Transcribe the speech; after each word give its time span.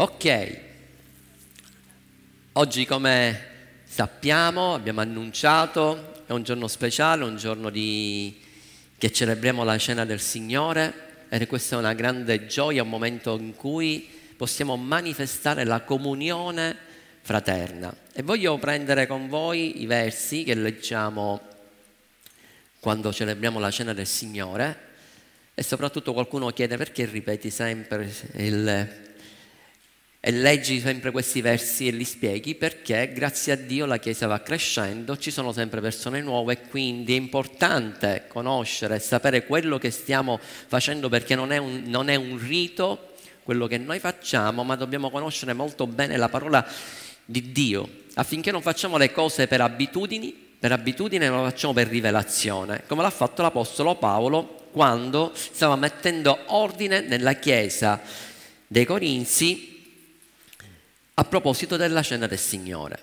Ok, 0.00 0.60
oggi 2.52 2.86
come 2.86 3.46
sappiamo, 3.84 4.74
abbiamo 4.74 5.00
annunciato, 5.00 6.22
è 6.24 6.30
un 6.30 6.44
giorno 6.44 6.68
speciale, 6.68 7.24
un 7.24 7.36
giorno 7.36 7.68
di... 7.68 8.40
che 8.96 9.10
celebriamo 9.10 9.64
la 9.64 9.76
cena 9.76 10.04
del 10.04 10.20
Signore. 10.20 11.26
E 11.28 11.44
questa 11.48 11.74
è 11.74 11.80
una 11.80 11.94
grande 11.94 12.46
gioia, 12.46 12.84
un 12.84 12.90
momento 12.90 13.36
in 13.40 13.56
cui 13.56 14.08
possiamo 14.36 14.76
manifestare 14.76 15.64
la 15.64 15.80
comunione 15.80 16.76
fraterna. 17.22 17.92
E 18.12 18.22
voglio 18.22 18.56
prendere 18.58 19.08
con 19.08 19.26
voi 19.26 19.82
i 19.82 19.86
versi 19.86 20.44
che 20.44 20.54
leggiamo 20.54 21.40
quando 22.78 23.12
celebriamo 23.12 23.58
la 23.58 23.72
cena 23.72 23.92
del 23.92 24.06
Signore. 24.06 24.78
E 25.56 25.62
soprattutto 25.64 26.12
qualcuno 26.12 26.50
chiede 26.50 26.76
perché 26.76 27.04
ripeti 27.04 27.50
sempre 27.50 28.14
il 28.34 29.06
e 30.20 30.32
leggi 30.32 30.80
sempre 30.80 31.12
questi 31.12 31.40
versi 31.40 31.86
e 31.86 31.92
li 31.92 32.04
spieghi 32.04 32.56
perché 32.56 33.12
grazie 33.14 33.52
a 33.52 33.56
Dio 33.56 33.86
la 33.86 33.98
Chiesa 33.98 34.26
va 34.26 34.40
crescendo, 34.40 35.16
ci 35.16 35.30
sono 35.30 35.52
sempre 35.52 35.80
persone 35.80 36.20
nuove 36.20 36.54
e 36.54 36.68
quindi 36.68 37.14
è 37.14 37.16
importante 37.16 38.24
conoscere 38.26 38.96
e 38.96 38.98
sapere 38.98 39.46
quello 39.46 39.78
che 39.78 39.90
stiamo 39.90 40.40
facendo 40.40 41.08
perché 41.08 41.36
non 41.36 41.52
è, 41.52 41.58
un, 41.58 41.84
non 41.86 42.08
è 42.08 42.16
un 42.16 42.36
rito 42.36 43.12
quello 43.44 43.66
che 43.66 43.78
noi 43.78 44.00
facciamo, 44.00 44.64
ma 44.64 44.74
dobbiamo 44.74 45.08
conoscere 45.08 45.52
molto 45.52 45.86
bene 45.86 46.16
la 46.16 46.28
parola 46.28 46.66
di 47.24 47.52
Dio. 47.52 47.88
Affinché 48.14 48.50
non 48.50 48.60
facciamo 48.60 48.98
le 48.98 49.12
cose 49.12 49.46
per 49.46 49.60
abitudini, 49.60 50.34
per 50.58 50.72
abitudine 50.72 51.30
ma 51.30 51.36
lo 51.36 51.44
facciamo 51.44 51.72
per 51.72 51.86
rivelazione, 51.86 52.82
come 52.86 53.02
l'ha 53.02 53.10
fatto 53.10 53.40
l'Apostolo 53.40 53.94
Paolo 53.94 54.66
quando 54.72 55.32
stava 55.34 55.76
mettendo 55.76 56.38
ordine 56.46 57.00
nella 57.00 57.34
Chiesa 57.34 58.02
dei 58.66 58.84
Corinzi 58.84 59.77
a 61.18 61.24
proposito 61.24 61.76
della 61.76 62.02
cena 62.02 62.28
del 62.28 62.38
Signore. 62.38 62.98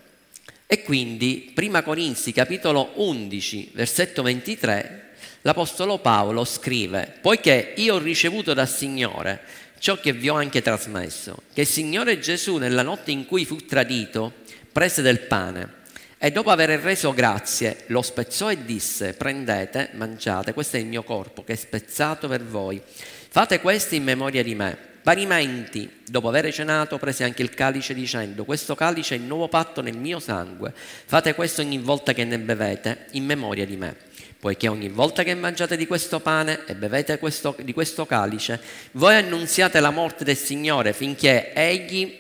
E 0.68 0.84
quindi, 0.84 1.52
prima 1.54 1.84
Corinzi, 1.84 2.32
capitolo 2.32 2.94
11, 2.96 3.72
versetto 3.74 4.24
23, 4.24 5.10
l'Apostolo 5.42 6.00
Paolo 6.00 6.46
scrive, 6.46 7.14
poiché 7.22 7.74
io 7.76 7.96
ho 7.96 8.00
ricevuto 8.00 8.54
dal 8.54 8.70
Signore 8.70 9.42
ciò 9.80 10.00
che 10.00 10.14
vi 10.14 10.30
ho 10.30 10.36
anche 10.36 10.62
trasmesso, 10.62 11.44
che 11.54 11.62
il 11.62 11.68
Signore 11.68 12.18
Gesù 12.20 12.56
nella 12.56 12.84
notte 12.84 13.12
in 13.12 13.26
cui 13.26 13.46
fu 13.46 13.58
tradito 13.58 14.32
prese 14.72 15.02
del 15.02 15.20
pane 15.20 15.84
e 16.18 16.32
dopo 16.32 16.52
aver 16.52 16.70
reso 16.80 17.14
grazie 17.14 17.84
lo 17.88 18.02
spezzò 18.02 18.50
e 18.50 18.64
disse, 18.64 19.14
prendete, 19.14 19.90
mangiate, 19.94 20.54
questo 20.54 20.78
è 20.78 20.80
il 20.80 20.86
mio 20.86 21.04
corpo 21.04 21.44
che 21.44 21.54
è 21.54 21.58
spezzato 21.58 22.30
per 22.30 22.44
voi, 22.44 22.82
fate 23.30 23.60
questo 23.60 23.96
in 23.96 24.04
memoria 24.04 24.42
di 24.42 24.56
me. 24.56 24.94
Parimenti, 25.06 26.02
dopo 26.04 26.30
aver 26.30 26.52
cenato, 26.52 26.98
prese 26.98 27.26
anche 27.26 27.44
il 27.44 27.52
calice 27.52 27.94
dicendo, 27.94 28.44
questo 28.44 28.74
calice 28.74 29.14
è 29.14 29.20
il 29.20 29.24
nuovo 29.24 29.48
patto 29.48 29.82
nel 29.82 29.96
mio 29.96 30.20
sangue, 30.20 30.74
fate 30.74 31.36
questo 31.36 31.62
ogni 31.62 31.78
volta 31.78 32.12
che 32.12 32.24
ne 32.24 32.40
bevete 32.40 33.06
in 33.12 33.24
memoria 33.24 33.68
di 33.68 33.78
me. 33.78 33.96
Poiché 34.40 34.68
ogni 34.68 34.90
volta 34.90 35.22
che 35.22 35.36
mangiate 35.36 35.78
di 35.78 35.86
questo 35.86 36.22
pane 36.22 36.66
e 36.66 36.74
bevete 36.74 37.20
questo, 37.20 37.56
di 37.62 37.72
questo 37.72 38.08
calice, 38.08 38.60
voi 38.94 39.14
annunziate 39.14 39.80
la 39.80 39.92
morte 39.92 40.24
del 40.24 40.38
Signore 40.38 40.92
finché 40.92 41.54
Egli 41.54 42.18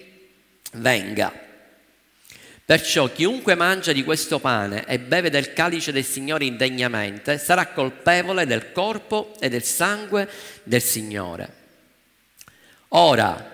venga. 0.73 1.33
Perciò 2.63 3.11
chiunque 3.11 3.55
mangia 3.55 3.93
di 3.93 4.03
questo 4.03 4.37
pane 4.37 4.85
e 4.85 4.99
beve 4.99 5.31
del 5.31 5.53
calice 5.53 5.91
del 5.91 6.05
Signore 6.05 6.45
indegnamente 6.45 7.39
sarà 7.39 7.65
colpevole 7.65 8.45
del 8.45 8.71
corpo 8.71 9.33
e 9.39 9.49
del 9.49 9.63
sangue 9.63 10.29
del 10.61 10.83
Signore. 10.83 11.64
Ora, 12.89 13.53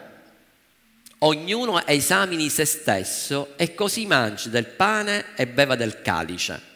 ognuno 1.20 1.86
esamini 1.86 2.50
se 2.50 2.66
stesso 2.66 3.54
e 3.56 3.73
così 3.73 4.06
mangi 4.06 4.50
del 4.50 4.66
pane 4.66 5.36
e 5.36 5.48
beva 5.48 5.76
del 5.76 6.02
calice. 6.02 6.70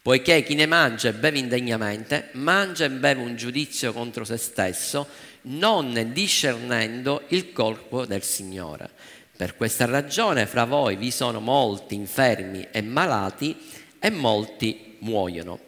Poiché 0.00 0.44
chi 0.44 0.54
ne 0.54 0.66
mangia 0.66 1.08
e 1.08 1.14
beve 1.14 1.38
indegnamente, 1.38 2.28
mangia 2.32 2.84
e 2.84 2.90
beve 2.90 3.20
un 3.20 3.34
giudizio 3.34 3.92
contro 3.92 4.24
se 4.24 4.36
stesso, 4.36 5.08
non 5.42 6.10
discernendo 6.12 7.22
il 7.28 7.52
corpo 7.52 8.06
del 8.06 8.22
Signore. 8.22 8.88
Per 9.36 9.56
questa 9.56 9.84
ragione 9.84 10.46
fra 10.46 10.64
voi 10.64 10.96
vi 10.96 11.10
sono 11.10 11.40
molti 11.40 11.94
infermi 11.94 12.68
e 12.70 12.82
malati 12.82 13.56
e 13.98 14.10
molti 14.10 14.96
muoiono. 15.00 15.58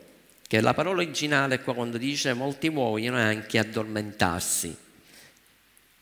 Che 0.47 0.61
la 0.61 0.73
parola 0.73 1.03
originale 1.03 1.61
qua 1.61 1.75
quando 1.75 1.99
dice 1.99 2.33
molti 2.33 2.71
muoiono 2.71 3.19
è 3.19 3.23
anche 3.23 3.59
addormentarsi 3.59 4.87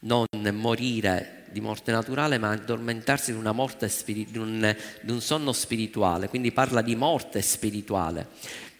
non 0.06 0.26
morire 0.52 1.44
di 1.50 1.60
morte 1.60 1.90
naturale, 1.90 2.38
ma 2.38 2.50
addormentarsi 2.50 3.32
di, 3.32 3.38
una 3.38 3.52
morte 3.52 3.88
spiri- 3.88 4.26
di, 4.30 4.38
un, 4.38 4.74
di 5.00 5.10
un 5.10 5.20
sonno 5.20 5.52
spirituale, 5.52 6.28
quindi 6.28 6.52
parla 6.52 6.80
di 6.80 6.94
morte 6.94 7.42
spirituale, 7.42 8.26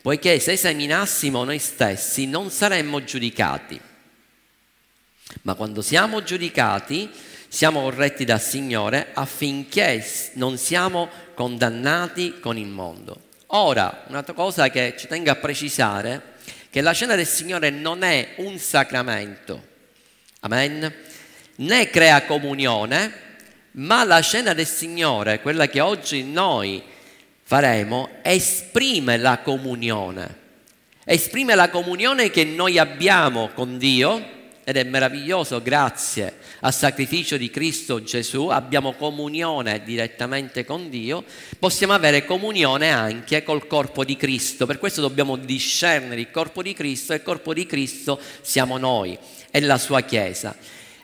poiché 0.00 0.38
se 0.38 0.52
esaminassimo 0.52 1.42
noi 1.44 1.58
stessi 1.58 2.26
non 2.26 2.50
saremmo 2.50 3.02
giudicati, 3.02 3.80
ma 5.42 5.54
quando 5.54 5.82
siamo 5.82 6.22
giudicati 6.22 7.10
siamo 7.48 7.82
corretti 7.82 8.24
dal 8.24 8.40
Signore 8.40 9.08
affinché 9.14 10.04
non 10.34 10.58
siamo 10.58 11.08
condannati 11.34 12.38
con 12.40 12.58
il 12.58 12.68
mondo. 12.68 13.22
Ora, 13.48 14.04
un'altra 14.08 14.34
cosa 14.34 14.68
che 14.68 14.94
ci 14.98 15.06
tengo 15.06 15.30
a 15.30 15.36
precisare, 15.36 16.34
che 16.68 16.80
la 16.80 16.92
cena 16.92 17.14
del 17.14 17.26
Signore 17.26 17.70
non 17.70 18.02
è 18.02 18.34
un 18.36 18.58
sacramento, 18.58 19.62
amen, 20.40 20.92
né 21.56 21.90
crea 21.90 22.24
comunione, 22.24 23.24
ma 23.72 24.04
la 24.04 24.22
cena 24.22 24.52
del 24.52 24.66
Signore, 24.66 25.40
quella 25.40 25.68
che 25.68 25.80
oggi 25.80 26.22
noi 26.24 26.82
faremo, 27.42 28.08
esprime 28.22 29.16
la 29.16 29.38
comunione. 29.38 30.44
Esprime 31.04 31.54
la 31.54 31.70
comunione 31.70 32.30
che 32.30 32.44
noi 32.44 32.78
abbiamo 32.78 33.50
con 33.54 33.78
Dio 33.78 34.34
ed 34.64 34.76
è 34.76 34.82
meraviglioso, 34.82 35.62
grazie 35.62 36.38
al 36.60 36.74
sacrificio 36.74 37.36
di 37.36 37.50
Cristo 37.50 38.02
Gesù, 38.02 38.48
abbiamo 38.48 38.94
comunione 38.94 39.84
direttamente 39.84 40.64
con 40.64 40.90
Dio, 40.90 41.22
possiamo 41.60 41.92
avere 41.92 42.24
comunione 42.24 42.90
anche 42.90 43.44
col 43.44 43.68
corpo 43.68 44.04
di 44.04 44.16
Cristo, 44.16 44.66
per 44.66 44.80
questo 44.80 45.00
dobbiamo 45.00 45.36
discernere 45.36 46.20
il 46.20 46.32
corpo 46.32 46.62
di 46.62 46.72
Cristo 46.72 47.12
e 47.12 47.16
il 47.16 47.22
corpo 47.22 47.54
di 47.54 47.64
Cristo 47.64 48.18
siamo 48.40 48.76
noi, 48.76 49.16
è 49.52 49.60
la 49.60 49.78
sua 49.78 50.00
Chiesa. 50.00 50.56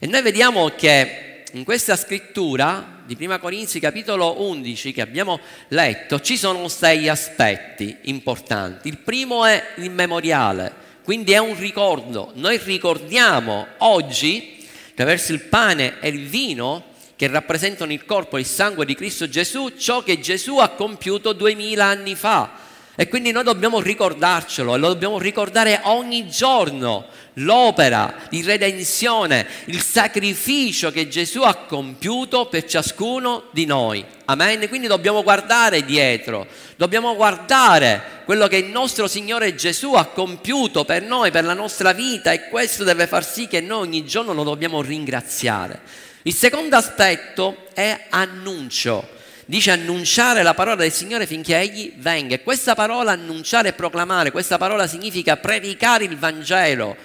E 0.05 0.09
noi 0.09 0.21
vediamo 0.21 0.69
che 0.71 1.45
in 1.53 1.63
questa 1.63 1.95
scrittura 1.95 3.03
di 3.07 3.15
Prima 3.15 3.39
Corinzi 3.39 3.79
capitolo 3.79 4.43
11 4.43 4.93
che 4.93 5.01
abbiamo 5.01 5.39
letto 5.69 6.19
ci 6.19 6.37
sono 6.37 6.67
sei 6.67 7.09
aspetti 7.09 7.99
importanti. 8.07 8.89
Il 8.89 8.99
primo 8.99 9.45
è 9.45 9.63
il 9.77 9.93
memoriale, 9.93 10.75
quindi 11.05 11.31
è 11.31 11.39
un 11.39 11.57
ricordo. 11.57 12.33
Noi 12.35 12.59
ricordiamo 12.65 13.69
oggi 13.79 14.67
attraverso 14.91 15.31
il 15.31 15.43
pane 15.43 16.01
e 16.01 16.09
il 16.09 16.27
vino 16.27 16.87
che 17.15 17.29
rappresentano 17.29 17.93
il 17.93 18.05
corpo 18.05 18.39
e 18.39 18.41
il 18.41 18.47
sangue 18.47 18.85
di 18.85 18.97
Cristo 18.97 19.29
Gesù 19.29 19.69
ciò 19.79 20.03
che 20.03 20.19
Gesù 20.19 20.59
ha 20.59 20.71
compiuto 20.71 21.33
duemila 21.33 21.85
anni 21.85 22.17
fa 22.17 22.51
e 22.95 23.09
quindi 23.09 23.33
noi 23.33 23.43
dobbiamo 23.43 23.81
ricordarcelo 23.81 24.75
e 24.75 24.79
lo 24.79 24.89
dobbiamo 24.89 25.19
ricordare 25.19 25.81
ogni 25.85 26.29
giorno, 26.29 27.07
l'opera 27.35 28.15
di 28.29 28.43
redenzione, 28.43 29.47
il 29.67 29.81
sacrificio 29.81 30.91
che 30.91 31.09
Gesù 31.09 31.41
ha 31.41 31.55
compiuto 31.55 32.47
per 32.47 32.67
ciascuno 32.67 33.45
di 33.53 33.65
noi. 33.65 34.05
Amen. 34.27 34.69
Quindi 34.69 34.89
dobbiamo 34.89 35.23
guardare 35.23 35.87
dietro, 35.87 36.47
dobbiamo 36.77 37.15
guardare 37.17 38.21
quello 38.27 38.47
che 38.47 38.59
il 38.59 38.67
nostro 38.71 39.09
Signore 39.09 39.55
Gesù 39.55 39.95
ha 39.95 40.05
compiuto 40.05 40.85
per 40.85 41.03
noi, 41.03 41.31
per 41.31 41.45
la 41.45 41.55
nostra 41.55 41.93
vita 41.93 42.31
e 42.31 42.49
questo 42.49 42.85
deve 42.85 43.07
far 43.07 43.25
sì 43.25 43.47
che 43.47 43.63
noi 43.63 43.87
ogni 43.87 44.05
giorno 44.05 44.35
lo 44.35 44.43
dobbiamo 44.43 44.83
ringraziare. 44.83 45.81
Il 46.25 46.35
secondo 46.35 46.77
aspetto 46.77 47.69
è 47.73 48.07
annuncio 48.11 49.21
dice 49.47 49.71
annunciare 49.71 50.43
la 50.43 50.55
parola 50.55 50.77
del 50.77 50.93
Signore 50.93 51.27
finché 51.27 51.59
Egli 51.59 51.93
venga. 51.97 52.35
E 52.35 52.43
questa 52.43 52.75
parola 52.75 53.13
annunciare 53.13 53.69
e 53.69 53.73
proclamare, 53.73 54.31
questa 54.31 54.59
parola 54.59 54.87
significa 54.87 55.37
predicare 55.37 56.05
il 56.05 56.17
Vangelo. 56.17 56.97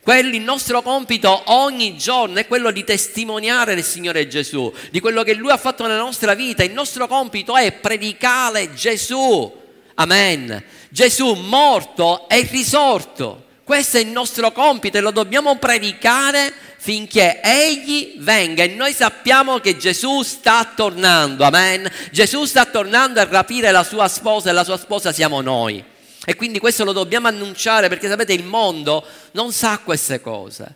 Quello, 0.00 0.34
il 0.34 0.42
nostro 0.42 0.82
compito 0.82 1.44
ogni 1.46 1.96
giorno 1.96 2.38
è 2.38 2.46
quello 2.46 2.70
di 2.70 2.84
testimoniare 2.84 3.74
del 3.74 3.84
Signore 3.84 4.28
Gesù, 4.28 4.70
di 4.90 5.00
quello 5.00 5.22
che 5.22 5.32
Lui 5.32 5.50
ha 5.50 5.56
fatto 5.56 5.86
nella 5.86 5.96
nostra 5.96 6.34
vita. 6.34 6.62
Il 6.62 6.72
nostro 6.72 7.06
compito 7.06 7.56
è 7.56 7.72
predicare 7.72 8.74
Gesù. 8.74 9.62
Amen. 9.94 10.62
Gesù 10.90 11.32
morto 11.32 12.28
e 12.28 12.46
risorto. 12.50 13.43
Questo 13.64 13.96
è 13.96 14.00
il 14.00 14.08
nostro 14.08 14.52
compito 14.52 14.98
e 14.98 15.00
lo 15.00 15.10
dobbiamo 15.10 15.56
predicare 15.56 16.52
finché 16.76 17.40
Egli 17.40 18.16
venga 18.18 18.62
e 18.62 18.66
noi 18.66 18.92
sappiamo 18.92 19.58
che 19.58 19.78
Gesù 19.78 20.20
sta 20.20 20.70
tornando, 20.76 21.44
amen. 21.44 21.90
Gesù 22.12 22.44
sta 22.44 22.66
tornando 22.66 23.20
a 23.20 23.24
rapire 23.24 23.70
la 23.70 23.82
sua 23.82 24.06
sposa 24.08 24.50
e 24.50 24.52
la 24.52 24.64
sua 24.64 24.76
sposa 24.76 25.12
siamo 25.12 25.40
noi. 25.40 25.82
E 26.26 26.36
quindi 26.36 26.58
questo 26.58 26.84
lo 26.84 26.92
dobbiamo 26.92 27.26
annunciare 27.26 27.88
perché 27.88 28.06
sapete 28.06 28.34
il 28.34 28.44
mondo 28.44 29.02
non 29.30 29.50
sa 29.50 29.78
queste 29.78 30.20
cose. 30.20 30.74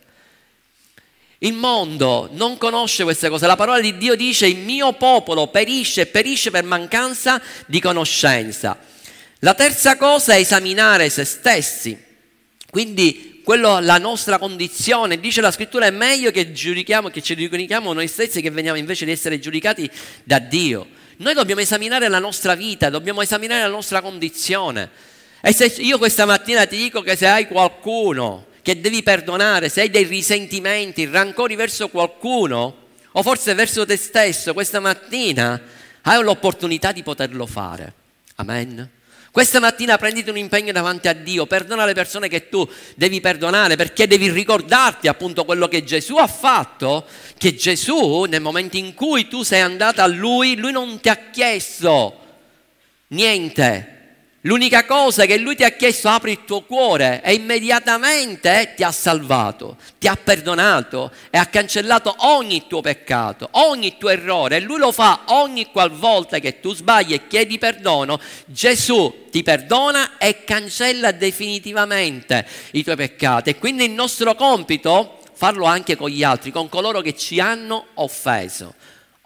Il 1.40 1.52
mondo 1.52 2.30
non 2.32 2.56
conosce 2.56 3.04
queste 3.04 3.28
cose. 3.28 3.46
La 3.46 3.56
parola 3.56 3.80
di 3.80 3.98
Dio 3.98 4.14
dice 4.14 4.46
il 4.46 4.56
mio 4.56 4.94
popolo 4.94 5.48
perisce 5.48 6.00
e 6.00 6.06
perisce 6.06 6.50
per 6.50 6.64
mancanza 6.64 7.38
di 7.66 7.82
conoscenza. 7.82 8.78
La 9.40 9.52
terza 9.52 9.98
cosa 9.98 10.32
è 10.32 10.38
esaminare 10.38 11.10
se 11.10 11.24
stessi. 11.24 12.06
Quindi 12.70 13.40
quello, 13.44 13.80
la 13.80 13.96
nostra 13.96 14.38
condizione, 14.38 15.18
dice 15.18 15.40
la 15.40 15.50
scrittura, 15.50 15.86
è 15.86 15.90
meglio 15.90 16.30
che, 16.30 16.52
giudichiamo, 16.52 17.08
che 17.08 17.22
ci 17.22 17.34
giudichiamo 17.34 17.92
noi 17.94 18.08
stessi 18.08 18.42
che 18.42 18.50
veniamo 18.50 18.76
invece 18.76 19.06
di 19.06 19.10
essere 19.10 19.38
giudicati 19.38 19.90
da 20.22 20.38
Dio. 20.38 20.86
Noi 21.16 21.34
dobbiamo 21.34 21.62
esaminare 21.62 22.08
la 22.08 22.18
nostra 22.18 22.54
vita, 22.54 22.90
dobbiamo 22.90 23.22
esaminare 23.22 23.62
la 23.62 23.68
nostra 23.68 24.02
condizione. 24.02 24.90
E 25.40 25.52
se 25.52 25.66
io 25.78 25.96
questa 25.96 26.26
mattina 26.26 26.66
ti 26.66 26.76
dico 26.76 27.00
che 27.00 27.16
se 27.16 27.26
hai 27.26 27.46
qualcuno 27.46 28.48
che 28.60 28.80
devi 28.80 29.02
perdonare, 29.02 29.70
se 29.70 29.80
hai 29.80 29.90
dei 29.90 30.04
risentimenti, 30.04 31.06
rancori 31.06 31.54
verso 31.54 31.88
qualcuno, 31.88 32.86
o 33.12 33.22
forse 33.22 33.54
verso 33.54 33.86
te 33.86 33.96
stesso, 33.96 34.52
questa 34.52 34.78
mattina 34.78 35.60
hai 36.02 36.22
l'opportunità 36.22 36.92
di 36.92 37.02
poterlo 37.02 37.46
fare. 37.46 37.94
Amen. 38.36 38.90
Questa 39.30 39.60
mattina 39.60 39.98
prenditi 39.98 40.30
un 40.30 40.38
impegno 40.38 40.72
davanti 40.72 41.08
a 41.08 41.12
Dio, 41.12 41.46
perdona 41.46 41.84
le 41.84 41.92
persone 41.92 42.28
che 42.28 42.48
tu 42.48 42.68
devi 42.96 43.20
perdonare 43.20 43.76
perché 43.76 44.06
devi 44.06 44.30
ricordarti 44.30 45.06
appunto 45.06 45.44
quello 45.44 45.68
che 45.68 45.84
Gesù 45.84 46.16
ha 46.16 46.26
fatto, 46.26 47.06
che 47.36 47.54
Gesù 47.54 48.24
nel 48.24 48.40
momento 48.40 48.76
in 48.76 48.94
cui 48.94 49.28
tu 49.28 49.42
sei 49.42 49.60
andata 49.60 50.02
a 50.02 50.06
Lui, 50.06 50.56
Lui 50.56 50.72
non 50.72 50.98
ti 51.00 51.08
ha 51.08 51.16
chiesto 51.30 52.24
niente, 53.08 53.97
L'unica 54.48 54.86
cosa 54.86 55.26
che 55.26 55.36
lui 55.36 55.56
ti 55.56 55.64
ha 55.64 55.72
chiesto, 55.72 56.08
apri 56.08 56.30
il 56.30 56.44
tuo 56.46 56.62
cuore 56.62 57.20
e 57.22 57.34
immediatamente 57.34 58.72
ti 58.74 58.82
ha 58.82 58.90
salvato, 58.90 59.76
ti 59.98 60.08
ha 60.08 60.16
perdonato 60.16 61.12
e 61.28 61.36
ha 61.36 61.44
cancellato 61.44 62.14
ogni 62.20 62.66
tuo 62.66 62.80
peccato, 62.80 63.50
ogni 63.52 63.98
tuo 63.98 64.08
errore. 64.08 64.56
E 64.56 64.60
lui 64.60 64.78
lo 64.78 64.90
fa 64.90 65.24
ogni 65.26 65.66
qualvolta 65.66 66.38
che 66.38 66.60
tu 66.60 66.74
sbagli 66.74 67.12
e 67.12 67.26
chiedi 67.26 67.58
perdono. 67.58 68.18
Gesù 68.46 69.26
ti 69.30 69.42
perdona 69.42 70.16
e 70.16 70.44
cancella 70.44 71.12
definitivamente 71.12 72.46
i 72.70 72.82
tuoi 72.82 72.96
peccati. 72.96 73.50
E 73.50 73.58
quindi 73.58 73.84
il 73.84 73.90
nostro 73.90 74.34
compito 74.34 75.18
farlo 75.34 75.66
anche 75.66 75.94
con 75.94 76.08
gli 76.08 76.22
altri, 76.22 76.52
con 76.52 76.70
coloro 76.70 77.02
che 77.02 77.14
ci 77.14 77.38
hanno 77.38 77.88
offeso. 77.96 78.72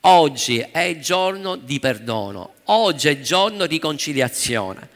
Oggi 0.00 0.58
è 0.58 0.98
giorno 0.98 1.54
di 1.54 1.78
perdono, 1.78 2.54
oggi 2.64 3.06
è 3.06 3.20
giorno 3.20 3.68
di 3.68 3.78
conciliazione. 3.78 4.91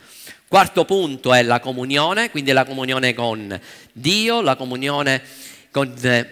Quarto 0.49 0.85
punto 0.85 1.35
è 1.35 1.43
la 1.43 1.59
comunione, 1.59 2.31
quindi 2.31 2.53
la 2.53 2.65
comunione 2.65 3.15
con 3.15 3.61
Dio, 3.93 4.41
la 4.41 4.55
comunione 4.55 5.21
con 5.73 5.93
eh, 6.01 6.29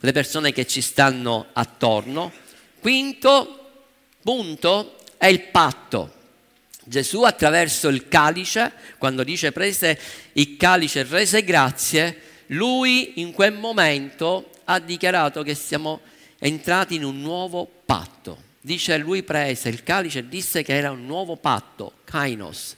le 0.00 0.12
persone 0.12 0.52
che 0.52 0.66
ci 0.66 0.80
stanno 0.80 1.48
attorno. 1.52 2.32
Quinto 2.80 3.72
punto 4.22 4.96
è 5.18 5.26
il 5.26 5.42
patto. 5.42 6.14
Gesù 6.82 7.24
attraverso 7.24 7.88
il 7.88 8.08
calice, 8.08 8.72
quando 8.96 9.22
dice 9.22 9.52
prese 9.52 10.00
il 10.32 10.56
calice 10.56 11.00
e 11.00 11.04
rese 11.04 11.44
grazie, 11.44 12.20
lui 12.46 13.20
in 13.20 13.32
quel 13.32 13.52
momento 13.52 14.48
ha 14.64 14.78
dichiarato 14.78 15.42
che 15.42 15.54
siamo 15.54 16.00
entrati 16.38 16.94
in 16.94 17.04
un 17.04 17.20
nuovo 17.20 17.70
patto. 17.84 18.44
Dice 18.62 18.96
lui 18.96 19.22
prese 19.22 19.68
il 19.68 19.82
calice 19.82 20.20
e 20.20 20.28
disse 20.28 20.62
che 20.62 20.74
era 20.74 20.90
un 20.90 21.04
nuovo 21.04 21.36
patto, 21.36 21.92
kainos, 22.04 22.76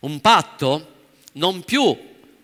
un 0.00 0.20
patto 0.20 0.94
non 1.32 1.62
più 1.62 1.96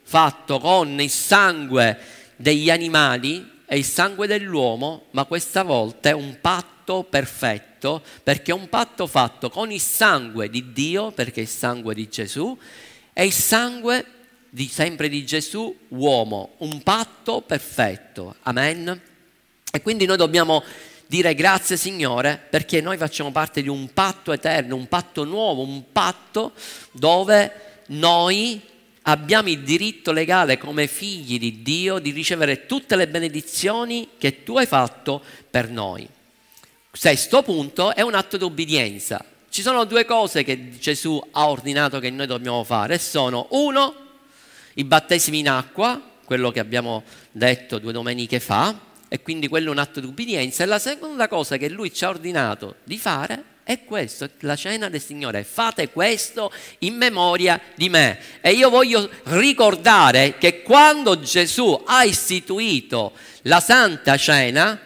fatto 0.02 0.58
con 0.58 1.00
il 1.00 1.10
sangue 1.10 1.98
degli 2.36 2.70
animali 2.70 3.50
e 3.66 3.78
il 3.78 3.84
sangue 3.84 4.26
dell'uomo, 4.26 5.06
ma 5.12 5.24
questa 5.24 5.62
volta 5.62 6.10
è 6.10 6.12
un 6.12 6.38
patto 6.40 7.04
perfetto, 7.04 8.02
perché 8.22 8.50
è 8.50 8.54
un 8.54 8.68
patto 8.68 9.06
fatto 9.06 9.48
con 9.48 9.70
il 9.70 9.80
sangue 9.80 10.50
di 10.50 10.72
Dio, 10.72 11.10
perché 11.12 11.40
è 11.40 11.44
il 11.44 11.48
sangue 11.48 11.94
di 11.94 12.08
Gesù, 12.08 12.56
e 13.12 13.24
il 13.24 13.32
sangue 13.32 14.04
di, 14.50 14.68
sempre 14.68 15.08
di 15.08 15.24
Gesù, 15.24 15.74
uomo, 15.88 16.54
un 16.58 16.82
patto 16.82 17.40
perfetto. 17.40 18.36
Amen. 18.42 19.00
E 19.72 19.82
quindi 19.82 20.04
noi 20.04 20.16
dobbiamo 20.16 20.62
dire 21.06 21.34
grazie 21.34 21.76
Signore 21.76 22.40
perché 22.50 22.80
noi 22.80 22.96
facciamo 22.96 23.30
parte 23.30 23.62
di 23.62 23.68
un 23.68 23.92
patto 23.92 24.32
eterno, 24.32 24.76
un 24.76 24.88
patto 24.88 25.24
nuovo, 25.24 25.62
un 25.62 25.92
patto 25.92 26.52
dove 26.92 27.82
noi 27.88 28.60
abbiamo 29.02 29.48
il 29.48 29.60
diritto 29.60 30.12
legale 30.12 30.58
come 30.58 30.86
figli 30.86 31.38
di 31.38 31.62
Dio 31.62 31.98
di 31.98 32.10
ricevere 32.10 32.66
tutte 32.66 32.96
le 32.96 33.08
benedizioni 33.08 34.10
che 34.18 34.42
tu 34.42 34.56
hai 34.56 34.66
fatto 34.66 35.22
per 35.50 35.68
noi. 35.68 36.08
Sesto 36.92 37.42
punto 37.42 37.94
è 37.94 38.02
un 38.02 38.14
atto 38.14 38.36
di 38.36 38.44
obbedienza. 38.44 39.24
Ci 39.48 39.62
sono 39.62 39.84
due 39.84 40.04
cose 40.04 40.42
che 40.42 40.78
Gesù 40.78 41.20
ha 41.32 41.48
ordinato 41.48 41.98
che 41.98 42.10
noi 42.10 42.26
dobbiamo 42.26 42.64
fare. 42.64 42.98
Sono 42.98 43.46
uno, 43.50 43.94
i 44.74 44.84
battesimi 44.84 45.40
in 45.40 45.48
acqua, 45.48 46.00
quello 46.24 46.50
che 46.50 46.60
abbiamo 46.60 47.04
detto 47.30 47.78
due 47.78 47.92
domeniche 47.92 48.40
fa, 48.40 48.76
e 49.14 49.22
quindi 49.22 49.46
quello 49.46 49.68
è 49.68 49.70
un 49.70 49.78
atto 49.78 50.00
di 50.00 50.06
ubbidienza. 50.06 50.64
E 50.64 50.66
la 50.66 50.80
seconda 50.80 51.28
cosa 51.28 51.56
che 51.56 51.68
lui 51.68 51.94
ci 51.94 52.04
ha 52.04 52.08
ordinato 52.08 52.78
di 52.82 52.98
fare 52.98 53.44
è 53.62 53.84
questo, 53.84 54.28
la 54.40 54.56
cena 54.56 54.88
del 54.88 55.00
Signore. 55.00 55.44
Fate 55.44 55.90
questo 55.90 56.52
in 56.80 56.96
memoria 56.96 57.60
di 57.76 57.88
me. 57.88 58.18
E 58.40 58.50
io 58.50 58.70
voglio 58.70 59.08
ricordare 59.26 60.36
che 60.36 60.62
quando 60.62 61.20
Gesù 61.20 61.80
ha 61.86 62.02
istituito 62.02 63.12
la 63.42 63.60
Santa 63.60 64.16
Cena, 64.16 64.80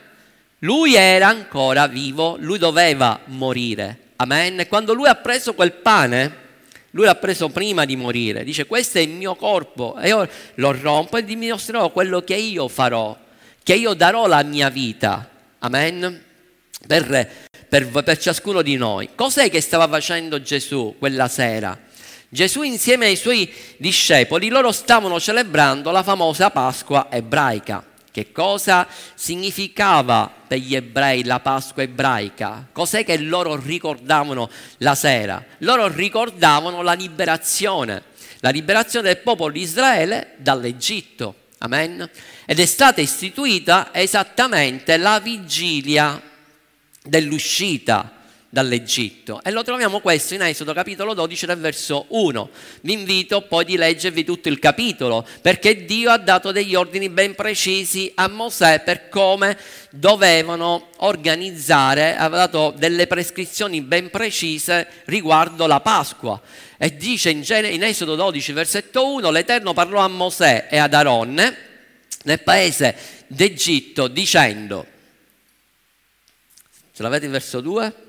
lui 0.59 0.95
era 0.95 1.29
ancora 1.29 1.87
vivo, 1.87 2.37
lui 2.39 2.59
doveva 2.59 3.21
morire. 3.29 3.99
Amen. 4.17 4.67
Quando 4.69 4.93
lui 4.93 5.09
ha 5.09 5.15
preso 5.15 5.55
quel 5.55 5.73
pane, 5.73 6.37
lui 6.91 7.07
l'ha 7.07 7.15
preso 7.15 7.49
prima 7.49 7.87
di 7.87 7.97
morire. 7.97 8.45
Dice, 8.45 8.67
questo 8.67 8.99
è 8.99 9.01
il 9.01 9.09
mio 9.09 9.37
corpo. 9.37 9.97
E 9.99 10.09
io 10.09 10.29
lo 10.57 10.73
rompo 10.79 11.17
e 11.17 11.25
dimostrerò 11.25 11.89
quello 11.93 12.21
che 12.21 12.35
io 12.35 12.69
farò 12.69 13.25
che 13.69 13.75
io 13.75 13.93
darò 13.93 14.27
la 14.27 14.43
mia 14.45 14.71
vita, 14.71 15.29
amen, 15.59 16.25
per, 16.87 17.31
per, 17.69 17.87
per 17.91 18.17
ciascuno 18.17 18.63
di 18.63 18.77
noi. 18.77 19.11
Cos'è 19.15 19.51
che 19.51 19.61
stava 19.61 19.87
facendo 19.87 20.41
Gesù 20.41 20.97
quella 20.99 21.29
sera? 21.29 21.79
Gesù 22.31 22.63
insieme 22.63 23.05
ai 23.05 23.17
suoi 23.17 23.53
discepoli, 23.77 24.49
loro 24.49 24.73
stavano 24.73 25.21
celebrando 25.21 25.91
la 25.91 26.03
famosa 26.03 26.49
Pasqua 26.49 27.09
ebraica. 27.11 27.85
Che 28.11 28.33
cosa 28.33 28.89
significava 29.15 30.33
per 30.47 30.61
gli 30.61 30.75
ebrei 30.75 31.25
la 31.25 31.41
Pasqua 31.41 31.83
ebraica? 31.83 32.69
Cos'è 32.73 33.05
che 33.05 33.19
loro 33.19 33.55
ricordavano 33.55 34.49
la 34.79 34.95
sera? 34.95 35.45
Loro 35.59 35.89
ricordavano 35.89 36.81
la 36.81 36.95
liberazione, 36.95 38.05
la 38.41 38.49
liberazione 38.49 39.09
del 39.09 39.19
popolo 39.19 39.53
di 39.53 39.61
Israele 39.61 40.37
dall'Egitto. 40.39 41.35
Amen. 41.59 42.09
Ed 42.51 42.61
è 42.61 42.65
stata 42.65 43.03
istituita 43.03 43.91
esattamente 43.93 44.97
la 44.97 45.21
vigilia 45.21 46.19
dell'uscita 47.03 48.11
dall'Egitto. 48.49 49.43
E 49.45 49.51
lo 49.51 49.63
troviamo 49.63 50.01
questo 50.01 50.33
in 50.33 50.41
Esodo 50.41 50.73
capitolo 50.73 51.13
12 51.13 51.45
del 51.45 51.59
verso 51.59 52.07
1. 52.09 52.49
Vi 52.81 52.93
invito 52.95 53.43
poi 53.43 53.67
di 53.67 53.77
leggervi 53.77 54.25
tutto 54.25 54.49
il 54.49 54.59
capitolo, 54.61 55.27
perché 55.43 55.85
Dio 55.85 56.11
ha 56.11 56.17
dato 56.17 56.51
degli 56.51 56.75
ordini 56.75 57.11
ben 57.11 57.35
precisi 57.35 58.11
a 58.15 58.29
Mosè 58.29 58.81
per 58.81 59.11
come 59.11 59.59
dovevano 59.91 60.89
organizzare, 61.01 62.17
ha 62.17 62.29
dato 62.29 62.73
delle 62.75 63.07
prescrizioni 63.07 63.83
ben 63.83 64.09
precise 64.09 64.89
riguardo 65.05 65.67
la 65.67 65.81
Pasqua. 65.81 66.41
E 66.79 66.97
dice 66.97 67.29
in, 67.29 67.83
Esodo 67.83 68.15
12, 68.15 68.53
versetto 68.53 69.13
1, 69.13 69.31
l'Eterno 69.31 69.75
parlò 69.75 70.01
a 70.01 70.09
Mosè 70.09 70.69
e 70.71 70.79
ad 70.79 70.95
Aronne 70.95 71.67
nel 72.25 72.43
paese 72.43 72.97
d'Egitto 73.27 74.09
dicendo, 74.09 74.87
ce 76.93 77.03
l'avete 77.03 77.27
il 77.27 77.31
verso 77.31 77.61
2? 77.61 78.07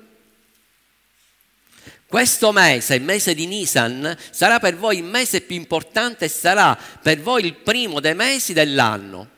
Questo 2.06 2.50
mese, 2.50 2.96
il 2.96 3.02
mese 3.02 3.34
di 3.34 3.46
Nisan, 3.46 4.16
sarà 4.30 4.58
per 4.58 4.76
voi 4.76 4.96
il 4.96 5.04
mese 5.04 5.42
più 5.42 5.54
importante 5.54 6.24
e 6.24 6.28
sarà 6.28 6.76
per 7.00 7.20
voi 7.20 7.44
il 7.44 7.54
primo 7.54 8.00
dei 8.00 8.16
mesi 8.16 8.52
dell'anno. 8.52 9.28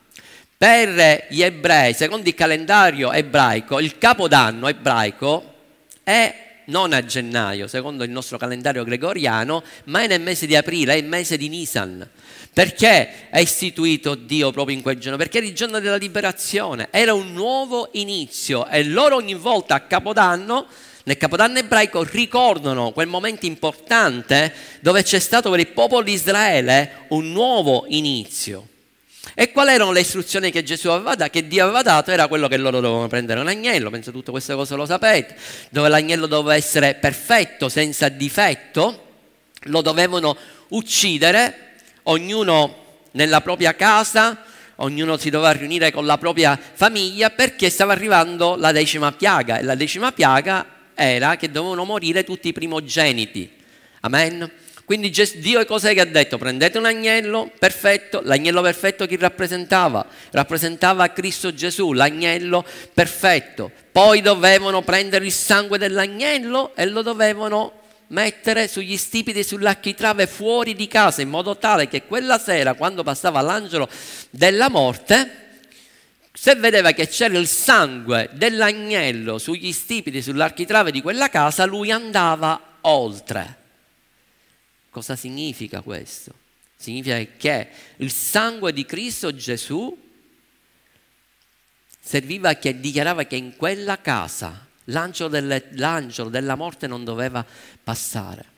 Per 0.57 1.27
gli 1.29 1.43
ebrei, 1.43 1.93
secondo 1.93 2.27
il 2.27 2.33
calendario 2.33 3.11
ebraico, 3.11 3.79
il 3.79 3.99
capodanno 3.99 4.67
ebraico 4.67 5.53
è 6.03 6.61
non 6.65 6.93
a 6.93 7.05
gennaio, 7.05 7.67
secondo 7.67 8.03
il 8.03 8.09
nostro 8.09 8.37
calendario 8.37 8.83
gregoriano, 8.83 9.63
ma 9.85 10.01
è 10.01 10.07
nel 10.07 10.21
mese 10.21 10.47
di 10.47 10.55
aprile, 10.55 10.93
è 10.93 10.97
il 10.97 11.05
mese 11.05 11.37
di 11.37 11.49
Nisan. 11.49 12.09
Perché 12.53 13.09
ha 13.31 13.39
istituito 13.39 14.13
Dio 14.13 14.51
proprio 14.51 14.75
in 14.75 14.83
quel 14.83 14.99
giorno? 14.99 15.17
Perché 15.17 15.37
era 15.37 15.47
il 15.47 15.55
giorno 15.55 15.79
della 15.79 15.95
liberazione, 15.95 16.87
era 16.91 17.11
un 17.15 17.33
nuovo 17.33 17.89
inizio 17.93 18.67
e 18.67 18.83
loro 18.83 19.15
ogni 19.15 19.33
volta 19.33 19.73
a 19.73 19.79
Capodanno, 19.79 20.67
nel 21.05 21.17
Capodanno 21.17 21.57
ebraico, 21.57 22.03
ricordano 22.03 22.91
quel 22.91 23.07
momento 23.07 23.47
importante 23.47 24.53
dove 24.81 25.01
c'è 25.01 25.17
stato 25.17 25.49
per 25.49 25.61
il 25.61 25.67
popolo 25.69 26.03
di 26.03 26.13
Israele 26.13 27.05
un 27.09 27.31
nuovo 27.31 27.85
inizio. 27.87 28.67
E 29.33 29.51
quali 29.51 29.71
erano 29.71 29.91
le 29.91 30.01
istruzioni 30.01 30.51
che 30.51 30.61
Gesù 30.61 30.89
aveva 30.89 31.15
dato? 31.15 31.31
Che 31.31 31.47
Dio 31.47 31.63
aveva 31.63 31.81
dato 31.81 32.11
era 32.11 32.27
quello 32.27 32.47
che 32.47 32.57
loro 32.57 32.79
dovevano 32.79 33.07
prendere 33.07 33.39
un 33.39 33.47
agnello, 33.47 33.89
penso 33.89 34.11
tutte 34.11 34.29
queste 34.29 34.53
cose 34.53 34.75
lo 34.75 34.85
sapete, 34.85 35.35
dove 35.69 35.89
l'agnello 35.89 36.27
doveva 36.27 36.55
essere 36.55 36.93
perfetto, 36.93 37.67
senza 37.67 38.09
difetto, 38.09 39.07
lo 39.63 39.81
dovevano 39.81 40.37
uccidere, 40.69 41.72
ognuno 42.03 42.81
nella 43.11 43.41
propria 43.41 43.75
casa, 43.75 44.43
ognuno 44.77 45.17
si 45.17 45.29
doveva 45.29 45.51
riunire 45.51 45.91
con 45.91 46.05
la 46.05 46.17
propria 46.17 46.59
famiglia 46.73 47.29
perché 47.29 47.69
stava 47.69 47.93
arrivando 47.93 48.55
la 48.55 48.71
decima 48.71 49.11
piaga 49.11 49.57
e 49.57 49.63
la 49.63 49.75
decima 49.75 50.11
piaga 50.11 50.65
era 50.95 51.35
che 51.35 51.51
dovevano 51.51 51.85
morire 51.85 52.23
tutti 52.23 52.47
i 52.49 52.53
primogeniti. 52.53 53.51
Amen. 54.01 54.51
Quindi 54.85 55.13
Dio 55.37 55.63
cos'è 55.65 55.93
che 55.93 56.01
ha 56.01 56.05
detto? 56.05 56.37
Prendete 56.37 56.77
un 56.77 56.85
agnello 56.85 57.49
perfetto, 57.57 58.19
l'agnello 58.21 58.61
perfetto 58.61 59.05
chi 59.05 59.15
rappresentava? 59.15 60.05
Rappresentava 60.31 61.09
Cristo 61.13 61.53
Gesù, 61.53 61.93
l'agnello 61.93 62.65
perfetto. 62.93 63.71
Poi 63.91 64.21
dovevano 64.21 64.81
prendere 64.81 65.23
il 65.23 65.31
sangue 65.31 65.77
dell'agnello 65.77 66.75
e 66.75 66.85
lo 66.85 67.01
dovevano 67.01 67.82
mettere 68.13 68.67
sugli 68.67 68.95
stipiti 68.95 69.39
e 69.39 69.43
sull'architrave 69.43 70.27
fuori 70.27 70.75
di 70.75 70.87
casa 70.87 71.21
in 71.21 71.29
modo 71.29 71.57
tale 71.57 71.87
che 71.87 72.03
quella 72.03 72.37
sera 72.37 72.75
quando 72.75 73.03
passava 73.03 73.41
l'angelo 73.41 73.89
della 74.29 74.69
morte 74.69 75.41
se 76.31 76.55
vedeva 76.55 76.91
che 76.91 77.07
c'era 77.07 77.37
il 77.37 77.47
sangue 77.47 78.29
dell'agnello 78.33 79.37
sugli 79.37 79.71
stipiti, 79.71 80.21
sull'architrave 80.21 80.91
di 80.91 81.01
quella 81.01 81.29
casa, 81.29 81.65
lui 81.65 81.91
andava 81.91 82.77
oltre. 82.81 83.57
Cosa 84.89 85.15
significa 85.15 85.81
questo? 85.81 86.33
Significa 86.75 87.23
che 87.37 87.67
il 87.97 88.11
sangue 88.11 88.73
di 88.73 88.85
Cristo 88.85 89.33
Gesù 89.33 89.95
serviva 92.01 92.55
che 92.55 92.79
dichiarava 92.79 93.23
che 93.23 93.35
in 93.35 93.55
quella 93.55 94.01
casa 94.01 94.67
l'angelo, 94.85 95.29
delle, 95.29 95.67
l'angelo 95.71 96.29
della 96.29 96.55
morte 96.55 96.87
non 96.87 97.03
doveva 97.03 97.45
passare. 97.83 98.51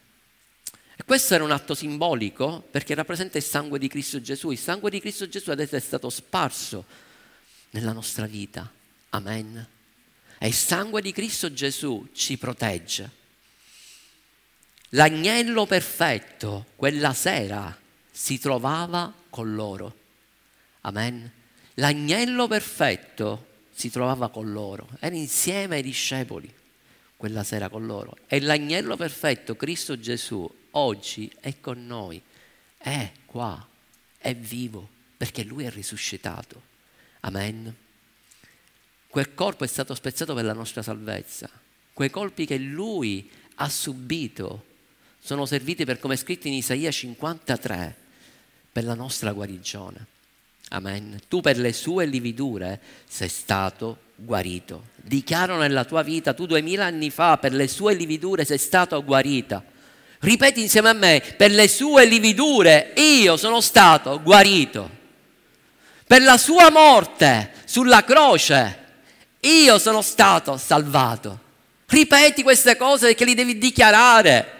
E 0.98 1.03
questo 1.03 1.34
era 1.34 1.44
un 1.44 1.51
atto 1.51 1.75
simbolico 1.75 2.65
perché 2.72 2.94
rappresenta 2.96 3.38
il 3.38 3.44
sangue 3.44 3.79
di 3.79 3.88
Cristo 3.88 4.22
Gesù. 4.22 4.51
Il 4.51 4.58
sangue 4.58 4.89
di 4.89 5.01
Cristo 5.01 5.27
Gesù 5.27 5.51
adesso 5.51 5.75
è 5.75 5.79
stato 5.79 6.10
sparso 6.10 6.86
nella 7.72 7.91
nostra 7.91 8.25
vita. 8.25 8.72
Amen. 9.10 9.67
E 10.38 10.48
il 10.48 10.53
sangue 10.53 11.01
di 11.01 11.12
Cristo 11.12 11.51
Gesù 11.51 12.08
ci 12.13 12.38
protegge. 12.38 13.24
L'agnello 14.89 15.65
perfetto 15.65 16.67
quella 16.75 17.13
sera 17.13 17.77
si 18.10 18.39
trovava 18.39 19.13
con 19.29 19.53
loro. 19.53 19.98
Amen. 20.82 21.29
L'agnello 21.75 22.48
perfetto 22.48 23.48
si 23.75 23.89
trovava 23.89 24.29
con 24.29 24.53
loro, 24.53 24.88
era 25.00 25.15
insieme 25.15 25.75
ai 25.75 25.82
discepoli 25.82 26.51
quella 27.17 27.44
sera 27.44 27.67
con 27.67 27.86
loro. 27.86 28.15
E 28.27 28.39
l'agnello 28.39 28.96
perfetto, 28.96 29.55
Cristo 29.55 30.00
Gesù, 30.00 30.50
oggi 30.72 31.29
è 31.41 31.60
con 31.60 31.86
noi, 31.86 32.22
è 32.77 33.12
qua, 33.25 33.67
è 34.17 34.34
vivo, 34.34 34.88
perché 35.17 35.44
Lui 35.44 35.65
è 35.65 35.70
risuscitato. 35.70 36.74
Amen. 37.22 37.75
Quel 39.10 39.34
corpo 39.34 39.63
è 39.63 39.67
stato 39.67 39.94
spezzato 39.94 40.34
per 40.34 40.46
la 40.46 40.53
nostra 40.53 40.82
salvezza. 40.82 41.50
Quei 41.91 42.10
colpi 42.10 42.46
che 42.46 42.58
lui 42.58 43.29
ha 43.55 43.70
subito 43.70 44.65
sono 45.20 45.46
serviti 45.46 45.86
per, 45.86 46.00
come 46.00 46.13
è 46.13 46.17
scritto 46.17 46.48
in 46.48 46.53
Isaia 46.53 46.91
53, 46.91 47.96
per 48.72 48.84
la 48.84 48.94
nostra 48.94 49.32
guarigione. 49.32 50.05
Amen. 50.69 51.19
Tu 51.27 51.41
per 51.41 51.57
le 51.57 51.74
sue 51.74 52.05
lividure 52.05 52.79
sei 53.07 53.29
stato 53.29 53.98
guarito. 54.15 54.88
Dichiaro 54.95 55.57
nella 55.57 55.86
tua 55.86 56.01
vita, 56.01 56.34
tu 56.34 56.45
duemila 56.45 56.86
anni 56.86 57.10
fa 57.10 57.38
per 57.38 57.53
le 57.53 57.67
sue 57.67 57.93
lividure 57.93 58.45
sei 58.45 58.57
stato 58.57 59.03
guarita. 59.03 59.63
Ripeti 60.19 60.62
insieme 60.62 60.89
a 60.89 60.93
me, 60.93 61.22
per 61.38 61.51
le 61.51 61.67
sue 61.67 62.05
lividure 62.05 62.93
io 62.95 63.38
sono 63.38 63.62
stato 63.62 64.22
guarito 64.22 64.95
per 66.07 66.22
la 66.22 66.38
sua 66.38 66.69
morte 66.69 67.51
sulla 67.65 68.03
croce, 68.03 68.84
io 69.39 69.79
sono 69.79 70.01
stato 70.01 70.55
salvato. 70.57 71.39
Ripeti 71.88 72.43
queste 72.43 72.77
cose 72.77 73.07
perché 73.07 73.25
li 73.25 73.34
devi 73.34 73.57
dichiarare 73.57 74.53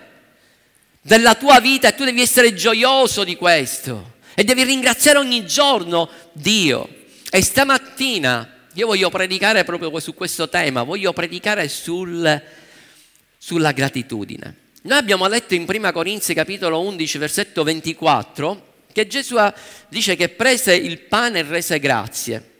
della 1.02 1.36
tua 1.36 1.60
vita 1.60 1.90
e 1.90 1.96
tu 1.96 2.04
devi 2.04 2.22
essere 2.22 2.54
gioioso 2.56 3.24
di 3.24 3.36
questo 3.36 4.14
e 4.36 4.44
devi 4.44 4.63
ringraziare 4.63 5.18
ogni 5.18 5.46
giorno 5.46 6.10
Dio. 6.34 6.88
E 7.32 7.42
stamattina 7.42 8.68
io 8.74 8.88
voglio 8.88 9.10
predicare 9.10 9.63
proprio 9.63 9.98
su 10.00 10.13
questo 10.13 10.50
tema, 10.50 10.84
voglio 10.84 11.13
predicare 11.13 11.68
sul, 11.70 12.42
sulla 13.38 13.72
gratitudine. 13.72 14.63
Noi 14.84 14.98
abbiamo 14.98 15.27
letto 15.27 15.56
in 15.56 15.65
1 15.68 15.92
Corinzi 15.92 16.34
capitolo 16.34 16.82
11 16.82 17.18
versetto 17.18 17.63
24 17.63 18.74
che 18.92 19.08
Gesù 19.08 19.36
dice 19.89 20.15
che 20.15 20.30
prese 20.30 20.75
il 20.75 21.00
pane 21.00 21.39
e 21.39 21.44
rese 21.44 21.80
grazie 21.80 22.51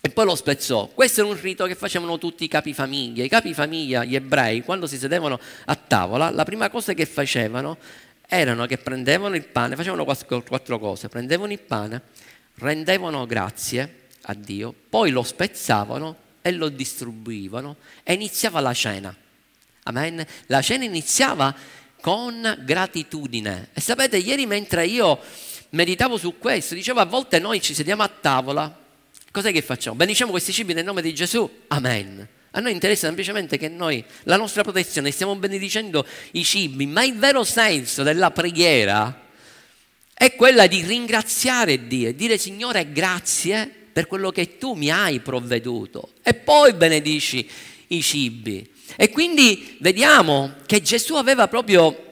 e 0.00 0.10
poi 0.10 0.24
lo 0.24 0.36
spezzò. 0.36 0.86
Questo 0.86 1.20
era 1.20 1.30
un 1.30 1.40
rito 1.40 1.66
che 1.66 1.74
facevano 1.74 2.18
tutti 2.18 2.44
i 2.44 2.48
capifamiglia. 2.48 3.24
I 3.24 3.28
capifamiglia, 3.28 4.04
gli 4.04 4.14
ebrei, 4.14 4.62
quando 4.62 4.86
si 4.86 4.96
sedevano 4.96 5.40
a 5.66 5.74
tavola, 5.74 6.30
la 6.30 6.44
prima 6.44 6.70
cosa 6.70 6.94
che 6.94 7.04
facevano 7.04 7.78
erano 8.30 8.66
che 8.66 8.76
prendevano 8.76 9.36
il 9.36 9.44
pane, 9.44 9.74
facevano 9.74 10.04
quattro 10.04 10.78
cose, 10.78 11.08
prendevano 11.08 11.50
il 11.50 11.60
pane, 11.60 12.02
rendevano 12.56 13.24
grazie 13.24 14.06
a 14.22 14.34
Dio, 14.34 14.74
poi 14.90 15.10
lo 15.10 15.22
spezzavano 15.22 16.16
e 16.42 16.52
lo 16.52 16.68
distribuivano 16.68 17.76
e 18.02 18.12
iniziava 18.12 18.60
la 18.60 18.74
cena. 18.74 19.14
Amen. 19.84 20.24
La 20.46 20.60
cena 20.60 20.84
iniziava 20.84 21.54
con 22.02 22.62
gratitudine. 22.64 23.68
E 23.72 23.80
sapete, 23.80 24.18
ieri 24.18 24.44
mentre 24.44 24.86
io 24.86 25.18
meditavo 25.70 26.18
su 26.18 26.38
questo, 26.38 26.74
dicevo 26.74 27.00
a 27.00 27.06
volte 27.06 27.38
noi 27.38 27.62
ci 27.62 27.72
sediamo 27.72 28.02
a 28.02 28.08
tavola, 28.08 28.78
cos'è 29.30 29.52
che 29.52 29.62
facciamo? 29.62 29.96
Benediciamo 29.96 30.30
questi 30.30 30.52
cibi 30.52 30.74
nel 30.74 30.84
nome 30.84 31.00
di 31.00 31.14
Gesù, 31.14 31.50
amen. 31.68 32.28
A 32.52 32.60
noi 32.60 32.72
interessa 32.72 33.06
semplicemente 33.06 33.58
che 33.58 33.68
noi, 33.68 34.02
la 34.24 34.36
nostra 34.36 34.62
protezione, 34.62 35.10
stiamo 35.10 35.36
benedicendo 35.36 36.06
i 36.32 36.44
cibi, 36.44 36.86
ma 36.86 37.04
il 37.04 37.16
vero 37.16 37.44
senso 37.44 38.02
della 38.02 38.30
preghiera 38.30 39.26
è 40.14 40.34
quella 40.34 40.66
di 40.66 40.82
ringraziare 40.82 41.86
Dio 41.86 42.12
dire 42.12 42.38
Signore 42.38 42.90
grazie 42.90 43.70
per 43.92 44.06
quello 44.06 44.30
che 44.30 44.58
tu 44.58 44.72
mi 44.74 44.90
hai 44.90 45.20
provveduto 45.20 46.10
e 46.22 46.34
poi 46.34 46.72
benedici 46.72 47.48
i 47.88 48.02
cibi. 48.02 48.68
E 48.96 49.10
quindi 49.10 49.76
vediamo 49.80 50.54
che 50.66 50.80
Gesù 50.82 51.14
aveva 51.14 51.48
proprio 51.48 52.07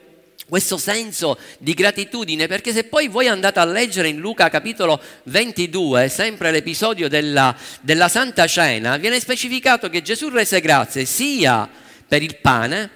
questo 0.47 0.77
senso 0.77 1.37
di 1.59 1.73
gratitudine, 1.73 2.47
perché 2.47 2.71
se 2.71 2.85
poi 2.85 3.07
voi 3.07 3.27
andate 3.27 3.59
a 3.59 3.65
leggere 3.65 4.07
in 4.07 4.17
Luca 4.17 4.49
capitolo 4.49 4.99
22, 5.23 6.07
sempre 6.07 6.51
l'episodio 6.51 7.09
della, 7.09 7.55
della 7.81 8.07
Santa 8.07 8.47
Cena, 8.47 8.97
viene 8.97 9.19
specificato 9.19 9.89
che 9.89 10.01
Gesù 10.01 10.29
rese 10.29 10.61
grazie 10.61 11.05
sia 11.05 11.69
per 12.07 12.21
il 12.21 12.37
pane 12.37 12.89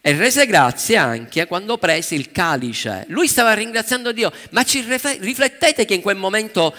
e 0.00 0.12
rese 0.12 0.46
grazie 0.46 0.96
anche 0.96 1.46
quando 1.46 1.78
prese 1.78 2.14
il 2.14 2.30
calice. 2.30 3.06
Lui 3.08 3.26
stava 3.26 3.54
ringraziando 3.54 4.12
Dio, 4.12 4.32
ma 4.50 4.62
ci 4.62 4.84
riflettete 5.18 5.84
che 5.84 5.94
in 5.94 6.02
quel 6.02 6.16
momento 6.16 6.72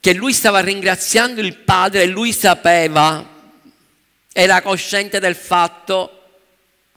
che 0.00 0.12
lui 0.12 0.32
stava 0.32 0.60
ringraziando 0.60 1.40
il 1.40 1.56
Padre, 1.56 2.06
lui 2.06 2.32
sapeva, 2.32 3.36
era 4.30 4.60
cosciente 4.60 5.20
del 5.20 5.34
fatto 5.34 6.12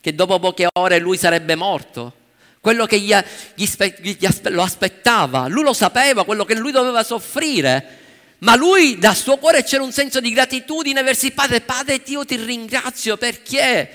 che 0.02 0.14
dopo 0.14 0.40
poche 0.40 0.68
ore 0.74 1.00
lui 1.00 1.16
sarebbe 1.16 1.56
morto 1.56 2.16
quello 2.62 2.86
che 2.86 3.00
gli, 3.00 3.14
gli, 3.56 3.68
gli, 4.02 4.28
lo 4.44 4.62
aspettava, 4.62 5.48
lui 5.48 5.64
lo 5.64 5.74
sapeva, 5.74 6.24
quello 6.24 6.46
che 6.46 6.56
lui 6.56 6.72
doveva 6.72 7.04
soffrire, 7.04 7.98
ma 8.40 8.56
lui 8.56 9.00
dal 9.00 9.16
suo 9.16 9.38
cuore 9.38 9.64
c'era 9.64 9.84
un 9.84 9.92
senso 9.92 10.20
di 10.20 10.32
gratitudine 10.32 11.02
verso 11.02 11.26
il 11.26 11.34
Padre, 11.34 11.62
Padre 11.62 12.00
io 12.06 12.24
ti 12.24 12.36
ringrazio 12.38 13.18
perché 13.18 13.90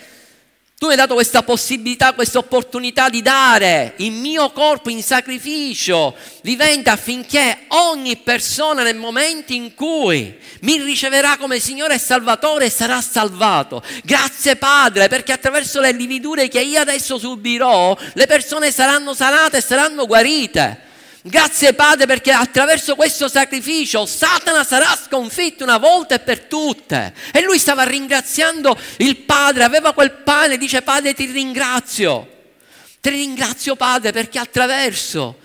tu 0.78 0.84
mi 0.84 0.92
hai 0.92 0.98
dato 0.98 1.14
questa 1.14 1.42
possibilità, 1.42 2.12
questa 2.12 2.36
opportunità 2.36 3.08
di 3.08 3.22
dare 3.22 3.94
il 3.96 4.12
mio 4.12 4.50
corpo 4.50 4.90
in 4.90 5.02
sacrificio 5.02 6.14
vivente 6.42 6.90
affinché 6.90 7.60
ogni 7.68 8.18
persona 8.18 8.82
nel 8.82 8.96
momento 8.96 9.54
in 9.54 9.74
cui 9.74 10.38
mi 10.60 10.82
riceverà 10.82 11.38
come 11.38 11.60
Signore 11.60 11.94
e 11.94 11.98
Salvatore 11.98 12.68
sarà 12.68 13.00
salvato. 13.00 13.82
Grazie 14.04 14.56
Padre 14.56 15.08
perché 15.08 15.32
attraverso 15.32 15.80
le 15.80 15.92
lividure 15.92 16.48
che 16.48 16.60
io 16.60 16.78
adesso 16.78 17.16
subirò 17.16 17.96
le 18.12 18.26
persone 18.26 18.70
saranno 18.70 19.14
sanate 19.14 19.56
e 19.56 19.62
saranno 19.62 20.04
guarite. 20.04 20.85
Grazie 21.28 21.74
Padre 21.74 22.06
perché 22.06 22.30
attraverso 22.30 22.94
questo 22.94 23.26
sacrificio 23.26 24.06
Satana 24.06 24.62
sarà 24.62 24.94
sconfitto 24.94 25.64
una 25.64 25.78
volta 25.78 26.14
e 26.14 26.20
per 26.20 26.44
tutte. 26.44 27.12
E 27.32 27.42
lui 27.42 27.58
stava 27.58 27.82
ringraziando 27.82 28.78
il 28.98 29.16
Padre, 29.16 29.64
aveva 29.64 29.92
quel 29.92 30.12
pane, 30.12 30.56
dice 30.56 30.82
Padre 30.82 31.14
ti 31.14 31.26
ringrazio. 31.26 32.52
Ti 33.00 33.10
ringrazio 33.10 33.74
Padre 33.74 34.12
perché 34.12 34.38
attraverso 34.38 35.40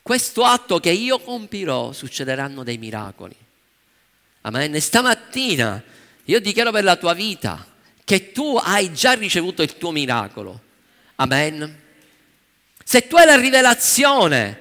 questo 0.00 0.42
atto 0.44 0.80
che 0.80 0.90
io 0.90 1.18
compirò 1.18 1.92
succederanno 1.92 2.62
dei 2.62 2.78
miracoli. 2.78 3.36
Amen. 4.40 4.74
E 4.74 4.80
stamattina 4.80 5.82
io 6.24 6.40
dichiaro 6.40 6.70
per 6.70 6.84
la 6.84 6.96
tua 6.96 7.12
vita 7.12 7.62
che 8.02 8.32
tu 8.32 8.58
hai 8.58 8.90
già 8.94 9.12
ricevuto 9.12 9.60
il 9.60 9.76
tuo 9.76 9.90
miracolo. 9.90 10.58
Amen. 11.16 11.84
Se 12.88 13.08
tu 13.08 13.16
hai 13.16 13.26
la 13.26 13.34
rivelazione 13.34 14.60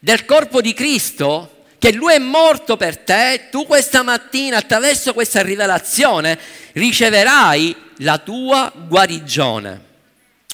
del 0.00 0.24
corpo 0.24 0.60
di 0.60 0.74
Cristo, 0.74 1.66
che 1.78 1.92
Lui 1.92 2.14
è 2.14 2.18
morto 2.18 2.76
per 2.76 2.98
te, 2.98 3.46
tu 3.48 3.64
questa 3.64 4.02
mattina 4.02 4.56
attraverso 4.56 5.14
questa 5.14 5.40
rivelazione 5.40 6.36
riceverai 6.72 7.76
la 7.98 8.18
tua 8.18 8.72
guarigione. 8.74 9.84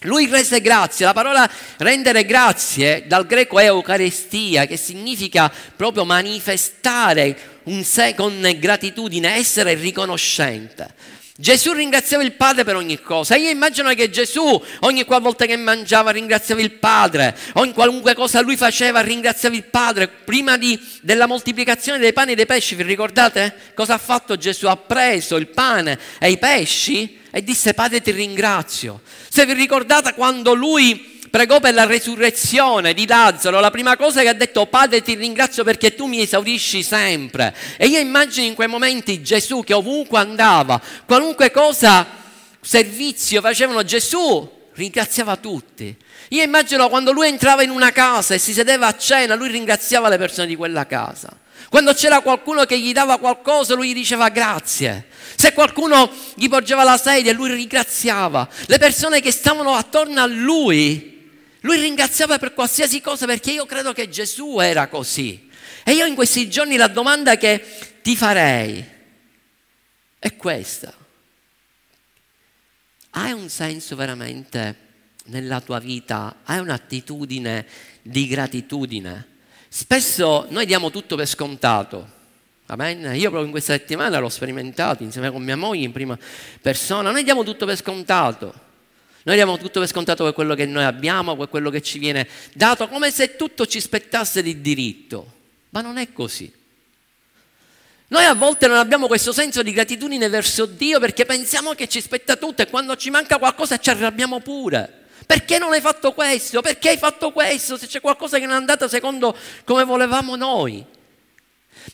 Lui 0.02 0.26
rese 0.26 0.60
grazie, 0.60 1.06
la 1.06 1.14
parola 1.14 1.50
rendere 1.78 2.26
grazie 2.26 3.04
dal 3.06 3.24
greco 3.24 3.58
è 3.58 3.64
Eucaristia, 3.64 4.66
che 4.66 4.76
significa 4.76 5.50
proprio 5.74 6.04
manifestare 6.04 7.60
un 7.62 7.82
sé 7.82 8.14
con 8.14 8.46
gratitudine, 8.58 9.36
essere 9.36 9.72
riconoscente. 9.72 10.92
Gesù 11.38 11.72
ringraziava 11.72 12.22
il 12.22 12.32
Padre 12.32 12.64
per 12.64 12.76
ogni 12.76 13.00
cosa. 13.00 13.36
Io 13.36 13.50
immagino 13.50 13.92
che 13.94 14.08
Gesù 14.08 14.62
ogni 14.80 15.04
volta 15.04 15.44
che 15.44 15.56
mangiava 15.56 16.10
ringraziava 16.10 16.62
il 16.62 16.72
Padre, 16.72 17.36
ogni 17.54 17.72
qualunque 17.72 18.14
cosa 18.14 18.40
lui 18.40 18.56
faceva 18.56 19.00
ringraziava 19.00 19.54
il 19.54 19.64
Padre. 19.64 20.08
Prima 20.08 20.56
di, 20.56 20.80
della 21.02 21.26
moltiplicazione 21.26 21.98
dei 21.98 22.14
pani 22.14 22.32
e 22.32 22.34
dei 22.36 22.46
pesci, 22.46 22.74
vi 22.74 22.84
ricordate? 22.84 23.54
Cosa 23.74 23.94
ha 23.94 23.98
fatto 23.98 24.36
Gesù? 24.36 24.66
Ha 24.66 24.76
preso 24.76 25.36
il 25.36 25.48
pane 25.48 25.98
e 26.18 26.30
i 26.30 26.38
pesci 26.38 27.20
e 27.30 27.44
disse 27.44 27.74
Padre 27.74 28.00
ti 28.00 28.12
ringrazio. 28.12 29.02
Se 29.28 29.44
vi 29.44 29.52
ricordate 29.52 30.14
quando 30.14 30.54
lui 30.54 31.15
pregò 31.36 31.60
per 31.60 31.74
la 31.74 31.84
resurrezione 31.84 32.94
di 32.94 33.06
Lazzaro, 33.06 33.60
la 33.60 33.70
prima 33.70 33.94
cosa 33.94 34.22
che 34.22 34.28
ha 34.28 34.32
detto, 34.32 34.64
Padre 34.64 35.02
ti 35.02 35.14
ringrazio 35.14 35.64
perché 35.64 35.94
tu 35.94 36.06
mi 36.06 36.22
esaurisci 36.22 36.82
sempre. 36.82 37.54
E 37.76 37.88
io 37.88 37.98
immagino 37.98 38.46
in 38.46 38.54
quei 38.54 38.68
momenti 38.68 39.22
Gesù 39.22 39.62
che 39.62 39.74
ovunque 39.74 40.18
andava, 40.18 40.80
qualunque 41.04 41.50
cosa, 41.50 42.06
servizio 42.58 43.42
facevano, 43.42 43.84
Gesù 43.84 44.50
ringraziava 44.72 45.36
tutti. 45.36 45.94
Io 46.30 46.42
immagino 46.42 46.88
quando 46.88 47.12
lui 47.12 47.28
entrava 47.28 47.62
in 47.62 47.68
una 47.68 47.92
casa 47.92 48.32
e 48.32 48.38
si 48.38 48.54
sedeva 48.54 48.86
a 48.86 48.96
cena, 48.96 49.34
lui 49.34 49.50
ringraziava 49.50 50.08
le 50.08 50.16
persone 50.16 50.46
di 50.46 50.56
quella 50.56 50.86
casa. 50.86 51.28
Quando 51.68 51.92
c'era 51.92 52.20
qualcuno 52.20 52.64
che 52.64 52.78
gli 52.78 52.94
dava 52.94 53.18
qualcosa, 53.18 53.74
lui 53.74 53.90
gli 53.90 53.94
diceva 53.94 54.30
grazie. 54.30 55.08
Se 55.36 55.52
qualcuno 55.52 56.10
gli 56.34 56.48
porgeva 56.48 56.82
la 56.82 56.96
sedia, 56.96 57.34
lui 57.34 57.52
ringraziava. 57.52 58.48
Le 58.64 58.78
persone 58.78 59.20
che 59.20 59.30
stavano 59.30 59.74
attorno 59.74 60.22
a 60.22 60.26
lui, 60.26 61.15
lui 61.66 61.80
ringraziava 61.80 62.38
per 62.38 62.54
qualsiasi 62.54 63.00
cosa 63.00 63.26
perché 63.26 63.50
io 63.50 63.66
credo 63.66 63.92
che 63.92 64.08
Gesù 64.08 64.60
era 64.60 64.86
così. 64.86 65.50
E 65.84 65.92
io 65.92 66.06
in 66.06 66.14
questi 66.14 66.48
giorni 66.48 66.76
la 66.76 66.86
domanda 66.86 67.36
che 67.36 67.62
ti 68.02 68.16
farei 68.16 68.84
è 70.18 70.36
questa. 70.36 70.94
Hai 73.10 73.32
un 73.32 73.48
senso 73.48 73.96
veramente 73.96 74.84
nella 75.24 75.60
tua 75.60 75.80
vita? 75.80 76.36
Hai 76.44 76.60
un'attitudine 76.60 77.66
di 78.00 78.28
gratitudine? 78.28 79.34
Spesso 79.68 80.46
noi 80.50 80.66
diamo 80.66 80.90
tutto 80.90 81.16
per 81.16 81.26
scontato. 81.26 82.14
Amen. 82.66 83.14
Io 83.14 83.28
proprio 83.28 83.44
in 83.44 83.50
questa 83.50 83.72
settimana 83.72 84.18
l'ho 84.18 84.28
sperimentato 84.28 85.02
insieme 85.02 85.30
con 85.30 85.42
mia 85.42 85.56
moglie 85.56 85.84
in 85.84 85.92
prima 85.92 86.18
persona. 86.60 87.10
Noi 87.10 87.24
diamo 87.24 87.42
tutto 87.42 87.66
per 87.66 87.76
scontato. 87.76 88.65
Noi 89.26 89.34
diamo 89.34 89.58
tutto 89.58 89.80
per 89.80 89.88
scontato 89.88 90.22
per 90.22 90.34
quello 90.34 90.54
che 90.54 90.66
noi 90.66 90.84
abbiamo, 90.84 91.34
per 91.34 91.48
quello 91.48 91.68
che 91.68 91.82
ci 91.82 91.98
viene 91.98 92.28
dato, 92.54 92.86
come 92.86 93.10
se 93.10 93.34
tutto 93.34 93.66
ci 93.66 93.80
spettasse 93.80 94.40
di 94.40 94.60
diritto. 94.60 95.32
Ma 95.70 95.80
non 95.80 95.96
è 95.96 96.12
così. 96.12 96.52
Noi 98.06 98.24
a 98.24 98.34
volte 98.34 98.68
non 98.68 98.76
abbiamo 98.76 99.08
questo 99.08 99.32
senso 99.32 99.64
di 99.64 99.72
gratitudine 99.72 100.28
verso 100.28 100.64
Dio 100.64 101.00
perché 101.00 101.24
pensiamo 101.24 101.74
che 101.74 101.88
ci 101.88 102.00
spetta 102.00 102.36
tutto 102.36 102.62
e 102.62 102.68
quando 102.68 102.94
ci 102.94 103.10
manca 103.10 103.38
qualcosa 103.38 103.78
ci 103.78 103.90
arrabbiamo 103.90 104.38
pure. 104.38 105.06
Perché 105.26 105.58
non 105.58 105.72
hai 105.72 105.80
fatto 105.80 106.12
questo? 106.12 106.60
Perché 106.60 106.90
hai 106.90 106.98
fatto 106.98 107.32
questo? 107.32 107.76
Se 107.76 107.88
c'è 107.88 108.00
qualcosa 108.00 108.38
che 108.38 108.46
non 108.46 108.54
è 108.54 108.58
andata 108.58 108.86
secondo 108.86 109.36
come 109.64 109.82
volevamo 109.82 110.36
noi. 110.36 110.84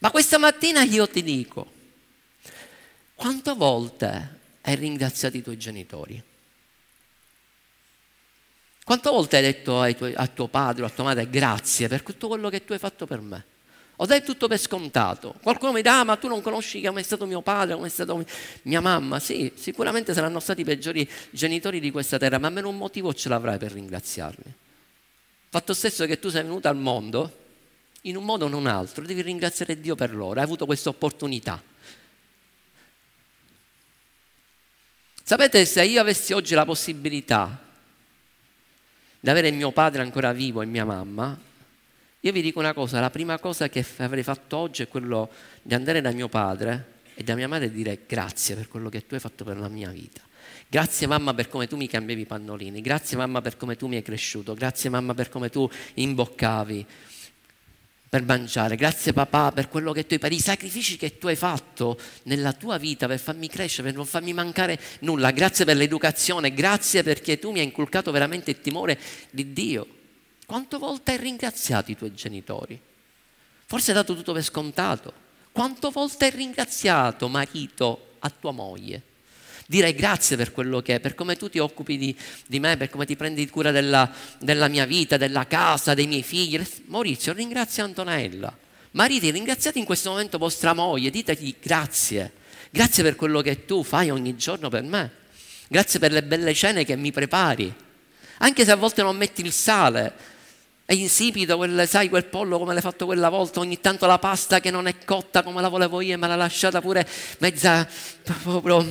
Ma 0.01 0.11
questa 0.11 0.37
mattina 0.37 0.83
io 0.83 1.09
ti 1.09 1.23
dico, 1.23 1.73
quante 3.15 3.55
volte 3.55 4.39
hai 4.61 4.75
ringraziato 4.75 5.39
i 5.39 5.43
tuoi 5.43 5.57
genitori? 5.57 6.23
Quante 8.85 9.11
volte 9.11 9.37
hai 9.37 9.43
detto 9.43 9.87
tuoi, 9.97 10.13
a 10.15 10.27
tuo 10.27 10.49
padre 10.49 10.83
o 10.83 10.87
a 10.87 10.91
tua 10.91 11.05
madre 11.05 11.29
grazie 11.31 11.87
per 11.87 12.03
tutto 12.03 12.27
quello 12.27 12.49
che 12.49 12.65
tu 12.65 12.73
hai 12.73 12.79
fatto 12.79 13.07
per 13.07 13.21
me? 13.21 13.45
O 13.97 14.07
dai 14.07 14.25
tutto 14.25 14.49
per 14.49 14.59
scontato? 14.59 15.37
Qualcuno 15.41 15.71
mi 15.71 15.83
dirà, 15.83 16.01
ah, 16.01 16.05
ma 16.05 16.17
tu 16.17 16.27
non 16.27 16.41
conosci 16.41 16.83
come 16.83 17.01
è 17.01 17.05
stato 17.05 17.25
mio 17.25 17.41
padre, 17.43 17.75
come 17.75 17.87
è 17.87 17.91
stata 17.91 18.17
mia 18.63 18.81
mamma? 18.81 19.21
Sì, 19.21 19.53
sicuramente 19.55 20.13
saranno 20.13 20.41
stati 20.41 20.63
i 20.63 20.65
peggiori 20.65 21.09
genitori 21.31 21.79
di 21.79 21.93
questa 21.93 22.19
terra, 22.19 22.39
ma 22.39 22.49
almeno 22.49 22.69
un 22.69 22.77
motivo 22.77 23.15
ce 23.15 23.29
l'avrai 23.29 23.59
per 23.59 23.71
ringraziarli. 23.71 24.53
Fatto 25.49 25.75
stesso 25.75 26.05
che 26.07 26.19
tu 26.19 26.31
sei 26.31 26.43
venuto 26.43 26.67
al 26.67 26.77
mondo, 26.77 27.39
in 28.03 28.17
un 28.17 28.25
modo 28.25 28.47
o 28.47 28.49
in 28.49 28.55
un 28.55 28.67
altro, 28.67 29.05
devi 29.05 29.23
ringraziare 29.23 29.79
Dio 29.79 29.95
per 29.95 30.13
loro, 30.13 30.41
hai 30.41 30.45
avuto 30.45 30.67
questa 30.67 30.89
opportunità. 30.89 31.63
Sapete, 35.23 35.65
se 35.65 35.85
io 35.85 36.01
avessi 36.01 36.33
oggi 36.33 36.55
la 36.55 36.65
possibilità 36.65 37.62
di 39.25 39.31
avere 39.31 39.53
mio 39.53 39.71
padre 39.71 40.03
ancora 40.03 40.33
vivo 40.33 40.63
e 40.63 40.67
mia 40.67 40.85
mamma, 40.85 41.39
io 42.19 42.33
vi 42.33 42.43
dico 42.43 42.59
una 42.59 42.75
cosa, 42.75 42.99
la 42.99 43.09
prima 43.09 43.39
cosa 43.39 43.69
che 43.69 43.87
avrei 43.99 44.25
fatto 44.25 44.57
oggi 44.57 44.83
è 44.83 44.89
quello 44.89 45.31
di 45.63 45.75
andare 45.75 46.01
da 46.01 46.11
mio 46.11 46.29
padre 46.29 46.95
e 47.15 47.23
da 47.23 47.37
mia 47.37 47.47
madre 47.47 47.67
e 47.67 47.71
dire 47.71 48.01
grazie 48.05 48.57
per 48.57 48.67
quello 48.67 48.89
che 48.89 49.07
tu 49.07 49.15
hai 49.15 49.21
fatto 49.21 49.45
per 49.45 49.59
la 49.59 49.69
mia 49.69 49.91
vita. 49.91 50.21
Grazie 50.67 51.07
mamma 51.07 51.35
per 51.35 51.49
come 51.49 51.69
tu 51.69 51.77
mi 51.77 51.87
cambiavi 51.87 52.23
i 52.23 52.27
pannolini, 52.27 52.81
grazie 52.81 53.17
mamma 53.17 53.41
per 53.41 53.57
come 53.57 53.77
tu 53.77 53.87
mi 53.87 53.95
hai 53.95 54.03
cresciuto, 54.03 54.55
grazie 54.55 54.91
mamma 54.91 55.15
per 55.15 55.29
come 55.29 55.51
tu 55.51 55.71
imboccavi 55.95 56.87
per 58.13 58.25
mangiare, 58.25 58.77
grazie 58.77 59.15
papà 59.15 59.53
per 59.53 59.71
quello 59.71 59.91
che 59.93 60.05
tu 60.05 60.13
hai, 60.13 60.19
per 60.19 60.33
i 60.33 60.39
sacrifici 60.39 60.99
che 60.99 61.17
tu 61.17 61.29
hai 61.29 61.35
fatto 61.35 61.99
nella 62.25 62.53
tua 62.53 62.77
vita 62.77 63.07
per 63.07 63.19
farmi 63.19 63.49
crescere, 63.49 63.89
per 63.89 63.97
non 63.97 64.05
farmi 64.05 64.35
mancare 64.35 64.79
nulla, 64.99 65.31
grazie 65.31 65.65
per 65.65 65.77
l'educazione, 65.77 66.53
grazie 66.53 67.03
perché 67.03 67.39
tu 67.39 67.53
mi 67.53 67.61
hai 67.61 67.65
inculcato 67.65 68.11
veramente 68.11 68.51
il 68.51 68.61
timore 68.61 69.01
di 69.31 69.55
Dio. 69.55 69.87
Quante 70.45 70.77
volte 70.77 71.13
hai 71.13 71.17
ringraziato 71.17 71.91
i 71.91 71.97
tuoi 71.97 72.13
genitori? 72.13 72.79
Forse 73.65 73.93
hai 73.93 73.97
dato 73.97 74.15
tutto 74.15 74.35
per 74.35 74.45
scontato. 74.45 75.15
Quante 75.51 75.89
volte 75.91 76.27
hai 76.27 76.33
ringraziato 76.33 77.29
marito 77.29 78.17
a 78.19 78.29
tua 78.29 78.51
moglie? 78.51 79.03
Direi 79.73 79.95
grazie 79.95 80.37
per 80.37 80.53
quello 80.53 80.83
che 80.83 80.97
è, 80.97 81.01
per 81.01 81.15
come 81.15 81.35
tu 81.35 81.49
ti 81.49 81.59
occupi 81.59 81.97
di, 81.97 82.15
di 82.47 82.61
me, 82.61 82.77
per 82.77 82.91
come 82.91 83.07
ti 83.07 83.17
prendi 83.17 83.49
cura 83.49 83.71
della, 83.71 84.13
della, 84.39 84.69
mia 84.69 84.85
vita, 84.85 85.17
della 85.17 85.47
casa, 85.47 85.95
dei 85.95 86.07
miei 86.07 86.23
figli. 86.23 86.63
Maurizio, 86.89 87.33
ringrazia 87.33 87.83
Antonella. 87.83 88.55
Mariti, 88.91 89.31
ringraziate 89.31 89.79
in 89.79 89.87
questo 89.87 90.11
momento 90.11 90.37
vostra 90.37 90.75
moglie, 90.75 91.09
ditegli 91.09 91.55
grazie. 91.59 92.33
Grazie 92.71 93.03
per 93.03 93.17
quello 93.17 93.41
che 93.41 93.65
tu 93.65 93.83
fai 93.83 94.11
ogni 94.11 94.37
giorno 94.37 94.69
per 94.69 94.83
me. 94.83 95.11
Grazie 95.69 95.99
per 95.99 96.13
le 96.13 96.23
belle 96.23 96.53
cene 96.53 96.85
che 96.85 96.95
mi 96.95 97.11
prepari. 97.11 97.75
Anche 98.41 98.67
se 98.67 98.73
a 98.73 98.77
volte 98.77 99.01
non 99.01 99.17
metti 99.17 99.41
il 99.41 99.53
sale, 99.53 100.13
è 100.85 100.93
insipido, 100.93 101.57
quel, 101.57 101.89
sai, 101.89 102.11
quel 102.11 102.27
pollo 102.27 102.59
come 102.59 102.75
l'hai 102.75 102.83
fatto 102.83 103.07
quella 103.07 103.31
volta, 103.31 103.61
ogni 103.61 103.81
tanto 103.81 104.05
la 104.05 104.19
pasta 104.19 104.61
che 104.61 104.71
non 104.71 104.87
è 104.87 104.97
cotta 105.03 105.43
come 105.43 105.63
la 105.63 105.69
volevo 105.69 106.03
io, 106.03 106.19
ma 106.19 106.27
l'ha 106.27 106.37
lasciata 106.37 106.83
pure 106.83 107.09
mezza, 107.39 107.89
proprio, 108.43 108.87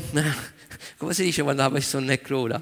come 0.98 1.13
si 1.13 1.24
dice 1.24 1.44
quando 1.44 1.62
la 1.62 1.70
persona 1.70 2.12
è 2.12 2.22
cruda? 2.22 2.62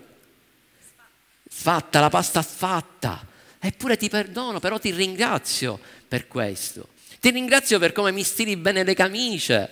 Sfatta, 1.49 1.99
la 1.99 2.10
pasta 2.10 2.41
sfatta. 2.41 3.25
Eppure 3.60 3.97
ti 3.97 4.10
perdono, 4.10 4.60
però 4.60 4.79
ti 4.79 4.91
ringrazio 4.91 5.79
per 6.08 6.27
questo. 6.27 6.89
Ti 7.19 7.29
ringrazio 7.32 7.79
per 7.79 7.91
come 7.91 8.12
mi 8.12 8.23
stili 8.23 8.55
bene 8.55 8.84
le 8.84 8.93
camicie. 8.93 9.69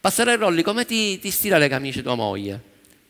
Passare 0.00 0.36
Rolli, 0.36 0.62
come 0.62 0.84
ti, 0.84 1.18
ti 1.18 1.30
stila 1.30 1.58
le 1.58 1.68
camicie 1.68 2.02
tua 2.02 2.14
moglie? 2.14 2.60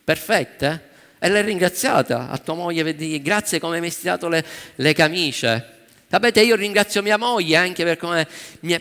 Perfette? 0.03 0.89
E 1.19 1.29
l'hai 1.29 1.43
ringraziata 1.43 2.29
a 2.29 2.37
tua 2.37 2.53
moglie 2.53 2.83
per 2.83 2.95
dire 2.95 3.21
grazie 3.21 3.59
come 3.59 3.79
mi 3.79 3.85
hai 3.85 3.91
stirato 3.91 4.27
le, 4.27 4.45
le 4.75 4.93
camicie. 4.93 5.84
Sapete, 6.07 6.41
io 6.41 6.55
ringrazio 6.55 7.01
mia 7.01 7.17
moglie 7.17 7.55
anche 7.55 7.83
per, 7.83 7.97
come, 7.97 8.27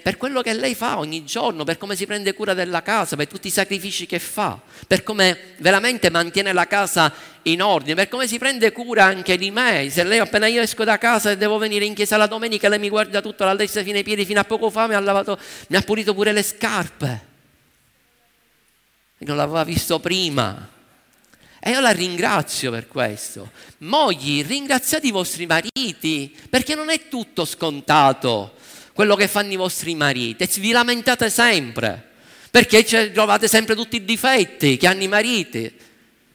per, 0.02 0.18
quello 0.18 0.42
che 0.42 0.52
lei 0.52 0.74
fa 0.74 0.98
ogni 0.98 1.24
giorno, 1.24 1.64
per 1.64 1.78
come 1.78 1.96
si 1.96 2.04
prende 2.04 2.34
cura 2.34 2.52
della 2.52 2.82
casa, 2.82 3.16
per 3.16 3.26
tutti 3.28 3.48
i 3.48 3.50
sacrifici 3.50 4.04
che 4.04 4.18
fa, 4.18 4.60
per 4.86 5.02
come 5.02 5.54
veramente 5.58 6.10
mantiene 6.10 6.52
la 6.52 6.66
casa 6.66 7.12
in 7.42 7.62
ordine, 7.62 7.94
per 7.94 8.08
come 8.08 8.26
si 8.26 8.38
prende 8.38 8.72
cura 8.72 9.04
anche 9.04 9.38
di 9.38 9.50
me. 9.50 9.88
Se 9.90 10.04
lei 10.04 10.18
appena 10.18 10.46
io 10.48 10.60
esco 10.60 10.84
da 10.84 10.98
casa 10.98 11.30
e 11.30 11.38
devo 11.38 11.56
venire 11.56 11.86
in 11.86 11.94
chiesa 11.94 12.18
la 12.18 12.26
domenica, 12.26 12.68
lei 12.68 12.78
mi 12.78 12.90
guarda 12.90 13.22
tutto 13.22 13.44
dalla 13.44 13.56
testa 13.56 13.82
fino 13.82 13.96
ai 13.96 14.04
piedi, 14.04 14.26
fino 14.26 14.40
a 14.40 14.44
poco 14.44 14.68
fa 14.68 14.86
mi 14.86 14.94
ha, 14.94 15.00
lavato, 15.00 15.38
mi 15.68 15.76
ha 15.76 15.80
pulito 15.80 16.12
pure 16.12 16.30
le 16.30 16.42
scarpe. 16.42 17.26
E 19.16 19.24
non 19.24 19.36
l'aveva 19.36 19.64
visto 19.64 19.98
prima. 19.98 20.73
E 21.66 21.70
io 21.70 21.80
la 21.80 21.92
ringrazio 21.92 22.70
per 22.70 22.88
questo. 22.88 23.50
Mogli, 23.78 24.44
ringraziate 24.44 25.06
i 25.06 25.10
vostri 25.10 25.46
mariti, 25.46 26.30
perché 26.50 26.74
non 26.74 26.90
è 26.90 27.08
tutto 27.08 27.46
scontato 27.46 28.56
quello 28.92 29.16
che 29.16 29.28
fanno 29.28 29.50
i 29.50 29.56
vostri 29.56 29.94
mariti. 29.94 30.42
E 30.42 30.50
vi 30.60 30.72
lamentate 30.72 31.30
sempre, 31.30 32.06
perché 32.50 32.84
trovate 33.14 33.48
sempre 33.48 33.74
tutti 33.74 33.96
i 33.96 34.04
difetti 34.04 34.76
che 34.76 34.86
hanno 34.86 35.04
i 35.04 35.08
mariti. 35.08 35.74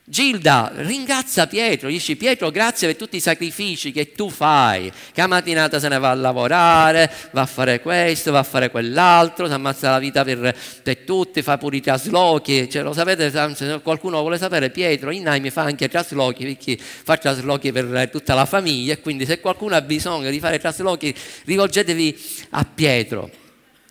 Gilda 0.09 0.71
ringrazia 0.73 1.45
Pietro, 1.45 1.87
dici 1.87 2.15
Pietro 2.15 2.49
grazie 2.49 2.87
per 2.87 2.95
tutti 2.95 3.17
i 3.17 3.19
sacrifici 3.19 3.91
che 3.91 4.11
tu 4.13 4.31
fai, 4.31 4.91
che 5.11 5.21
a 5.21 5.27
mattinata 5.27 5.77
se 5.77 5.87
ne 5.87 5.99
va 5.99 6.09
a 6.09 6.15
lavorare, 6.15 7.11
va 7.29 7.41
a 7.41 7.45
fare 7.45 7.79
questo, 7.79 8.31
va 8.31 8.39
a 8.39 8.43
fare 8.43 8.71
quell'altro, 8.71 9.45
si 9.45 9.53
ammazza 9.53 9.91
la 9.91 9.99
vita 9.99 10.23
per, 10.23 10.55
per 10.81 10.97
tutti, 10.97 11.43
fa 11.43 11.59
pure 11.59 11.77
i 11.77 11.81
traslochi, 11.81 12.67
cioè, 12.71 12.81
lo 12.81 12.91
sapete, 12.91 13.29
se 13.53 13.81
qualcuno 13.83 14.19
vuole 14.21 14.39
sapere, 14.39 14.71
Pietro 14.71 15.11
in 15.11 15.21
Naimi 15.21 15.51
fa 15.51 15.61
anche 15.61 15.87
traslochi, 15.87 16.43
perché 16.43 16.75
fa 16.79 17.15
traslochi 17.15 17.71
per 17.71 18.09
tutta 18.11 18.33
la 18.33 18.45
famiglia 18.45 18.93
e 18.93 19.01
quindi 19.01 19.27
se 19.27 19.39
qualcuno 19.39 19.75
ha 19.75 19.81
bisogno 19.81 20.31
di 20.31 20.39
fare 20.39 20.57
traslochi 20.57 21.13
rivolgetevi 21.45 22.19
a 22.49 22.65
Pietro. 22.65 23.29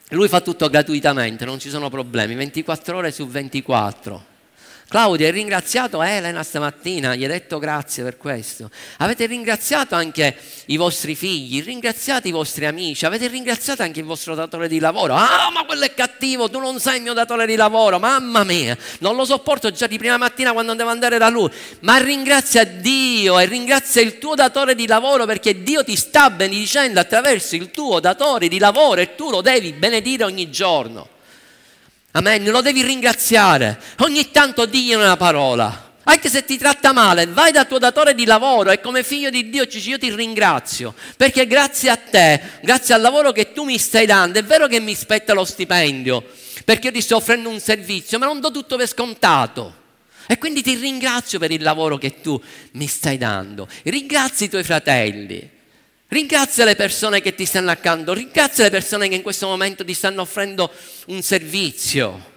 Lui 0.09 0.27
fa 0.27 0.41
tutto 0.41 0.69
gratuitamente, 0.69 1.45
non 1.45 1.61
ci 1.61 1.71
sono 1.71 1.89
problemi, 1.89 2.35
24 2.35 2.97
ore 2.97 3.13
su 3.13 3.25
24. 3.25 4.37
Claudia, 4.89 5.27
hai 5.27 5.33
ringraziato 5.33 6.03
Elena 6.03 6.43
stamattina, 6.43 7.15
gli 7.15 7.23
hai 7.23 7.29
detto 7.29 7.59
grazie 7.59 8.03
per 8.03 8.17
questo. 8.17 8.71
Avete 8.97 9.27
ringraziato 9.27 9.95
anche 9.95 10.35
i 10.69 10.79
vostri 10.79 11.15
figli, 11.15 11.63
ringraziate 11.63 12.29
i 12.29 12.31
vostri 12.31 12.65
amici, 12.65 13.05
avete 13.05 13.27
ringraziato 13.27 13.83
anche 13.83 14.01
il 14.01 14.07
vostro 14.07 14.35
datore 14.35 14.67
di 14.67 14.79
lavoro. 14.79 15.13
Ah, 15.13 15.51
ma 15.53 15.67
quello 15.67 15.85
è 15.85 15.93
cattivo, 15.93 16.49
tu 16.49 16.59
non 16.59 16.81
sei 16.81 16.97
il 16.97 17.03
mio 17.03 17.13
datore 17.13 17.45
di 17.45 17.55
lavoro, 17.55 17.99
mamma 17.99 18.45
mia, 18.45 18.79
non 19.01 19.15
lo 19.15 19.27
sopporto 19.27 19.71
già 19.71 19.87
di 19.87 19.99
prima 19.99 20.17
mattina 20.17 20.55
quando 20.55 20.73
devo 20.73 20.89
andare 20.89 21.19
da 21.19 21.29
lui. 21.29 21.51
Ma 21.81 21.99
ringrazia 21.99 22.65
Dio 22.65 23.39
e 23.39 23.45
ringrazia 23.45 24.01
il 24.01 24.17
tuo 24.17 24.35
datore 24.35 24.75
di 24.75 24.87
lavoro 24.87 25.27
perché 25.27 25.63
Dio 25.63 25.85
ti 25.85 25.97
sta 25.97 26.31
benedicendo 26.31 26.99
attraverso 26.99 27.57
il 27.57 27.71
tuo 27.71 28.01
datore 28.01 28.49
di 28.49 28.59
lavoro 28.59 29.03
e 29.03 29.15
tu 29.15 29.29
lo 29.29 29.43
devi 29.43 29.75
benedire 29.75 30.25
ogni 30.25 30.49
giorno. 30.49 31.17
Amen, 32.13 32.45
lo 32.51 32.63
devi 32.63 32.83
ringraziare. 32.83 33.79
Ogni 33.99 34.31
tanto 34.31 34.65
digli 34.65 34.95
una 34.95 35.17
parola. 35.17 35.87
Anche 36.05 36.31
se 36.31 36.43
ti 36.45 36.57
tratta 36.57 36.95
male, 36.95 37.27
vai 37.27 37.53
dal 37.53 37.69
tuo 37.69 37.79
datore 37.79 38.15
di 38.15 38.25
lavoro 38.25 38.71
e 38.71 38.81
come 38.81 39.05
figlio 39.05 39.29
di 39.29 39.51
Dio 39.51 39.67
ci 39.67 39.87
io 39.87 39.99
ti 39.99 40.11
ringrazio, 40.15 40.95
perché 41.19 41.47
grazie 41.47 41.91
a 41.91 41.97
te, 41.97 42.41
grazie 42.63 42.95
al 42.95 43.03
lavoro 43.03 43.31
che 43.31 43.53
tu 43.53 43.65
mi 43.65 43.77
stai 43.77 44.07
dando, 44.07 44.39
è 44.39 44.43
vero 44.43 44.69
che 44.69 44.81
mi 44.81 44.95
spetta 44.95 45.35
lo 45.35 45.45
stipendio, 45.45 46.25
perché 46.65 46.87
io 46.87 46.93
ti 46.95 47.03
sto 47.03 47.17
offrendo 47.17 47.51
un 47.51 47.61
servizio, 47.61 48.19
ma 48.19 48.25
non 48.25 48.41
do 48.41 48.51
tutto 48.51 48.77
per 48.77 48.89
scontato. 48.89 49.75
E 50.27 50.39
quindi 50.39 50.63
ti 50.63 50.77
ringrazio 50.77 51.39
per 51.39 51.51
il 51.51 51.63
lavoro 51.63 51.99
che 51.99 52.23
tu 52.23 52.41
mi 52.73 52.87
stai 52.87 53.19
dando. 53.19 53.69
Ringrazi 53.85 54.45
i 54.45 54.49
tuoi 54.49 54.65
fratelli. 54.65 55.58
Ringrazia 56.11 56.65
le 56.65 56.75
persone 56.75 57.21
che 57.21 57.35
ti 57.35 57.45
stanno 57.45 57.71
accanto, 57.71 58.15
ringrazia 58.15 58.65
le 58.65 58.71
persone 58.71 59.09
che 59.09 59.15
in 59.15 59.21
questo 59.21 59.47
momento 59.47 59.85
ti 59.85 59.93
stanno 59.93 60.23
offrendo 60.23 60.73
un 61.09 61.21
servizio. 61.21 62.37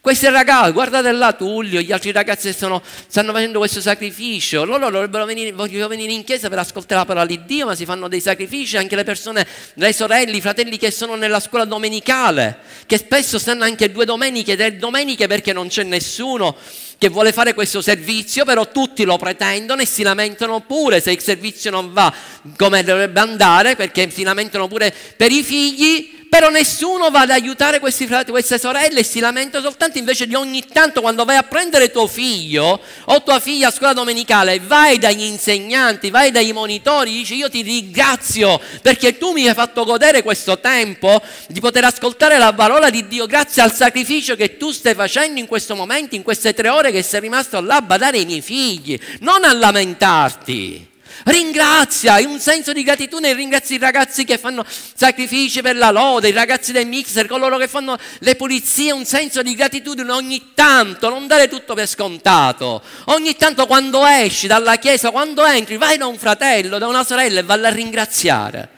Questi 0.00 0.26
ragazzi, 0.30 0.72
guardate 0.72 1.12
là 1.12 1.34
Tullio, 1.34 1.82
gli 1.82 1.92
altri 1.92 2.10
ragazzi 2.10 2.46
che 2.46 2.54
stanno, 2.54 2.82
stanno 3.06 3.32
facendo 3.32 3.58
questo 3.58 3.82
sacrificio, 3.82 4.64
loro 4.64 4.88
dovrebbero 4.88 5.26
venire, 5.26 5.52
vogliono 5.52 5.88
venire 5.88 6.12
in 6.12 6.24
chiesa 6.24 6.48
per 6.48 6.60
ascoltare 6.60 7.00
la 7.00 7.06
parola 7.06 7.26
di 7.26 7.44
Dio, 7.44 7.66
ma 7.66 7.74
si 7.74 7.84
fanno 7.84 8.08
dei 8.08 8.22
sacrifici, 8.22 8.78
anche 8.78 8.96
le 8.96 9.04
persone, 9.04 9.46
le 9.74 9.92
sorelle, 9.92 10.34
i 10.34 10.40
fratelli 10.40 10.78
che 10.78 10.90
sono 10.90 11.16
nella 11.16 11.38
scuola 11.38 11.66
domenicale, 11.66 12.60
che 12.86 12.96
spesso 12.96 13.38
stanno 13.38 13.64
anche 13.64 13.92
due 13.92 14.06
domeniche, 14.06 14.56
tre 14.56 14.78
domeniche 14.78 15.26
perché 15.26 15.52
non 15.52 15.68
c'è 15.68 15.82
nessuno 15.82 16.56
che 17.00 17.08
vuole 17.08 17.32
fare 17.32 17.54
questo 17.54 17.80
servizio, 17.80 18.44
però 18.44 18.68
tutti 18.68 19.04
lo 19.04 19.16
pretendono 19.16 19.80
e 19.80 19.86
si 19.86 20.02
lamentano 20.02 20.60
pure 20.60 21.00
se 21.00 21.10
il 21.12 21.22
servizio 21.22 21.70
non 21.70 21.94
va 21.94 22.12
come 22.58 22.84
dovrebbe 22.84 23.18
andare, 23.20 23.74
perché 23.74 24.10
si 24.10 24.22
lamentano 24.22 24.68
pure 24.68 24.94
per 25.16 25.32
i 25.32 25.42
figli, 25.42 26.18
però 26.30 26.48
nessuno 26.48 27.10
va 27.10 27.22
ad 27.22 27.30
aiutare 27.30 27.80
questi 27.80 28.06
fratelli, 28.06 28.30
queste 28.30 28.56
sorelle 28.56 29.00
e 29.00 29.02
si 29.02 29.18
lamenta 29.18 29.60
soltanto 29.60 29.98
invece 29.98 30.28
di 30.28 30.36
ogni 30.36 30.64
tanto 30.64 31.00
quando 31.00 31.24
vai 31.24 31.36
a 31.36 31.42
prendere 31.42 31.90
tuo 31.90 32.06
figlio 32.06 32.80
o 33.06 33.22
tua 33.24 33.40
figlia 33.40 33.66
a 33.66 33.70
scuola 33.72 33.92
domenicale, 33.92 34.60
vai 34.60 34.98
dagli 34.98 35.24
insegnanti, 35.24 36.08
vai 36.08 36.30
dai 36.30 36.52
monitori, 36.52 37.10
dici 37.10 37.34
io 37.34 37.50
ti 37.50 37.62
ringrazio 37.62 38.60
perché 38.80 39.18
tu 39.18 39.32
mi 39.32 39.48
hai 39.48 39.54
fatto 39.54 39.84
godere 39.84 40.22
questo 40.22 40.60
tempo 40.60 41.20
di 41.48 41.58
poter 41.58 41.82
ascoltare 41.82 42.38
la 42.38 42.52
parola 42.52 42.90
di 42.90 43.08
Dio 43.08 43.26
grazie 43.26 43.62
al 43.62 43.74
sacrificio 43.74 44.36
che 44.36 44.56
tu 44.56 44.70
stai 44.70 44.94
facendo 44.94 45.40
in 45.40 45.48
questo 45.48 45.74
momento, 45.74 46.14
in 46.14 46.22
queste 46.22 46.54
tre 46.54 46.68
ore 46.68 46.89
che 46.90 47.02
sei 47.02 47.20
rimasto 47.20 47.60
là 47.60 47.76
a 47.76 47.82
badare 47.82 48.18
ai 48.18 48.26
miei 48.26 48.42
figli, 48.42 48.98
non 49.20 49.44
a 49.44 49.52
lamentarti. 49.52 50.88
Ringrazia, 51.24 52.18
in 52.18 52.28
un 52.28 52.40
senso 52.40 52.72
di 52.72 52.82
gratitudine, 52.82 53.34
ringrazia 53.34 53.76
i 53.76 53.78
ragazzi 53.78 54.24
che 54.24 54.38
fanno 54.38 54.64
sacrifici 54.66 55.60
per 55.60 55.76
la 55.76 55.90
lode, 55.90 56.28
i 56.28 56.32
ragazzi 56.32 56.72
del 56.72 56.86
mixer, 56.86 57.26
coloro 57.26 57.58
che 57.58 57.68
fanno 57.68 57.98
le 58.20 58.36
pulizie, 58.36 58.92
un 58.92 59.04
senso 59.04 59.42
di 59.42 59.54
gratitudine 59.54 60.10
ogni 60.12 60.52
tanto, 60.54 61.10
non 61.10 61.26
dare 61.26 61.48
tutto 61.48 61.74
per 61.74 61.86
scontato. 61.86 62.82
Ogni 63.06 63.36
tanto 63.36 63.66
quando 63.66 64.04
esci 64.06 64.46
dalla 64.46 64.76
chiesa, 64.76 65.10
quando 65.10 65.44
entri, 65.44 65.76
vai 65.76 65.98
da 65.98 66.06
un 66.06 66.16
fratello, 66.16 66.78
da 66.78 66.86
una 66.86 67.04
sorella 67.04 67.40
e 67.40 67.42
valla 67.42 67.68
a 67.68 67.72
ringraziare. 67.72 68.68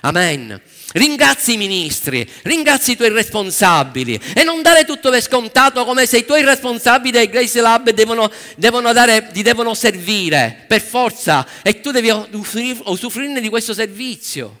Amen. 0.00 0.60
Ringrazi 0.96 1.52
i 1.52 1.56
ministri, 1.58 2.26
ringrazi 2.42 2.92
i 2.92 2.96
tuoi 2.96 3.10
responsabili 3.10 4.18
e 4.34 4.44
non 4.44 4.62
dare 4.62 4.86
tutto 4.86 5.10
per 5.10 5.20
scontato 5.20 5.84
come 5.84 6.06
se 6.06 6.16
i 6.16 6.24
tuoi 6.24 6.42
responsabili 6.42 7.10
del 7.10 7.28
Grace 7.28 7.60
Lab 7.60 7.90
devono, 7.90 8.32
devono 8.56 8.94
dare, 8.94 9.28
ti 9.30 9.42
devono 9.42 9.74
servire 9.74 10.64
per 10.66 10.80
forza 10.80 11.46
e 11.60 11.82
tu 11.82 11.90
devi 11.90 12.10
usufruirne 12.10 13.42
di 13.42 13.50
questo 13.50 13.74
servizio. 13.74 14.60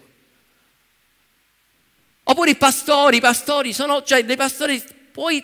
Oppure 2.24 2.50
i 2.50 2.56
pastori, 2.56 3.16
i 3.16 3.20
pastori 3.20 3.72
sono, 3.72 4.02
cioè 4.02 4.22
dei 4.22 4.36
pastori, 4.36 4.84
puoi 5.10 5.42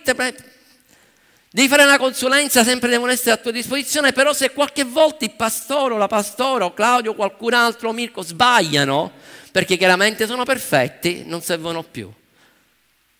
Devi 1.55 1.69
fare 1.69 1.85
una 1.85 1.97
consulenza, 1.97 2.65
sempre 2.65 2.91
devono 2.91 3.13
essere 3.13 3.31
a 3.31 3.37
tua 3.39 3.51
disposizione, 3.51 4.13
però 4.13 4.35
se 4.35 4.51
qualche 4.51 4.85
volta 4.85 5.25
il 5.25 5.33
pastore 5.33 5.95
o 5.95 5.97
la 5.97 6.07
pastora 6.07 6.67
o 6.67 6.75
Claudio 6.75 7.13
o 7.13 7.15
qualcun 7.15 7.55
altro 7.55 7.93
Mirko 7.93 8.21
sbagliano, 8.21 9.13
perché 9.53 9.77
chiaramente 9.77 10.27
sono 10.27 10.45
perfetti, 10.45 11.25
non 11.27 11.43
servono 11.43 11.83
più. 11.83 12.11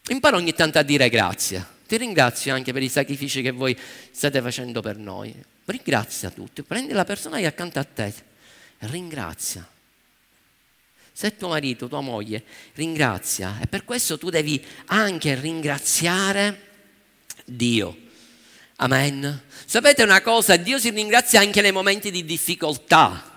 Impara 0.09 0.37
ogni 0.37 0.55
tanto 0.55 0.79
a 0.79 0.83
dire 0.83 1.09
grazie. 1.11 1.65
Ti 1.87 1.97
ringrazio 1.99 2.55
anche 2.55 2.73
per 2.73 2.83
i 2.83 2.89
sacrifici 2.89 3.43
che 3.43 3.51
voi 3.51 3.79
state 4.11 4.41
facendo 4.41 4.81
per 4.81 4.97
noi. 4.97 5.33
Ringrazia 5.67 6.31
tutti, 6.31 6.63
prendi 6.63 6.95
la 6.95 7.05
persona 7.05 7.37
che 7.37 7.43
è 7.43 7.47
accanto 7.47 7.79
a 7.79 7.85
te, 7.85 8.13
ringrazia. 8.79 9.69
Se 11.13 11.37
tuo 11.37 11.49
marito, 11.49 11.87
tua 11.87 12.01
moglie, 12.01 12.43
ringrazia. 12.75 13.59
E 13.61 13.67
per 13.67 13.85
questo 13.85 14.17
tu 14.17 14.31
devi 14.31 14.65
anche 14.87 15.35
ringraziare 15.35 16.71
Dio. 17.45 17.97
Amen. 18.77 19.43
Sapete 19.67 20.03
una 20.03 20.23
cosa? 20.23 20.57
Dio 20.57 20.79
si 20.79 20.89
ringrazia 20.91 21.41
anche 21.41 21.61
nei 21.61 21.73
momenti 21.73 22.11
di 22.11 22.25
difficoltà. 22.25 23.32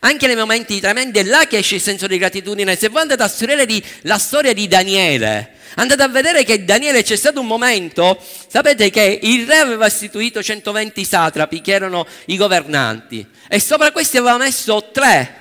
Anche 0.00 0.26
nei 0.26 0.36
momenti 0.36 0.80
tremendi 0.80 1.18
è 1.18 1.22
là 1.24 1.46
che 1.46 1.58
esce 1.58 1.76
il 1.76 1.80
senso 1.80 2.06
di 2.06 2.18
gratitudine. 2.18 2.76
Se 2.76 2.88
voi 2.88 3.02
andate 3.02 3.22
a 3.22 3.28
studiare 3.28 3.66
la 4.02 4.18
storia 4.18 4.52
di 4.52 4.66
Daniele, 4.68 5.52
andate 5.76 6.02
a 6.02 6.08
vedere 6.08 6.44
che 6.44 6.64
Daniele 6.64 7.02
c'è 7.02 7.16
stato 7.16 7.40
un 7.40 7.46
momento, 7.46 8.18
sapete 8.48 8.90
che 8.90 9.20
il 9.22 9.46
re 9.46 9.58
aveva 9.58 9.86
istituito 9.86 10.42
120 10.42 11.04
satrapi 11.04 11.60
che 11.60 11.72
erano 11.72 12.06
i 12.26 12.36
governanti 12.36 13.26
e 13.48 13.60
sopra 13.60 13.92
questi 13.92 14.16
aveva 14.16 14.38
messo 14.38 14.90
tre 14.92 15.40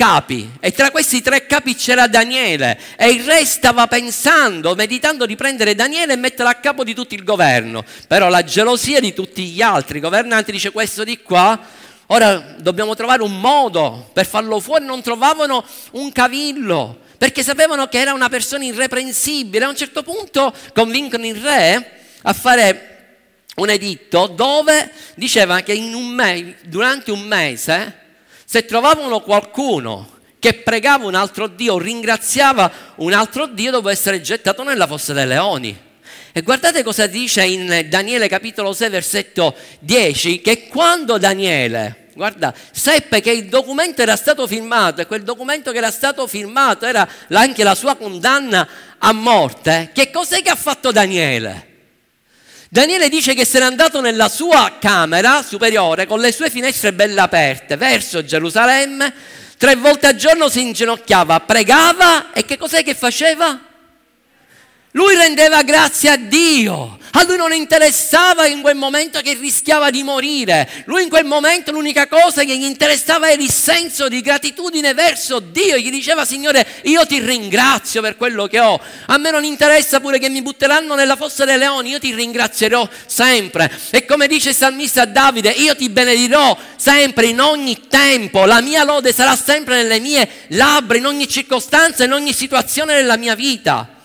capi 0.00 0.50
e 0.60 0.72
tra 0.72 0.90
questi 0.90 1.20
tre 1.20 1.44
capi 1.44 1.74
c'era 1.74 2.06
Daniele 2.06 2.78
e 2.96 3.10
il 3.10 3.22
re 3.22 3.44
stava 3.44 3.86
pensando, 3.86 4.74
meditando 4.74 5.26
di 5.26 5.36
prendere 5.36 5.74
Daniele 5.74 6.14
e 6.14 6.16
metterlo 6.16 6.50
a 6.50 6.54
capo 6.54 6.84
di 6.84 6.94
tutto 6.94 7.14
il 7.14 7.22
governo. 7.22 7.84
Però 8.06 8.30
la 8.30 8.42
gelosia 8.42 8.98
di 8.98 9.12
tutti 9.12 9.44
gli 9.48 9.60
altri 9.60 10.00
governanti 10.00 10.52
dice 10.52 10.70
questo 10.70 11.04
di 11.04 11.20
qua 11.20 11.60
Ora 12.12 12.56
dobbiamo 12.58 12.96
trovare 12.96 13.22
un 13.22 13.38
modo 13.38 14.10
per 14.12 14.26
farlo 14.26 14.58
fuori, 14.58 14.84
non 14.84 15.00
trovavano 15.00 15.64
un 15.92 16.10
cavillo, 16.10 16.98
perché 17.16 17.44
sapevano 17.44 17.86
che 17.86 18.00
era 18.00 18.12
una 18.12 18.28
persona 18.28 18.64
irreprensibile. 18.64 19.64
A 19.64 19.68
un 19.68 19.76
certo 19.76 20.02
punto 20.02 20.52
convincono 20.74 21.24
il 21.24 21.36
re 21.36 22.00
a 22.22 22.32
fare 22.32 22.86
un 23.56 23.70
editto 23.70 24.26
dove 24.26 24.90
diceva 25.14 25.60
che 25.60 25.72
un 25.74 26.08
me- 26.08 26.56
durante 26.62 27.12
un 27.12 27.20
mese, 27.20 27.98
se 28.44 28.64
trovavano 28.64 29.20
qualcuno 29.20 30.18
che 30.40 30.54
pregava 30.54 31.06
un 31.06 31.14
altro 31.14 31.46
Dio, 31.46 31.78
ringraziava 31.78 32.72
un 32.96 33.12
altro 33.12 33.46
Dio, 33.46 33.70
doveva 33.70 33.92
essere 33.92 34.20
gettato 34.20 34.64
nella 34.64 34.88
fossa 34.88 35.12
dei 35.12 35.26
leoni. 35.28 35.89
E 36.32 36.42
guardate 36.42 36.82
cosa 36.84 37.06
dice 37.06 37.44
in 37.44 37.86
Daniele 37.88 38.28
capitolo 38.28 38.72
6 38.72 38.88
versetto 38.88 39.54
10, 39.80 40.40
che 40.40 40.68
quando 40.68 41.18
Daniele 41.18 42.00
guarda, 42.14 42.54
seppe 42.70 43.20
che 43.20 43.30
il 43.30 43.46
documento 43.46 44.02
era 44.02 44.14
stato 44.14 44.46
firmato 44.46 45.00
e 45.00 45.06
quel 45.06 45.22
documento 45.22 45.72
che 45.72 45.78
era 45.78 45.90
stato 45.90 46.26
firmato 46.26 46.84
era 46.84 47.08
anche 47.30 47.64
la 47.64 47.74
sua 47.74 47.96
condanna 47.96 48.68
a 48.98 49.12
morte. 49.12 49.90
Che 49.92 50.10
cos'è 50.10 50.42
che 50.42 50.50
ha 50.50 50.56
fatto 50.56 50.92
Daniele? 50.92 51.68
Daniele 52.68 53.08
dice 53.08 53.34
che 53.34 53.44
se 53.44 53.58
n'è 53.58 53.64
andato 53.64 54.00
nella 54.00 54.28
sua 54.28 54.76
camera 54.78 55.42
superiore 55.42 56.06
con 56.06 56.20
le 56.20 56.30
sue 56.30 56.50
finestre 56.50 56.92
belle 56.92 57.20
aperte 57.20 57.76
verso 57.76 58.22
Gerusalemme, 58.22 59.12
tre 59.56 59.74
volte 59.74 60.06
al 60.08 60.14
giorno 60.14 60.48
si 60.48 60.60
inginocchiava, 60.60 61.40
pregava 61.40 62.32
e 62.32 62.44
che 62.44 62.58
cos'è 62.58 62.84
che 62.84 62.94
faceva? 62.94 63.69
Lui 64.92 65.14
rendeva 65.14 65.62
grazie 65.62 66.10
a 66.10 66.16
Dio. 66.16 66.98
A 67.12 67.24
lui 67.24 67.36
non 67.36 67.52
interessava 67.52 68.46
in 68.46 68.60
quel 68.60 68.76
momento 68.76 69.20
che 69.20 69.34
rischiava 69.34 69.90
di 69.90 70.02
morire. 70.02 70.68
Lui 70.86 71.04
in 71.04 71.08
quel 71.08 71.24
momento 71.24 71.70
l'unica 71.70 72.08
cosa 72.08 72.42
che 72.42 72.56
gli 72.56 72.64
interessava 72.64 73.30
era 73.30 73.40
il 73.40 73.50
senso 73.50 74.08
di 74.08 74.20
gratitudine 74.20 74.94
verso 74.94 75.38
Dio. 75.38 75.76
Gli 75.76 75.90
diceva, 75.90 76.24
Signore, 76.24 76.66
io 76.84 77.06
ti 77.06 77.20
ringrazio 77.20 78.00
per 78.00 78.16
quello 78.16 78.46
che 78.46 78.58
ho. 78.58 78.80
A 79.06 79.16
me 79.16 79.30
non 79.30 79.44
interessa 79.44 80.00
pure 80.00 80.18
che 80.18 80.28
mi 80.28 80.42
butteranno 80.42 80.96
nella 80.96 81.16
fossa 81.16 81.44
dei 81.44 81.58
leoni. 81.58 81.90
Io 81.90 82.00
ti 82.00 82.12
ringrazierò 82.12 82.88
sempre. 83.06 83.72
E 83.90 84.04
come 84.04 84.26
dice 84.26 84.50
il 84.50 84.56
salmista 84.56 85.04
Davide, 85.04 85.50
io 85.50 85.76
ti 85.76 85.88
benedirò 85.88 86.56
sempre 86.76 87.26
in 87.26 87.40
ogni 87.40 87.86
tempo. 87.88 88.44
La 88.44 88.60
mia 88.60 88.82
lode 88.82 89.12
sarà 89.12 89.36
sempre 89.36 89.76
nelle 89.82 90.00
mie 90.00 90.28
labbra, 90.48 90.96
in 90.96 91.06
ogni 91.06 91.28
circostanza, 91.28 92.02
in 92.02 92.12
ogni 92.12 92.32
situazione 92.32 92.94
della 92.94 93.16
mia 93.16 93.36
vita. 93.36 93.98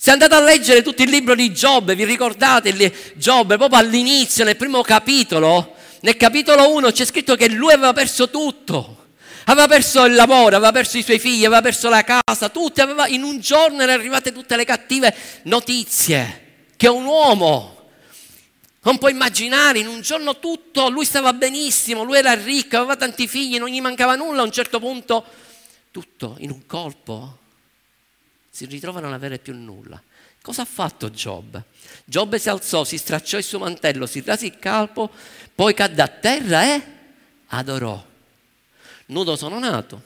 Se 0.00 0.12
andate 0.12 0.32
a 0.36 0.40
leggere 0.40 0.80
tutto 0.82 1.02
il 1.02 1.10
libro 1.10 1.34
di 1.34 1.52
Giobbe, 1.52 1.96
vi 1.96 2.04
ricordate 2.04 2.72
Giobbe 3.16 3.56
proprio 3.56 3.80
all'inizio, 3.80 4.44
nel 4.44 4.54
primo 4.54 4.80
capitolo, 4.82 5.74
nel 6.02 6.16
capitolo 6.16 6.72
1 6.72 6.92
c'è 6.92 7.04
scritto 7.04 7.34
che 7.34 7.48
lui 7.48 7.72
aveva 7.72 7.92
perso 7.92 8.30
tutto. 8.30 9.06
Aveva 9.46 9.66
perso 9.66 10.04
il 10.04 10.14
lavoro, 10.14 10.54
aveva 10.54 10.70
perso 10.70 10.98
i 10.98 11.02
suoi 11.02 11.18
figli, 11.18 11.44
aveva 11.44 11.62
perso 11.62 11.88
la 11.88 12.04
casa, 12.04 12.48
tutti, 12.48 12.80
aveva, 12.80 13.08
in 13.08 13.24
un 13.24 13.40
giorno 13.40 13.82
erano 13.82 13.98
arrivate 13.98 14.30
tutte 14.30 14.54
le 14.54 14.64
cattive 14.64 15.12
notizie. 15.42 16.66
Che 16.76 16.86
un 16.86 17.04
uomo, 17.04 17.88
non 18.82 18.98
può 18.98 19.08
immaginare, 19.08 19.80
in 19.80 19.88
un 19.88 20.00
giorno 20.00 20.38
tutto, 20.38 20.90
lui 20.90 21.06
stava 21.06 21.32
benissimo, 21.32 22.04
lui 22.04 22.18
era 22.18 22.34
ricco, 22.34 22.76
aveva 22.76 22.94
tanti 22.94 23.26
figli, 23.26 23.58
non 23.58 23.68
gli 23.68 23.80
mancava 23.80 24.14
nulla, 24.14 24.42
a 24.42 24.44
un 24.44 24.52
certo 24.52 24.78
punto 24.78 25.24
tutto 25.90 26.36
in 26.38 26.52
un 26.52 26.66
colpo 26.66 27.37
si 28.58 28.64
ritrova 28.64 28.98
a 28.98 29.02
non 29.02 29.12
avere 29.12 29.38
più 29.38 29.54
nulla. 29.54 30.02
Cosa 30.42 30.62
ha 30.62 30.64
fatto 30.64 31.12
Giobbe? 31.12 31.62
Giobbe 32.04 32.40
si 32.40 32.48
alzò, 32.48 32.82
si 32.82 32.98
stracciò 32.98 33.38
il 33.38 33.44
suo 33.44 33.60
mantello, 33.60 34.04
si 34.04 34.20
rase 34.26 34.46
il 34.46 34.58
calpo, 34.58 35.10
poi 35.54 35.74
cadde 35.74 36.02
a 36.02 36.08
terra 36.08 36.64
e 36.64 36.82
adorò. 37.46 38.04
Nudo 39.06 39.36
sono 39.36 39.60
nato 39.60 40.02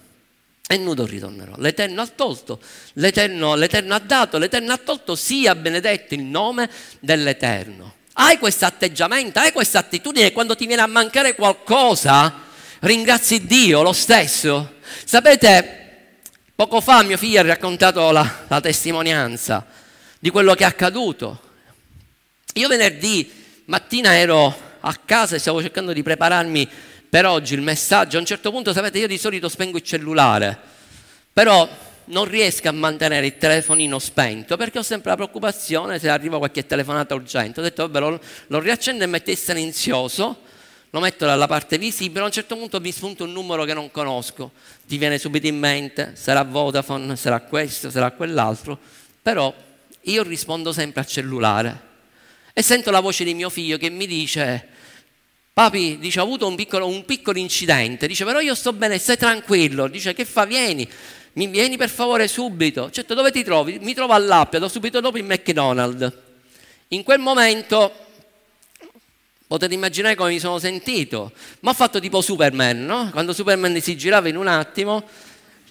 e 0.69 0.77
nudo 0.77 1.07
ritornerò. 1.07 1.55
L'Eterno 1.57 2.03
ha 2.03 2.07
tolto, 2.07 2.61
l'Eterno, 2.95 3.55
l'Eterno 3.55 3.95
ha 3.95 4.01
dato, 4.01 4.37
l'Eterno 4.37 4.75
ha 4.75 4.79
tolto, 4.79 5.15
sia 5.15 5.55
benedetto 5.55 6.13
il 6.13 6.25
nome 6.25 6.69
dell'Eterno. 7.01 7.95
Hai 8.13 8.37
questo 8.37 8.67
atteggiamento, 8.67 9.39
hai 9.39 9.53
questa 9.53 9.79
attitudine 9.79 10.31
quando 10.33 10.57
ti 10.57 10.67
viene 10.67 10.83
a 10.83 10.87
mancare 10.87 11.35
qualcosa, 11.35 12.43
ringrazi 12.81 13.47
Dio 13.47 13.81
lo 13.81 13.95
stesso. 13.95 14.75
Sapete, 15.07 15.82
Poco 16.55 16.81
fa 16.83 17.03
mio 17.03 17.17
figlio 17.17 17.41
ha 17.41 17.45
raccontato 17.45 18.11
la, 18.11 18.45
la 18.47 18.61
testimonianza 18.61 19.67
di 20.19 20.29
quello 20.31 20.55
che 20.55 20.65
è 20.65 20.67
accaduto. 20.67 21.41
Io 22.55 22.69
venerdì 22.69 23.31
mattina 23.65 24.15
ero 24.15 24.55
a 24.81 24.95
casa 25.05 25.37
e 25.37 25.39
stavo 25.39 25.63
cercando 25.63 25.93
di 25.93 26.03
prepararmi 26.03 26.69
per 27.09 27.25
oggi 27.25 27.55
il 27.55 27.63
messaggio. 27.63 28.17
A 28.17 28.21
un 28.21 28.27
certo 28.27 28.51
punto, 28.51 28.73
sapete, 28.73 28.99
io 28.99 29.07
di 29.07 29.19
solito 29.19 29.49
spengo 29.49 29.79
il 29.79 29.83
cellulare, 29.83 30.59
però 31.33 31.69
non 32.05 32.27
riesco 32.27 32.69
a 32.69 32.73
mantenere 32.73 33.27
il 33.27 33.39
telefonino 33.39 33.99
spento 33.99 34.57
perché 34.57 34.79
ho 34.79 34.83
sempre 34.83 35.11
la 35.11 35.17
preoccupazione 35.17 35.99
se 35.99 36.11
arriva 36.11 36.39
qualche 36.39 36.67
telefonata 36.67 37.15
urgente. 37.15 37.61
Ho 37.61 37.63
detto, 37.63 37.89
vabbè, 37.89 37.99
lo, 37.99 38.21
lo 38.49 38.59
riaccendo 38.61 39.05
e 39.05 39.07
metto 39.07 39.31
in 39.31 39.37
silenzioso 39.37 40.43
lo 40.95 41.01
metto 41.01 41.25
dalla 41.25 41.47
parte 41.47 41.79
visibile, 41.79 42.21
a 42.21 42.27
un 42.27 42.33
certo 42.33 42.55
punto 42.55 42.79
mi 42.79 42.93
spunta 42.93 43.25
un 43.25 43.33
numero 43.33 43.65
che 43.65 43.73
non 43.73 43.91
conosco, 43.91 44.53
ti 44.87 44.99
viene 44.99 45.17
subito 45.17 45.47
in 45.47 45.59
mente, 45.59 46.13
sarà 46.17 46.43
Vodafone, 46.43 47.17
sarà 47.17 47.41
questo, 47.41 47.89
sarà 47.89 48.11
quell'altro, 48.11 48.79
però 49.23 49.55
io 50.03 50.23
rispondo 50.23 50.71
sempre 50.71 51.01
al 51.01 51.07
cellulare 51.07 51.81
e 52.53 52.61
sento 52.61 52.91
la 52.91 53.01
voce 53.01 53.25
di 53.25 53.33
mio 53.33 53.49
figlio 53.49 53.79
che 53.79 53.89
mi 53.89 54.07
dice, 54.07 54.69
papi, 55.55 55.97
dice, 55.99 56.21
ho 56.21 56.25
avuto 56.25 56.47
un 56.47 56.57
piccolo, 56.57 56.87
un 56.87 57.07
piccolo 57.07 57.39
incidente, 57.39 58.07
dice, 58.07 58.27
però 58.27 58.41
io 58.41 58.55
sto 58.55 58.75
bene, 58.75 58.99
stai 58.99 59.17
tranquillo, 59.17 59.89
dice, 59.89 60.13
che 60.13 60.27
fa, 60.27 60.45
vieni, 60.45 60.87
mi 61.35 61.47
vieni 61.47 61.79
per 61.79 61.89
favore 61.89 62.29
subito, 62.29 62.91
certo, 62.91 63.15
dove 63.15 63.33
ti 63.33 63.43
trovi? 63.43 63.79
Mi 63.81 63.95
trovo 63.95 64.13
all'Appia, 64.13 64.69
subito 64.69 65.01
dopo 65.01 65.17
in 65.17 65.25
McDonald's. 65.25 66.13
In 66.89 67.03
quel 67.03 67.19
momento 67.19 68.12
Potete 69.53 69.75
immaginare 69.75 70.15
come 70.15 70.31
mi 70.31 70.39
sono 70.39 70.59
sentito. 70.59 71.31
Ma 71.61 71.73
ho 71.73 71.75
fatto 71.75 72.01
tipo 72.01 72.23
Superman, 72.23 72.87
no? 72.87 73.11
Quando 73.13 73.35
Superman 73.35 73.79
si 73.83 73.99
girava 73.99 74.31
in 74.31 74.37
un 74.37 74.47
attimo, 74.47 75.03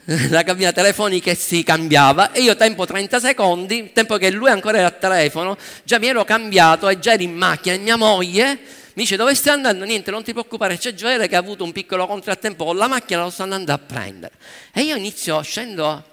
la 0.29 0.43
cabina 0.43 0.71
telefonica 0.71 1.33
si 1.33 1.63
cambiava 1.63 2.31
e 2.31 2.41
io 2.41 2.55
tempo 2.55 2.85
30 2.85 3.19
secondi, 3.19 3.89
tempo 3.91 4.17
che 4.17 4.29
lui 4.29 4.51
ancora 4.51 4.77
era 4.77 4.85
al 4.85 4.99
telefono, 4.99 5.57
già 5.83 5.97
mi 5.97 6.05
ero 6.05 6.23
cambiato 6.23 6.87
e 6.89 6.99
già 6.99 7.13
ero 7.13 7.23
in 7.23 7.33
macchina 7.33 7.73
e 7.73 7.79
mia 7.79 7.95
moglie 7.95 8.59
mi 8.93 9.01
dice 9.01 9.15
dove 9.15 9.33
stai 9.33 9.55
andando? 9.55 9.83
Niente, 9.83 10.11
non 10.11 10.21
ti 10.21 10.31
preoccupare, 10.31 10.77
c'è 10.77 10.93
Gioele 10.93 11.27
che 11.27 11.35
ha 11.35 11.39
avuto 11.39 11.63
un 11.63 11.71
piccolo 11.71 12.05
contrattempo 12.05 12.63
con 12.65 12.77
la 12.77 12.87
macchina, 12.87 13.23
lo 13.23 13.31
sto 13.31 13.41
andando 13.41 13.73
a 13.73 13.79
prendere. 13.79 14.35
E 14.71 14.81
io 14.81 14.95
inizio, 14.95 15.41
scendo 15.41 16.03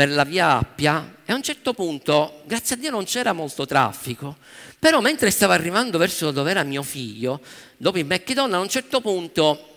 per 0.00 0.08
la 0.08 0.24
via 0.24 0.56
Appia 0.56 1.16
e 1.26 1.30
a 1.30 1.34
un 1.34 1.42
certo 1.42 1.74
punto, 1.74 2.40
grazie 2.46 2.74
a 2.74 2.78
Dio 2.78 2.90
non 2.90 3.04
c'era 3.04 3.34
molto 3.34 3.66
traffico, 3.66 4.38
però 4.78 5.02
mentre 5.02 5.30
stavo 5.30 5.52
arrivando 5.52 5.98
verso 5.98 6.30
dove 6.30 6.50
era 6.50 6.62
mio 6.62 6.82
figlio, 6.82 7.38
dopo 7.76 7.98
il 7.98 8.06
McDonald's, 8.06 8.54
a 8.54 8.60
un 8.60 8.68
certo 8.70 9.02
punto 9.02 9.74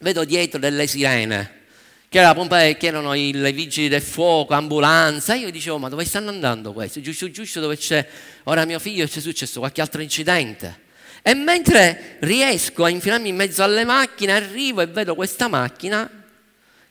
vedo 0.00 0.22
dietro 0.24 0.58
delle 0.58 0.86
sirene, 0.86 1.62
che, 2.10 2.18
era 2.18 2.34
pompa, 2.34 2.58
che 2.74 2.86
erano 2.86 3.14
i, 3.14 3.30
i 3.30 3.52
vigili 3.52 3.88
del 3.88 4.02
fuoco, 4.02 4.52
ambulanza. 4.52 5.32
Io 5.32 5.50
dicevo, 5.50 5.78
ma 5.78 5.88
dove 5.88 6.04
stanno 6.04 6.28
andando 6.28 6.74
questi? 6.74 7.00
Giusto, 7.00 7.30
giusto 7.30 7.60
dove 7.60 7.78
c'è 7.78 8.06
ora 8.42 8.66
mio 8.66 8.78
figlio, 8.78 9.06
c'è 9.06 9.20
successo 9.20 9.60
qualche 9.60 9.80
altro 9.80 10.02
incidente. 10.02 10.80
E 11.22 11.32
mentre 11.32 12.18
riesco 12.20 12.84
a 12.84 12.90
infilarmi 12.90 13.30
in 13.30 13.36
mezzo 13.36 13.62
alle 13.62 13.86
macchine, 13.86 14.32
arrivo 14.32 14.82
e 14.82 14.86
vedo 14.88 15.14
questa 15.14 15.48
macchina 15.48 16.23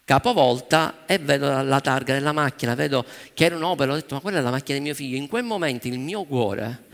capovolta 0.05 1.05
e 1.05 1.17
vedo 1.17 1.61
la 1.61 1.81
targa 1.81 2.13
della 2.13 2.31
macchina, 2.31 2.75
vedo 2.75 3.05
che 3.33 3.45
era 3.45 3.55
un'opera, 3.55 3.91
ho 3.91 3.95
detto 3.95 4.15
ma 4.15 4.21
quella 4.21 4.39
è 4.39 4.41
la 4.41 4.51
macchina 4.51 4.77
di 4.77 4.83
mio 4.83 4.93
figlio. 4.93 5.17
In 5.17 5.27
quel 5.27 5.43
momento 5.43 5.87
il 5.87 5.99
mio 5.99 6.23
cuore 6.23 6.91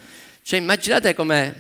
cioè 0.50 0.58
immaginate 0.58 1.14
come, 1.14 1.54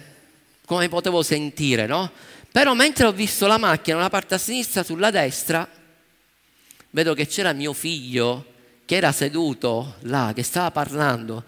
come 0.65 0.89
potevo 0.89 1.21
sentire, 1.21 1.85
no? 1.85 2.09
Però 2.51 2.73
mentre 2.73 3.05
ho 3.05 3.11
visto 3.11 3.45
la 3.45 3.59
macchina, 3.59 3.97
una 3.97 4.09
parte 4.09 4.33
a 4.33 4.39
sinistra, 4.39 4.81
sulla 4.81 5.11
destra, 5.11 5.69
vedo 6.89 7.13
che 7.13 7.27
c'era 7.27 7.53
mio 7.53 7.73
figlio 7.73 8.45
che 8.85 8.95
era 8.95 9.11
seduto 9.11 9.97
là, 9.99 10.31
che 10.33 10.41
stava 10.41 10.71
parlando. 10.71 11.43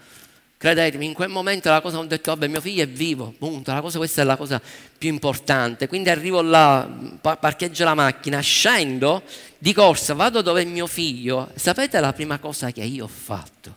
Credetemi, 0.62 1.06
in 1.06 1.12
quel 1.12 1.28
momento 1.28 1.70
la 1.70 1.80
cosa 1.80 1.98
ho 1.98 2.04
detto, 2.04 2.30
vabbè, 2.30 2.46
mio 2.46 2.60
figlio 2.60 2.84
è 2.84 2.86
vivo, 2.86 3.34
punto, 3.36 3.76
cosa, 3.80 3.98
questa 3.98 4.22
è 4.22 4.24
la 4.24 4.36
cosa 4.36 4.62
più 4.96 5.08
importante. 5.08 5.88
Quindi 5.88 6.08
arrivo 6.08 6.40
là, 6.40 6.88
parcheggio 7.20 7.82
la 7.82 7.94
macchina, 7.94 8.38
scendo 8.38 9.24
di 9.58 9.72
corsa, 9.72 10.14
vado 10.14 10.40
dove 10.40 10.62
è 10.62 10.64
mio 10.64 10.86
figlio. 10.86 11.50
Sapete 11.56 11.98
la 11.98 12.12
prima 12.12 12.38
cosa 12.38 12.70
che 12.70 12.84
io 12.84 13.06
ho 13.06 13.08
fatto? 13.08 13.76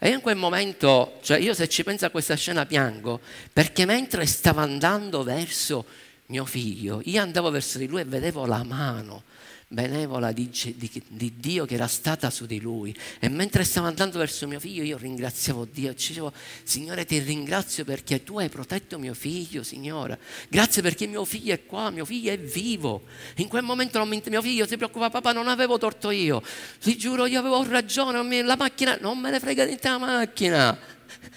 E 0.00 0.08
in 0.08 0.20
quel 0.20 0.34
momento, 0.34 1.20
cioè 1.22 1.38
io 1.38 1.54
se 1.54 1.68
ci 1.68 1.84
penso 1.84 2.06
a 2.06 2.10
questa 2.10 2.34
scena 2.34 2.66
piango, 2.66 3.20
perché 3.52 3.84
mentre 3.84 4.26
stavo 4.26 4.62
andando 4.62 5.22
verso 5.22 5.84
mio 6.26 6.44
figlio, 6.44 7.00
io 7.04 7.22
andavo 7.22 7.50
verso 7.50 7.78
di 7.78 7.86
lui 7.86 8.00
e 8.00 8.04
vedevo 8.04 8.46
la 8.46 8.64
mano 8.64 9.22
benevola 9.68 10.32
di, 10.32 10.48
di, 10.50 11.02
di, 11.08 11.32
Dio 11.36 11.64
che 11.64 11.74
era 11.74 11.86
stata 11.86 12.30
su 12.30 12.46
di 12.46 12.60
lui. 12.60 12.94
E 13.18 13.28
mentre 13.28 13.64
stavo 13.64 13.86
andando 13.86 14.18
verso 14.18 14.46
mio 14.46 14.60
figlio, 14.60 14.82
io 14.82 14.96
ringraziavo 14.96 15.66
Dio 15.70 15.90
e 15.90 15.94
dicevo, 15.94 16.32
Signore, 16.62 17.04
ti 17.04 17.18
ringrazio 17.18 17.84
perché 17.84 18.22
tu 18.22 18.38
hai 18.38 18.48
protetto 18.48 18.98
mio 18.98 19.14
figlio, 19.14 19.62
Signore. 19.62 20.18
Grazie 20.48 20.82
perché 20.82 21.06
mio 21.06 21.24
figlio 21.24 21.54
è 21.54 21.64
qua, 21.64 21.90
mio 21.90 22.04
figlio 22.04 22.32
è 22.32 22.38
vivo. 22.38 23.02
In 23.36 23.48
quel 23.48 23.62
momento 23.62 24.04
mi, 24.04 24.22
mio 24.26 24.42
figlio 24.42 24.66
si 24.66 24.76
preoccupa, 24.76 25.10
papà, 25.10 25.32
non 25.32 25.48
avevo 25.48 25.78
torto 25.78 26.10
io. 26.10 26.42
Ti 26.80 26.96
giuro, 26.96 27.26
io 27.26 27.40
avevo 27.40 27.64
ragione, 27.64 28.42
la 28.42 28.56
macchina, 28.56 28.96
non 29.00 29.18
me 29.18 29.30
ne 29.30 29.40
frega 29.40 29.64
niente 29.64 29.88
la 29.88 29.98
macchina. 29.98 30.78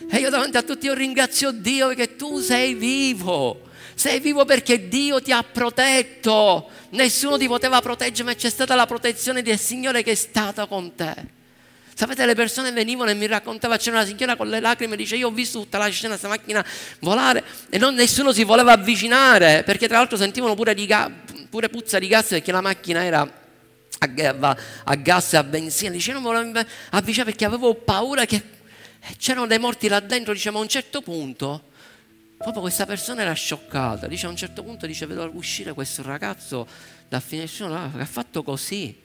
E 0.10 0.18
io 0.18 0.30
davanti 0.30 0.58
a 0.58 0.64
tutti 0.64 0.86
io 0.86 0.94
ringrazio 0.94 1.52
Dio 1.52 1.88
perché 1.88 2.16
tu 2.16 2.40
sei 2.40 2.74
vivo. 2.74 3.67
Sei 3.98 4.20
vivo 4.20 4.46
perché 4.46 4.88
Dio 4.90 5.20
ti 5.24 5.32
ha 5.32 5.42
protetto. 5.42 6.70
Nessuno 6.92 7.36
ti 7.36 7.48
poteva 7.48 7.82
proteggere, 7.82 8.26
ma 8.30 8.36
c'è 8.36 8.52
stata 8.52 8.76
la 8.76 8.86
protezione 8.86 9.42
del 9.42 9.58
Signore 9.58 10.04
che 10.04 10.12
è 10.12 10.16
stata 10.16 10.68
con 10.68 10.94
te. 10.94 11.16
Sapete, 11.96 12.24
le 12.28 12.36
persone 12.36 12.72
venivano 12.72 13.10
e 13.10 13.16
mi 13.16 13.26
raccontavano, 13.26 13.80
c'era 13.80 13.98
una 13.98 14.06
signora 14.06 14.36
con 14.36 14.50
le 14.50 14.60
lacrime 14.60 14.96
dice 14.96 15.16
io 15.16 15.30
ho 15.30 15.32
visto 15.32 15.62
tutta 15.62 15.80
la 15.80 15.88
scena, 15.88 16.10
questa 16.10 16.28
macchina 16.28 16.64
volare 17.00 17.44
e 17.72 17.80
non, 17.80 17.96
nessuno 17.96 18.32
si 18.34 18.44
voleva 18.44 18.74
avvicinare 18.74 19.64
perché 19.64 19.88
tra 19.88 19.98
l'altro 19.98 20.16
sentivano 20.16 20.54
pure, 20.54 20.76
ga, 20.86 21.10
pure 21.50 21.70
puzza 21.70 21.98
di 21.98 22.08
gas 22.08 22.28
perché 22.28 22.52
la 22.52 22.62
macchina 22.62 23.04
era 23.04 23.22
a, 23.22 24.58
a 24.84 24.94
gas 24.94 25.34
e 25.34 25.38
a 25.38 25.44
benzina. 25.44 25.90
Dice 25.90 26.14
non 26.14 26.22
volevo 26.22 26.64
avvicinare 26.92 27.32
perché 27.32 27.46
avevo 27.46 27.74
paura 27.74 28.26
che 28.26 28.44
C'erano 29.16 29.48
dei 29.48 29.60
morti 29.60 29.88
là 29.88 30.00
dentro, 30.00 30.34
diciamo 30.34 30.60
a 30.60 30.62
un 30.62 30.68
certo 30.68 31.02
punto, 31.02 31.67
proprio 32.38 32.62
questa 32.62 32.86
persona 32.86 33.22
era 33.22 33.34
scioccata, 33.34 34.08
dice 34.08 34.28
a 34.28 34.30
un 34.30 34.36
certo 34.36 34.64
punto, 34.64 34.86
dice 34.86 35.06
vedo 35.08 35.30
uscire 35.34 35.74
questo 35.74 36.04
ragazzo 36.04 36.68
dal 37.08 37.22
finestrino 37.22 37.92
che 37.92 38.02
ha 38.02 38.06
fatto 38.06 38.44
così, 38.44 38.96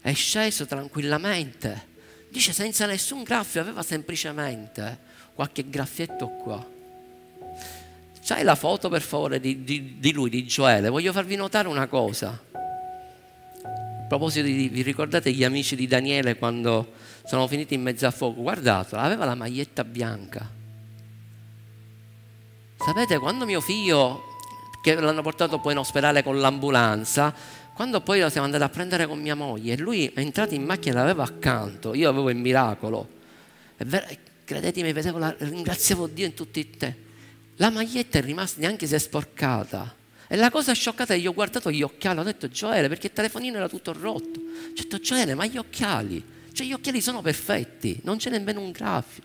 è 0.00 0.12
sceso 0.12 0.66
tranquillamente, 0.66 1.86
dice 2.28 2.52
senza 2.52 2.86
nessun 2.86 3.22
graffio, 3.22 3.62
aveva 3.62 3.82
semplicemente 3.82 4.98
qualche 5.34 5.68
graffietto 5.68 6.28
qua. 6.28 6.76
C'hai 8.22 8.44
la 8.44 8.54
foto 8.54 8.90
per 8.90 9.00
favore 9.00 9.40
di, 9.40 9.64
di, 9.64 9.96
di 9.98 10.12
lui, 10.12 10.28
di 10.28 10.44
Gioele? 10.44 10.90
Voglio 10.90 11.12
farvi 11.12 11.36
notare 11.36 11.68
una 11.68 11.86
cosa. 11.86 12.38
A 13.62 14.04
proposito 14.06 14.44
di, 14.44 14.68
vi 14.68 14.82
ricordate 14.82 15.32
gli 15.32 15.44
amici 15.44 15.74
di 15.74 15.86
Daniele 15.86 16.36
quando 16.36 16.92
sono 17.24 17.46
finiti 17.46 17.72
in 17.74 17.82
mezzo 17.82 18.06
a 18.06 18.10
fuoco? 18.10 18.42
Guardatelo, 18.42 19.00
aveva 19.00 19.24
la 19.24 19.34
maglietta 19.34 19.84
bianca. 19.84 20.57
Sapete, 22.80 23.18
quando 23.18 23.44
mio 23.44 23.60
figlio, 23.60 24.36
che 24.80 24.94
l'hanno 24.94 25.22
portato 25.22 25.58
poi 25.58 25.72
in 25.72 25.78
ospedale 25.78 26.22
con 26.22 26.38
l'ambulanza, 26.38 27.34
quando 27.74 28.00
poi 28.00 28.20
lo 28.20 28.28
siamo 28.28 28.46
andati 28.46 28.62
a 28.62 28.68
prendere 28.68 29.06
con 29.06 29.20
mia 29.20 29.34
moglie, 29.34 29.76
lui 29.76 30.06
è 30.06 30.20
entrato 30.20 30.54
in 30.54 30.64
macchina 30.64 30.94
e 30.94 30.98
l'aveva 30.98 31.24
accanto, 31.24 31.92
io 31.94 32.08
avevo 32.08 32.30
il 32.30 32.36
miracolo. 32.36 33.08
È 33.76 33.84
vero, 33.84 34.06
credetemi, 34.44 34.92
vedevo 34.92 35.18
la, 35.18 35.34
ringraziavo 35.36 36.06
Dio 36.06 36.24
in 36.24 36.34
tutti 36.34 36.60
i 36.60 36.70
te. 36.70 36.96
La 37.56 37.70
maglietta 37.70 38.18
è 38.18 38.22
rimasta 38.22 38.60
neanche 38.60 38.86
se 38.86 38.96
è 38.96 38.98
sporcata. 38.98 39.94
E 40.28 40.36
la 40.36 40.50
cosa 40.50 40.72
scioccata 40.72 41.14
è 41.14 41.16
che 41.16 41.22
gli 41.22 41.26
ho 41.26 41.34
guardato 41.34 41.70
gli 41.70 41.82
occhiali, 41.82 42.20
ho 42.20 42.22
detto 42.22 42.48
Gioele, 42.48 42.88
perché 42.88 43.08
il 43.08 43.12
telefonino 43.12 43.56
era 43.56 43.68
tutto 43.68 43.92
rotto. 43.92 44.38
Ho 44.38 44.72
detto 44.74 44.98
Gioele, 44.98 45.34
ma 45.34 45.46
gli 45.46 45.58
occhiali, 45.58 46.24
cioè 46.52 46.66
gli 46.66 46.72
occhiali 46.72 47.00
sono 47.00 47.22
perfetti, 47.22 48.00
non 48.04 48.18
c'è 48.18 48.30
nemmeno 48.30 48.60
un 48.60 48.70
graffio. 48.70 49.22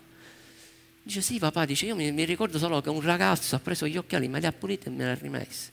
Dice 1.06 1.20
sì 1.20 1.38
papà, 1.38 1.66
dice 1.66 1.84
io 1.84 1.94
mi, 1.94 2.10
mi, 2.12 2.24
ricordo 2.24 2.56
solo 2.56 2.80
che 2.80 2.88
un 2.88 3.02
ragazzo 3.02 3.56
ha 3.56 3.58
preso 3.58 3.86
gli 3.86 3.98
occhiali, 3.98 4.26
me 4.26 4.40
li 4.40 4.46
ha 4.46 4.52
puliti 4.52 4.86
e 4.86 4.90
me 4.90 5.04
li 5.04 5.10
ha 5.10 5.14
rimessi. 5.14 5.68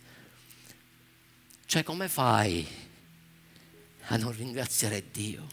Cioè 1.65 1.83
come 1.83 2.09
fai 2.09 2.67
a 4.07 4.17
non 4.17 4.35
ringraziare 4.35 5.05
Dio? 5.09 5.47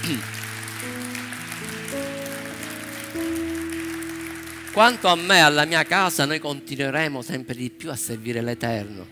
Quanto 4.72 5.08
a 5.08 5.16
me, 5.16 5.42
alla 5.42 5.66
mia 5.66 5.84
casa, 5.84 6.24
noi 6.24 6.38
continueremo 6.38 7.20
sempre 7.20 7.54
di 7.54 7.68
più 7.68 7.90
a 7.90 7.96
servire 7.96 8.40
l'Eterno. 8.40 9.06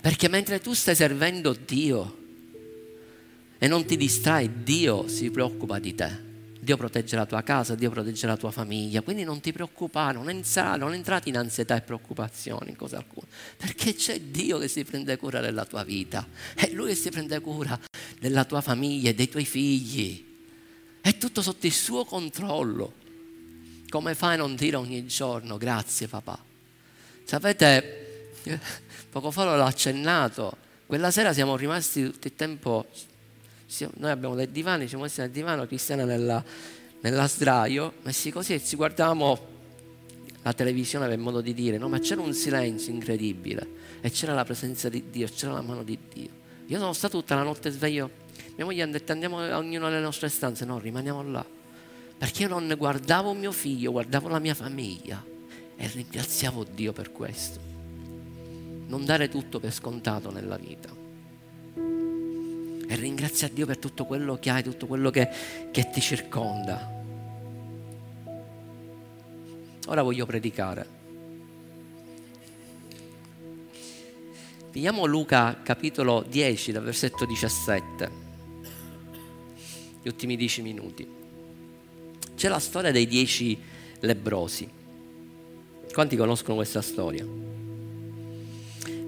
Perché 0.00 0.28
mentre 0.28 0.60
tu 0.60 0.74
stai 0.74 0.94
servendo 0.94 1.54
Dio 1.54 2.17
e 3.58 3.66
non 3.66 3.84
ti 3.84 3.96
distrai, 3.96 4.62
Dio 4.62 5.08
si 5.08 5.30
preoccupa 5.30 5.78
di 5.78 5.94
te. 5.94 6.26
Dio 6.68 6.76
protegge 6.76 7.16
la 7.16 7.24
tua 7.24 7.42
casa, 7.42 7.74
Dio 7.74 7.90
protegge 7.90 8.26
la 8.26 8.36
tua 8.36 8.50
famiglia, 8.50 9.00
quindi 9.00 9.24
non 9.24 9.40
ti 9.40 9.52
preoccupare, 9.52 10.18
non, 10.18 10.28
entra, 10.28 10.76
non 10.76 10.92
entrate 10.92 11.30
in 11.30 11.38
ansietà 11.38 11.76
e 11.76 11.80
preoccupazioni, 11.80 12.76
cosa 12.76 12.98
alcuna, 12.98 13.26
perché 13.56 13.94
c'è 13.94 14.20
Dio 14.20 14.58
che 14.58 14.68
si 14.68 14.84
prende 14.84 15.16
cura 15.16 15.40
della 15.40 15.64
tua 15.64 15.82
vita, 15.82 16.28
è 16.54 16.70
Lui 16.72 16.88
che 16.88 16.94
si 16.94 17.08
prende 17.08 17.40
cura 17.40 17.78
della 18.20 18.44
tua 18.44 18.60
famiglia 18.60 19.10
dei 19.12 19.30
tuoi 19.30 19.46
figli, 19.46 20.26
è 21.00 21.16
tutto 21.16 21.40
sotto 21.40 21.66
il 21.66 21.72
suo 21.72 22.04
controllo. 22.04 22.92
Come 23.88 24.14
fai 24.14 24.34
a 24.34 24.36
non 24.36 24.54
dire 24.54 24.76
ogni 24.76 25.06
giorno 25.06 25.56
grazie 25.56 26.06
papà? 26.06 26.38
Sapete, 27.24 28.32
poco 29.08 29.30
fa 29.30 29.44
l'ho 29.44 29.64
accennato, 29.64 30.54
quella 30.86 31.10
sera 31.10 31.32
siamo 31.32 31.56
rimasti 31.56 32.02
tutto 32.04 32.26
il 32.26 32.34
tempo 32.34 32.88
noi 33.96 34.10
abbiamo 34.10 34.34
dei 34.34 34.50
divani, 34.50 34.88
siamo 34.88 35.04
messi 35.04 35.20
nel 35.20 35.30
divano, 35.30 35.66
Cristiana 35.66 36.04
nella, 36.04 36.42
nella 37.00 37.28
sdraio, 37.28 37.94
messi 38.02 38.30
così 38.30 38.54
e 38.54 38.64
ci 38.64 38.76
guardavamo 38.76 39.56
la 40.42 40.52
televisione 40.54 41.06
per 41.06 41.18
modo 41.18 41.42
di 41.42 41.52
dire, 41.52 41.76
no? 41.76 41.88
ma 41.88 41.98
c'era 41.98 42.22
un 42.22 42.32
silenzio 42.32 42.92
incredibile 42.92 43.66
e 44.00 44.10
c'era 44.10 44.32
la 44.32 44.44
presenza 44.44 44.88
di 44.88 45.10
Dio, 45.10 45.28
c'era 45.28 45.52
la 45.52 45.60
mano 45.60 45.82
di 45.82 45.98
Dio. 46.12 46.30
Io 46.66 46.78
sono 46.78 46.94
stato 46.94 47.18
tutta 47.18 47.34
la 47.34 47.42
notte 47.42 47.70
sveglio, 47.70 48.10
mia 48.56 48.64
moglie 48.64 48.82
ha 48.82 48.86
detto 48.86 49.12
andiamo 49.12 49.36
ognuno 49.36 49.88
nelle 49.88 50.00
nostre 50.00 50.30
stanze, 50.30 50.64
no, 50.64 50.78
rimaniamo 50.78 51.22
là, 51.30 51.44
perché 52.16 52.44
io 52.44 52.48
non 52.48 52.72
guardavo 52.76 53.34
mio 53.34 53.52
figlio, 53.52 53.90
guardavo 53.92 54.28
la 54.28 54.38
mia 54.38 54.54
famiglia 54.54 55.22
e 55.76 55.86
ringraziavo 55.86 56.64
Dio 56.64 56.94
per 56.94 57.12
questo. 57.12 57.60
Non 58.86 59.04
dare 59.04 59.28
tutto 59.28 59.60
per 59.60 59.72
scontato 59.74 60.30
nella 60.30 60.56
vita 60.56 60.97
e 62.88 62.96
ringrazia 62.96 63.48
Dio 63.48 63.66
per 63.66 63.76
tutto 63.76 64.06
quello 64.06 64.38
che 64.38 64.48
hai, 64.48 64.62
tutto 64.62 64.86
quello 64.86 65.10
che, 65.10 65.28
che 65.70 65.90
ti 65.90 66.00
circonda. 66.00 66.96
Ora 69.88 70.02
voglio 70.02 70.24
predicare. 70.24 70.96
Vediamo 74.72 75.04
Luca 75.04 75.60
capitolo 75.62 76.24
10 76.26 76.72
dal 76.72 76.82
versetto 76.82 77.26
17, 77.26 78.10
gli 80.02 80.08
ultimi 80.08 80.36
dieci 80.36 80.62
minuti. 80.62 81.06
C'è 82.36 82.48
la 82.48 82.58
storia 82.58 82.90
dei 82.90 83.06
dieci 83.06 83.58
lebrosi. 84.00 84.68
Quanti 85.92 86.16
conoscono 86.16 86.56
questa 86.56 86.80
storia? 86.80 87.26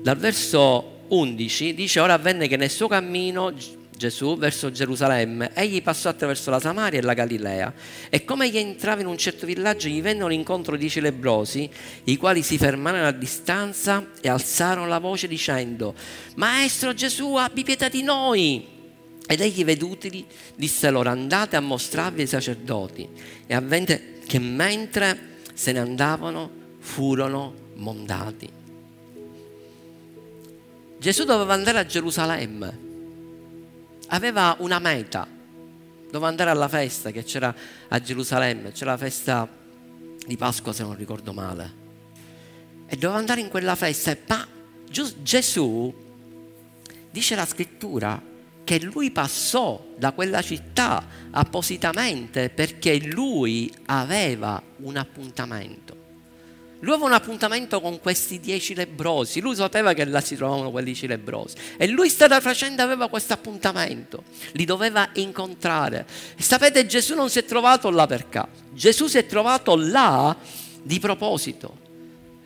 Dal 0.02 0.16
verso 0.16 0.98
11 1.10 1.74
dice 1.74 2.00
ora 2.00 2.14
avvenne 2.14 2.46
che 2.46 2.56
nel 2.56 2.70
suo 2.70 2.86
cammino 2.86 3.52
Gesù 4.00 4.38
verso 4.38 4.70
Gerusalemme, 4.70 5.50
egli 5.52 5.82
passò 5.82 6.08
attraverso 6.08 6.48
la 6.48 6.58
Samaria 6.58 7.00
e 7.00 7.02
la 7.02 7.12
Galilea 7.12 7.74
e 8.08 8.24
come 8.24 8.46
egli 8.46 8.56
entrava 8.56 9.02
in 9.02 9.06
un 9.06 9.18
certo 9.18 9.44
villaggio 9.44 9.88
gli 9.88 10.00
vennero 10.00 10.30
incontro 10.30 10.76
dieci 10.76 11.00
lebrosi, 11.00 11.68
i 12.04 12.16
quali 12.16 12.42
si 12.42 12.56
fermarono 12.56 13.06
a 13.06 13.12
distanza 13.12 14.12
e 14.22 14.30
alzarono 14.30 14.86
la 14.86 15.00
voce 15.00 15.28
dicendo 15.28 15.94
Maestro 16.36 16.94
Gesù 16.94 17.34
abbi 17.34 17.62
pietà 17.62 17.88
di 17.90 18.02
noi. 18.02 18.78
Ed 19.26 19.40
egli 19.40 19.64
vedutili 19.64 20.24
disse 20.56 20.90
loro 20.90 21.10
andate 21.10 21.56
a 21.56 21.60
mostrarvi 21.60 22.22
ai 22.22 22.26
sacerdoti 22.26 23.08
e 23.46 23.54
avvenne 23.54 24.18
che 24.26 24.38
mentre 24.38 25.38
se 25.52 25.72
ne 25.72 25.78
andavano 25.78 26.50
furono 26.78 27.54
mondati. 27.74 28.59
Gesù 31.00 31.24
doveva 31.24 31.54
andare 31.54 31.78
a 31.78 31.86
Gerusalemme, 31.86 32.78
aveva 34.08 34.54
una 34.58 34.78
meta, 34.78 35.26
doveva 36.04 36.28
andare 36.28 36.50
alla 36.50 36.68
festa 36.68 37.10
che 37.10 37.24
c'era 37.24 37.54
a 37.88 38.00
Gerusalemme, 38.02 38.72
c'era 38.72 38.90
la 38.90 38.96
festa 38.98 39.48
di 40.26 40.36
Pasqua 40.36 40.74
se 40.74 40.82
non 40.82 40.94
ricordo 40.94 41.32
male, 41.32 41.72
e 42.86 42.96
doveva 42.96 43.18
andare 43.18 43.40
in 43.40 43.48
quella 43.48 43.76
festa, 43.76 44.14
ma 44.26 44.46
Gesù, 44.90 45.94
dice 47.10 47.34
la 47.34 47.46
scrittura, 47.46 48.22
che 48.62 48.78
lui 48.82 49.10
passò 49.10 49.82
da 49.96 50.12
quella 50.12 50.42
città 50.42 51.02
appositamente 51.30 52.50
perché 52.50 53.00
lui 53.00 53.72
aveva 53.86 54.62
un 54.80 54.96
appuntamento. 54.98 55.99
Lui 56.80 56.94
aveva 56.94 57.08
un 57.08 57.12
appuntamento 57.12 57.80
con 57.80 58.00
questi 58.00 58.40
dieci 58.40 58.74
lebrosi, 58.74 59.40
lui 59.40 59.54
sapeva 59.54 59.92
che 59.92 60.04
là 60.06 60.20
si 60.20 60.34
trovavano 60.34 60.70
quelli 60.70 60.86
dieci 60.86 61.06
lebrosi 61.06 61.56
e 61.76 61.86
lui 61.86 62.08
stava 62.08 62.40
facendo, 62.40 62.82
aveva 62.82 63.08
questo 63.08 63.34
appuntamento, 63.34 64.24
li 64.52 64.64
doveva 64.64 65.10
incontrare. 65.14 66.06
E 66.36 66.42
sapete, 66.42 66.86
Gesù 66.86 67.14
non 67.14 67.28
si 67.28 67.38
è 67.38 67.44
trovato 67.44 67.90
là 67.90 68.06
per 68.06 68.28
caso, 68.30 68.48
Gesù 68.72 69.08
si 69.08 69.18
è 69.18 69.26
trovato 69.26 69.76
là 69.76 70.34
di 70.82 70.98
proposito. 70.98 71.88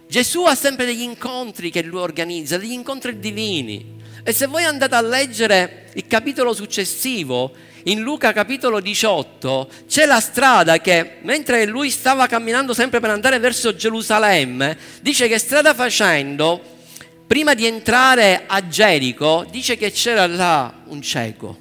Gesù 0.09 0.45
ha 0.45 0.55
sempre 0.55 0.85
degli 0.85 1.03
incontri 1.03 1.71
che 1.71 1.83
lui 1.83 2.01
organizza, 2.01 2.59
degli 2.59 2.73
incontri 2.73 3.19
divini. 3.19 4.03
E 4.23 4.33
se 4.33 4.47
voi 4.47 4.65
andate 4.65 4.95
a 4.95 5.01
leggere 5.01 5.91
il 5.95 6.07
capitolo 6.07 6.53
successivo, 6.55 7.53
in 7.85 8.01
Luca 8.01 8.33
capitolo 8.33 8.81
18 8.81 9.69
c'è 9.87 10.07
la 10.07 10.21
strada 10.21 10.79
che 10.79 11.19
mentre 11.23 11.67
lui 11.67 11.91
stava 11.91 12.27
camminando 12.27 12.73
sempre 12.73 13.01
per 13.01 13.11
andare 13.11 13.39
verso 13.39 13.75
Gerusalemme, 13.75 14.77
dice 15.03 15.29
che 15.29 15.39
strada 15.39 15.75
facendo, 15.75 16.63
prima 17.27 17.55
di 17.55 17.67
entrare 17.67 18.45
a 18.47 18.67
Gerico, 18.69 19.47
dice 19.51 19.77
che 19.77 19.91
c'era 19.91 20.27
là 20.27 20.73
un 20.87 21.03
cieco. 21.03 21.59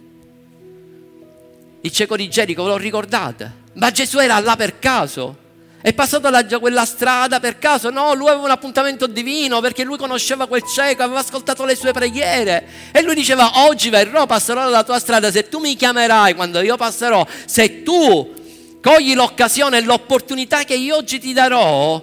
Il 1.81 1.91
cieco 1.91 2.15
di 2.15 2.29
Gerico, 2.29 2.63
ve 2.63 2.69
lo 2.69 2.77
ricordate? 2.77 3.51
Ma 3.73 3.91
Gesù 3.91 4.19
era 4.19 4.39
là 4.39 4.55
per 4.55 4.79
caso. 4.79 5.37
È 5.83 5.91
passato 5.91 6.29
da 6.29 6.59
quella 6.59 6.85
strada 6.85 7.41
per 7.41 7.59
caso? 7.59 7.89
No, 7.89 8.13
lui 8.13 8.29
aveva 8.29 8.45
un 8.45 8.51
appuntamento 8.51 9.05
divino 9.05 9.59
perché 9.59 9.83
lui 9.83 9.97
conosceva 9.97 10.47
quel 10.47 10.63
cieco, 10.63 11.03
aveva 11.03 11.19
ascoltato 11.19 11.65
le 11.65 11.75
sue 11.75 11.91
preghiere. 11.91 12.65
E 12.93 13.01
lui 13.01 13.13
diceva, 13.13 13.65
oggi 13.65 13.89
verrò, 13.89 14.25
passerò 14.25 14.63
dalla 14.63 14.85
tua 14.85 14.97
strada, 14.97 15.29
se 15.29 15.49
tu 15.49 15.59
mi 15.59 15.75
chiamerai 15.75 16.35
quando 16.35 16.61
io 16.61 16.77
passerò, 16.77 17.27
se 17.45 17.83
tu 17.83 18.33
cogli 18.81 19.13
l'occasione 19.13 19.79
e 19.79 19.81
l'opportunità 19.81 20.63
che 20.63 20.75
io 20.75 20.95
oggi 20.95 21.19
ti 21.19 21.33
darò, 21.33 22.01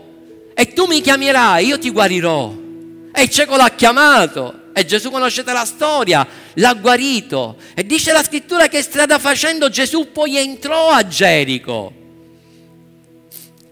e 0.53 0.73
tu 0.75 0.85
mi 0.85 1.01
chiamerai, 1.01 1.65
io 1.65 1.79
ti 1.79 1.89
guarirò. 1.89 2.53
E 3.15 3.23
il 3.23 3.31
cieco 3.31 3.57
l'ha 3.57 3.71
chiamato. 3.71 4.59
E 4.75 4.85
Gesù 4.85 5.11
conoscete 5.11 5.55
la 5.55 5.65
storia 5.65 6.27
l'ha 6.55 6.75
guarito. 6.75 7.57
E 7.75 7.87
dice 7.87 8.13
la 8.13 8.23
scrittura 8.23 8.69
che 8.69 8.83
strada 8.83 9.19
facendo 9.19 9.71
Gesù 9.71 10.13
poi 10.13 10.37
entrò 10.37 10.91
a 10.91 11.07
Gerico. 11.07 12.00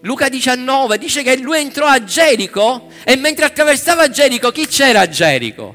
Luca 0.03 0.29
19 0.29 0.97
dice 0.97 1.23
che 1.25 1.37
lui 1.39 1.59
entrò 1.59 1.87
a 1.87 2.05
Gerico 2.05 2.87
e 3.03 3.17
mentre 3.17 3.47
attraversava 3.47 4.09
Gerico, 4.09 4.53
chi 4.53 4.67
c'era 4.69 5.01
a 5.01 5.09
Gerico? 5.09 5.75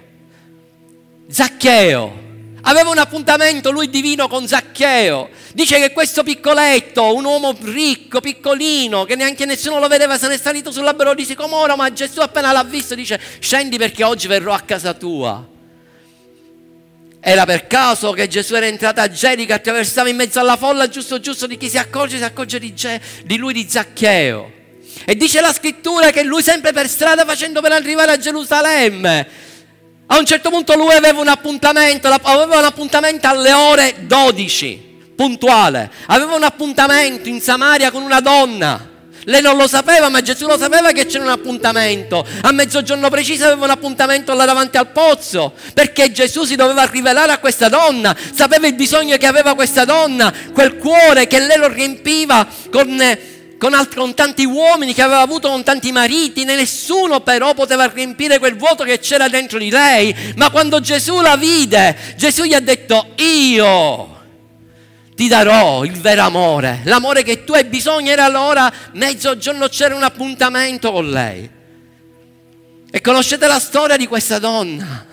Zaccheo. 1.30 2.22
Aveva 2.62 2.90
un 2.90 2.98
appuntamento 2.98 3.72
lui 3.72 3.90
divino 3.90 4.30
con 4.30 4.48
Zaccheo. 4.48 5.30
Dice 5.54 5.78
che 5.78 5.92
questo 5.92 6.24
piccoletto, 6.24 7.14
un 7.14 7.26
uomo 7.26 7.54
ricco, 7.64 8.22
piccolino, 8.22 9.04
che 9.04 9.18
neanche 9.18 9.44
nessuno 9.44 9.80
lo 9.80 9.90
vedeva, 9.90 10.18
se 10.18 10.30
ne 10.30 10.36
è 10.36 10.38
salito 10.38 10.72
sull'albero 10.72 11.14
di 11.14 11.26
sicomoro, 11.26 11.76
ma 11.76 11.92
Gesù 11.92 12.22
appena 12.22 12.54
l'ha 12.54 12.64
visto 12.64 12.96
dice 12.96 13.20
scendi 13.40 13.78
perché 13.78 14.06
oggi 14.06 14.28
verrò 14.28 14.54
a 14.54 14.62
casa 14.62 14.94
tua. 14.94 15.53
Era 17.26 17.46
per 17.46 17.68
caso 17.68 18.12
che 18.12 18.28
Gesù 18.28 18.54
era 18.54 18.66
entrato 18.66 19.00
a 19.00 19.10
Gerico, 19.10 19.54
attraversava 19.54 20.10
in 20.10 20.18
mezzo 20.18 20.42
alla 20.42 20.58
folla, 20.58 20.90
giusto 20.90 21.22
giusto 21.22 21.48
di 21.48 21.56
chi 21.56 21.70
si 21.70 21.78
accorge, 21.78 22.18
si 22.18 22.24
accorge 22.26 22.60
di, 22.60 22.74
Ge- 22.74 23.00
di 23.24 23.38
lui, 23.38 23.54
di 23.54 23.66
Zaccheo. 23.66 24.52
E 25.06 25.16
dice 25.16 25.40
la 25.40 25.54
scrittura 25.54 26.12
che 26.12 26.24
lui 26.24 26.44
sempre 26.44 26.74
per 26.74 26.90
strada 26.90 27.24
facendo 27.24 27.62
per 27.62 27.72
arrivare 27.72 28.12
a 28.12 28.18
Gerusalemme. 28.18 29.28
A 30.08 30.18
un 30.18 30.26
certo 30.26 30.50
punto 30.50 30.76
lui 30.76 30.92
aveva 30.92 31.22
un 31.22 31.30
appuntamento, 31.30 32.10
aveva 32.10 32.58
un 32.60 32.66
appuntamento 32.66 33.26
alle 33.26 33.54
ore 33.54 33.96
12, 34.02 35.14
puntuale. 35.16 35.90
Aveva 36.08 36.36
un 36.36 36.44
appuntamento 36.44 37.30
in 37.30 37.40
Samaria 37.40 37.90
con 37.90 38.04
una 38.04 38.20
donna. 38.20 38.90
Lei 39.26 39.42
non 39.42 39.56
lo 39.56 39.68
sapeva, 39.68 40.10
ma 40.10 40.22
Gesù 40.22 40.48
lo 40.48 40.58
sapeva 40.58 40.92
che 40.92 41.06
c'era 41.06 41.24
un 41.24 41.30
appuntamento. 41.30 42.26
A 42.42 42.52
mezzogiorno 42.52 43.10
preciso 43.10 43.46
aveva 43.46 43.66
un 43.66 43.72
appuntamento 43.72 44.34
là 44.34 44.46
davanti 44.46 44.78
al 44.78 44.88
pozzo, 44.88 45.54
perché 45.74 46.12
Gesù 46.12 46.44
si 46.44 46.56
doveva 46.56 46.84
rivelare 46.86 47.32
a 47.32 47.38
questa 47.38 47.70
donna, 47.70 48.16
sapeva 48.34 48.68
il 48.68 48.74
bisogno 48.74 49.18
che 49.18 49.28
aveva 49.28 49.56
questa 49.56 49.86
donna, 49.86 50.34
quel 50.54 50.78
cuore 50.78 51.28
che 51.28 51.40
lei 51.40 51.58
lo 51.58 51.68
riempiva 51.68 52.46
con, 52.70 53.18
con, 53.58 53.74
altri, 53.74 54.00
con 54.00 54.14
tanti 54.14 54.44
uomini 54.44 54.94
che 54.94 55.02
aveva 55.02 55.22
avuto 55.22 55.50
con 55.50 55.64
tanti 55.64 55.92
mariti, 55.92 56.44
nessuno 56.44 57.22
però 57.22 57.54
poteva 57.54 57.86
riempire 57.86 58.40
quel 58.40 58.58
vuoto 58.58 58.84
che 58.84 59.00
c'era 59.00 59.30
dentro 59.30 59.58
di 59.58 59.70
lei. 59.70 60.14
Ma 60.36 60.50
quando 60.50 60.82
Gesù 60.82 61.22
la 61.22 61.38
vide, 61.38 61.96
Gesù 62.18 62.44
gli 62.44 62.54
ha 62.54 62.60
detto, 62.60 63.14
io 63.18 64.22
ti 65.16 65.28
darò 65.28 65.84
il 65.84 66.00
vero 66.00 66.24
amore, 66.24 66.82
l'amore 66.86 67.24
che 67.24 67.44
tu 67.44 67.54
hai 67.54 67.66
bisogno. 67.66 68.12
Era 68.12 68.28
l'ora, 68.28 68.72
mezzogiorno 68.94 69.68
c'era 69.68 69.96
un 69.96 70.04
appuntamento 70.04 70.92
con 70.92 71.10
lei. 71.10 71.50
E 72.90 73.02
conoscete 73.02 73.48
la 73.48 73.60
storia 73.60 73.98
di 73.98 74.08
questa 74.08 74.40
donna. 74.40 75.12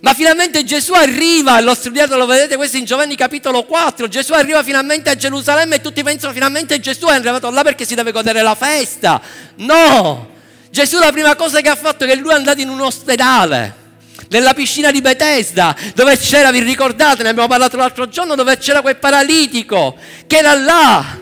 Ma 0.00 0.14
finalmente 0.14 0.64
Gesù 0.64 0.94
arriva, 0.94 1.60
l'ho 1.60 1.74
studiato, 1.74 2.16
lo 2.16 2.26
vedete 2.26 2.56
questo 2.56 2.76
in 2.76 2.84
Giovanni 2.84 3.14
capitolo 3.14 3.62
4, 3.62 4.08
Gesù 4.08 4.32
arriva 4.32 4.60
finalmente 4.64 5.10
a 5.10 5.14
Gerusalemme 5.14 5.76
e 5.76 5.80
tutti 5.80 6.02
pensano 6.02 6.32
finalmente 6.32 6.80
Gesù 6.80 7.06
è 7.06 7.12
arrivato 7.12 7.48
là 7.50 7.62
perché 7.62 7.84
si 7.84 7.94
deve 7.94 8.10
godere 8.10 8.42
la 8.42 8.56
festa. 8.56 9.20
No! 9.56 10.30
Gesù 10.70 10.98
la 10.98 11.12
prima 11.12 11.36
cosa 11.36 11.60
che 11.60 11.68
ha 11.68 11.76
fatto 11.76 12.02
è 12.02 12.08
che 12.08 12.16
lui 12.16 12.32
è 12.32 12.34
andato 12.34 12.60
in 12.60 12.68
un 12.68 12.80
ospedale 12.80 13.81
nella 14.28 14.54
piscina 14.54 14.90
di 14.90 15.00
Bethesda, 15.00 15.76
dove 15.94 16.18
c'era, 16.18 16.50
vi 16.50 16.60
ricordate, 16.60 17.22
ne 17.22 17.30
abbiamo 17.30 17.48
parlato 17.48 17.76
l'altro 17.76 18.08
giorno, 18.08 18.34
dove 18.34 18.58
c'era 18.58 18.80
quel 18.80 18.96
paralitico 18.96 19.96
che 20.26 20.36
era 20.36 20.54
là 20.54 21.20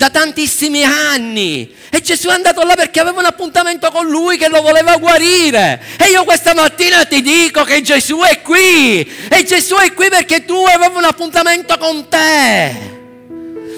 da 0.00 0.08
tantissimi 0.08 0.82
anni. 0.82 1.74
E 1.90 2.00
Gesù 2.00 2.28
è 2.28 2.32
andato 2.32 2.62
là 2.62 2.74
perché 2.74 3.00
aveva 3.00 3.18
un 3.20 3.26
appuntamento 3.26 3.90
con 3.90 4.06
lui 4.06 4.38
che 4.38 4.48
lo 4.48 4.62
voleva 4.62 4.96
guarire. 4.96 5.78
E 5.98 6.08
io 6.08 6.24
questa 6.24 6.54
mattina 6.54 7.04
ti 7.04 7.20
dico 7.20 7.64
che 7.64 7.82
Gesù 7.82 8.20
è 8.20 8.40
qui. 8.40 9.00
E 9.28 9.44
Gesù 9.44 9.74
è 9.74 9.92
qui 9.92 10.08
perché 10.08 10.46
tu 10.46 10.54
avevi 10.54 10.96
un 10.96 11.04
appuntamento 11.04 11.76
con 11.76 12.08
te. 12.08 12.98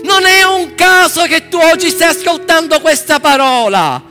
Non 0.04 0.24
è 0.24 0.44
un 0.44 0.76
caso 0.76 1.22
che 1.22 1.48
tu 1.48 1.56
oggi 1.56 1.90
stai 1.90 2.10
ascoltando 2.10 2.80
questa 2.80 3.18
parola. 3.18 4.10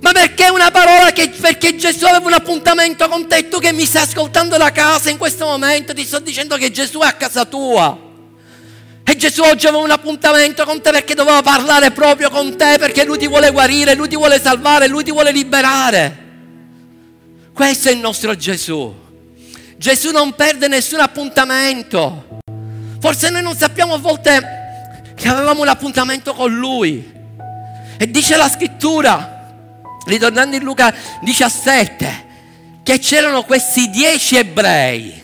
Ma 0.00 0.12
perché 0.12 0.48
una 0.48 0.70
parola 0.70 1.10
che 1.10 1.28
perché 1.28 1.74
Gesù 1.76 2.04
aveva 2.04 2.26
un 2.26 2.32
appuntamento 2.32 3.08
con 3.08 3.26
te 3.26 3.48
tu 3.48 3.58
che 3.58 3.72
mi 3.72 3.84
stai 3.84 4.02
ascoltando 4.02 4.56
da 4.56 4.70
casa 4.70 5.10
in 5.10 5.18
questo 5.18 5.44
momento 5.44 5.92
ti 5.92 6.04
sto 6.04 6.20
dicendo 6.20 6.56
che 6.56 6.70
Gesù 6.70 7.00
è 7.00 7.06
a 7.06 7.12
casa 7.12 7.44
tua. 7.44 8.06
E 9.04 9.16
Gesù 9.16 9.42
oggi 9.42 9.66
aveva 9.66 9.82
un 9.82 9.90
appuntamento 9.90 10.64
con 10.64 10.80
te 10.82 10.90
perché 10.90 11.14
doveva 11.14 11.40
parlare 11.42 11.90
proprio 11.92 12.30
con 12.30 12.56
te, 12.56 12.76
perché 12.78 13.04
Lui 13.04 13.18
ti 13.18 13.26
vuole 13.26 13.50
guarire, 13.50 13.94
Lui 13.94 14.06
ti 14.06 14.16
vuole 14.16 14.38
salvare, 14.38 14.86
Lui 14.86 15.02
ti 15.02 15.10
vuole 15.10 15.32
liberare. 15.32 16.26
Questo 17.52 17.88
è 17.88 17.92
il 17.92 17.98
nostro 17.98 18.36
Gesù. 18.36 18.94
Gesù 19.78 20.10
non 20.10 20.34
perde 20.34 20.68
nessun 20.68 21.00
appuntamento. 21.00 22.40
Forse 23.00 23.30
noi 23.30 23.42
non 23.42 23.56
sappiamo 23.56 23.94
a 23.94 23.98
volte 23.98 25.12
che 25.14 25.28
avevamo 25.28 25.62
un 25.62 25.68
appuntamento 25.68 26.34
con 26.34 26.54
Lui. 26.54 27.10
E 27.96 28.10
dice 28.10 28.36
la 28.36 28.48
scrittura 28.48 29.37
ritornando 30.08 30.56
in 30.56 30.62
Luca 30.62 30.92
17, 31.20 32.26
che 32.82 32.98
c'erano 32.98 33.44
questi 33.44 33.90
dieci 33.90 34.36
ebrei. 34.36 35.22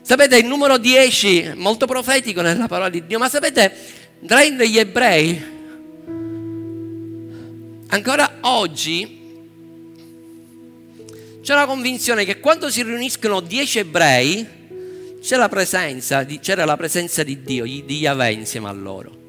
Sapete, 0.00 0.38
il 0.38 0.46
numero 0.46 0.78
10 0.78 1.52
molto 1.56 1.86
profetico 1.86 2.40
nella 2.40 2.68
parola 2.68 2.88
di 2.88 3.04
Dio, 3.06 3.18
ma 3.18 3.28
sapete, 3.28 3.72
tra 4.24 4.42
gli 4.44 4.78
ebrei, 4.78 5.50
ancora 7.88 8.38
oggi 8.42 9.20
c'è 11.42 11.54
la 11.54 11.66
convinzione 11.66 12.24
che 12.24 12.38
quando 12.38 12.70
si 12.70 12.82
riuniscono 12.82 13.40
dieci 13.40 13.80
ebrei, 13.80 14.46
c'è 15.20 15.36
la 15.36 15.48
presenza, 15.48 16.24
c'era 16.24 16.64
la 16.64 16.76
presenza 16.76 17.22
di 17.24 17.42
Dio, 17.42 17.64
di 17.64 17.98
Yahweh 17.98 18.32
insieme 18.32 18.68
a 18.68 18.72
loro. 18.72 19.21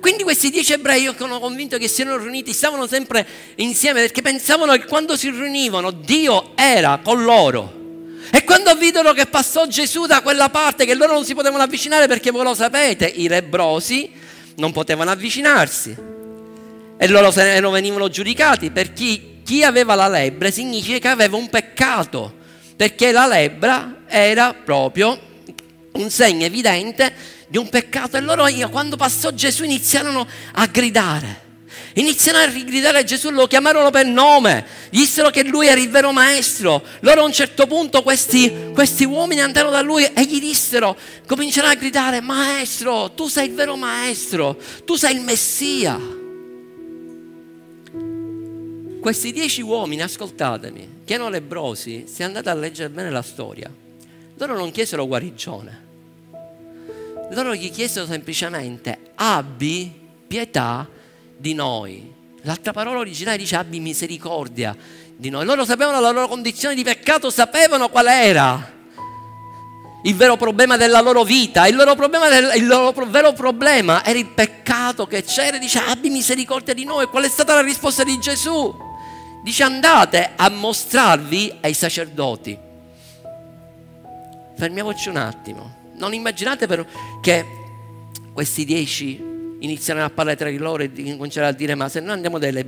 Quindi 0.00 0.22
questi 0.22 0.50
dieci 0.50 0.72
ebrei, 0.72 1.02
io 1.02 1.14
sono 1.16 1.38
convinto 1.38 1.78
che 1.78 1.88
si 1.88 2.02
erano 2.02 2.18
riuniti, 2.18 2.52
stavano 2.52 2.86
sempre 2.86 3.26
insieme 3.56 4.00
perché 4.00 4.22
pensavano 4.22 4.72
che 4.72 4.84
quando 4.84 5.16
si 5.16 5.30
riunivano 5.30 5.90
Dio 5.90 6.52
era 6.56 7.00
con 7.02 7.22
loro. 7.22 7.84
E 8.30 8.44
quando 8.44 8.74
videro 8.74 9.12
che 9.12 9.26
passò 9.26 9.66
Gesù 9.66 10.06
da 10.06 10.20
quella 10.20 10.48
parte, 10.48 10.84
che 10.84 10.94
loro 10.94 11.12
non 11.12 11.24
si 11.24 11.34
potevano 11.34 11.62
avvicinare 11.62 12.06
perché 12.08 12.30
voi 12.30 12.42
lo 12.42 12.54
sapete, 12.54 13.06
i 13.06 13.28
lebrosi 13.28 14.10
non 14.56 14.72
potevano 14.72 15.10
avvicinarsi. 15.10 15.96
E 16.98 17.08
loro 17.08 17.30
se 17.30 17.60
ne 17.60 17.70
venivano 17.70 18.08
giudicati 18.08 18.70
per 18.70 18.92
chi, 18.92 19.40
chi 19.44 19.62
aveva 19.62 19.94
la 19.94 20.08
lebbra 20.08 20.50
significa 20.50 20.98
che 20.98 21.08
aveva 21.08 21.36
un 21.36 21.48
peccato, 21.48 22.34
perché 22.74 23.12
la 23.12 23.26
lebbra 23.26 24.02
era 24.06 24.54
proprio 24.54 25.18
un 25.92 26.10
segno 26.10 26.44
evidente 26.44 27.34
di 27.46 27.58
un 27.58 27.68
peccato. 27.68 28.16
E 28.16 28.20
loro 28.20 28.44
quando 28.70 28.96
passò 28.96 29.30
Gesù 29.30 29.64
iniziarono 29.64 30.26
a 30.52 30.66
gridare. 30.66 31.44
Iniziarono 31.94 32.44
a 32.44 32.48
rigridare 32.48 32.98
a 32.98 33.04
Gesù, 33.04 33.30
lo 33.30 33.46
chiamarono 33.46 33.88
per 33.88 34.04
nome, 34.04 34.66
dissero 34.90 35.30
che 35.30 35.42
lui 35.44 35.66
era 35.66 35.80
il 35.80 35.88
vero 35.88 36.12
maestro. 36.12 36.82
Loro 37.00 37.22
a 37.22 37.24
un 37.24 37.32
certo 37.32 37.66
punto 37.66 38.02
questi, 38.02 38.70
questi 38.74 39.04
uomini 39.04 39.40
andarono 39.40 39.72
da 39.72 39.80
lui 39.80 40.04
e 40.04 40.26
gli 40.26 40.38
dissero, 40.38 40.94
cominciarono 41.26 41.72
a 41.72 41.76
gridare, 41.76 42.20
maestro, 42.20 43.12
tu 43.12 43.28
sei 43.28 43.48
il 43.48 43.54
vero 43.54 43.76
maestro, 43.76 44.58
tu 44.84 44.96
sei 44.96 45.14
il 45.14 45.22
Messia. 45.22 45.98
Questi 49.00 49.32
dieci 49.32 49.62
uomini, 49.62 50.02
ascoltatemi, 50.02 51.02
che 51.02 51.14
erano 51.14 51.30
lebrosi, 51.30 52.04
se 52.06 52.24
andate 52.24 52.50
a 52.50 52.54
leggere 52.54 52.90
bene 52.90 53.08
la 53.08 53.22
storia, 53.22 53.72
loro 54.36 54.54
non 54.54 54.70
chiesero 54.70 55.06
guarigione 55.06 55.85
loro 57.30 57.54
gli 57.54 57.70
chiesero 57.70 58.06
semplicemente 58.06 59.12
abbi 59.16 59.92
pietà 60.26 60.88
di 61.36 61.54
noi. 61.54 62.14
L'altra 62.42 62.72
parola 62.72 63.00
originale 63.00 63.38
dice 63.38 63.56
abbi 63.56 63.80
misericordia 63.80 64.76
di 65.16 65.30
noi. 65.30 65.44
Loro 65.44 65.64
sapevano 65.64 66.00
la 66.00 66.10
loro 66.10 66.28
condizione 66.28 66.74
di 66.74 66.84
peccato, 66.84 67.30
sapevano 67.30 67.88
qual 67.88 68.06
era 68.06 68.74
il 70.02 70.14
vero 70.14 70.36
problema 70.36 70.76
della 70.76 71.00
loro 71.00 71.24
vita. 71.24 71.66
Il 71.66 71.74
loro, 71.74 71.94
del, 71.94 72.52
il 72.54 72.66
loro 72.66 73.06
vero 73.06 73.32
problema 73.32 74.04
era 74.04 74.18
il 74.18 74.28
peccato 74.28 75.06
che 75.06 75.24
c'era. 75.24 75.58
Dice 75.58 75.80
abbi 75.80 76.10
misericordia 76.10 76.74
di 76.74 76.84
noi. 76.84 77.06
Qual 77.06 77.24
è 77.24 77.28
stata 77.28 77.54
la 77.54 77.62
risposta 77.62 78.04
di 78.04 78.18
Gesù? 78.20 78.72
Dice 79.42 79.64
andate 79.64 80.32
a 80.36 80.48
mostrarvi 80.48 81.58
ai 81.60 81.74
sacerdoti. 81.74 82.56
Fermiamoci 84.56 85.08
un 85.08 85.16
attimo. 85.16 85.84
Non 85.96 86.14
immaginate 86.14 86.66
però 86.66 86.84
che 87.20 87.44
questi 88.32 88.64
dieci 88.64 89.34
iniziano 89.60 90.04
a 90.04 90.10
parlare 90.10 90.36
tra 90.36 90.50
di 90.50 90.58
loro 90.58 90.82
e 90.82 90.90
cominciano 90.92 91.46
a 91.46 91.52
dire 91.52 91.74
ma 91.74 91.88
se 91.88 92.00
noi 92.00 92.12
andiamo 92.12 92.38
delle, 92.38 92.66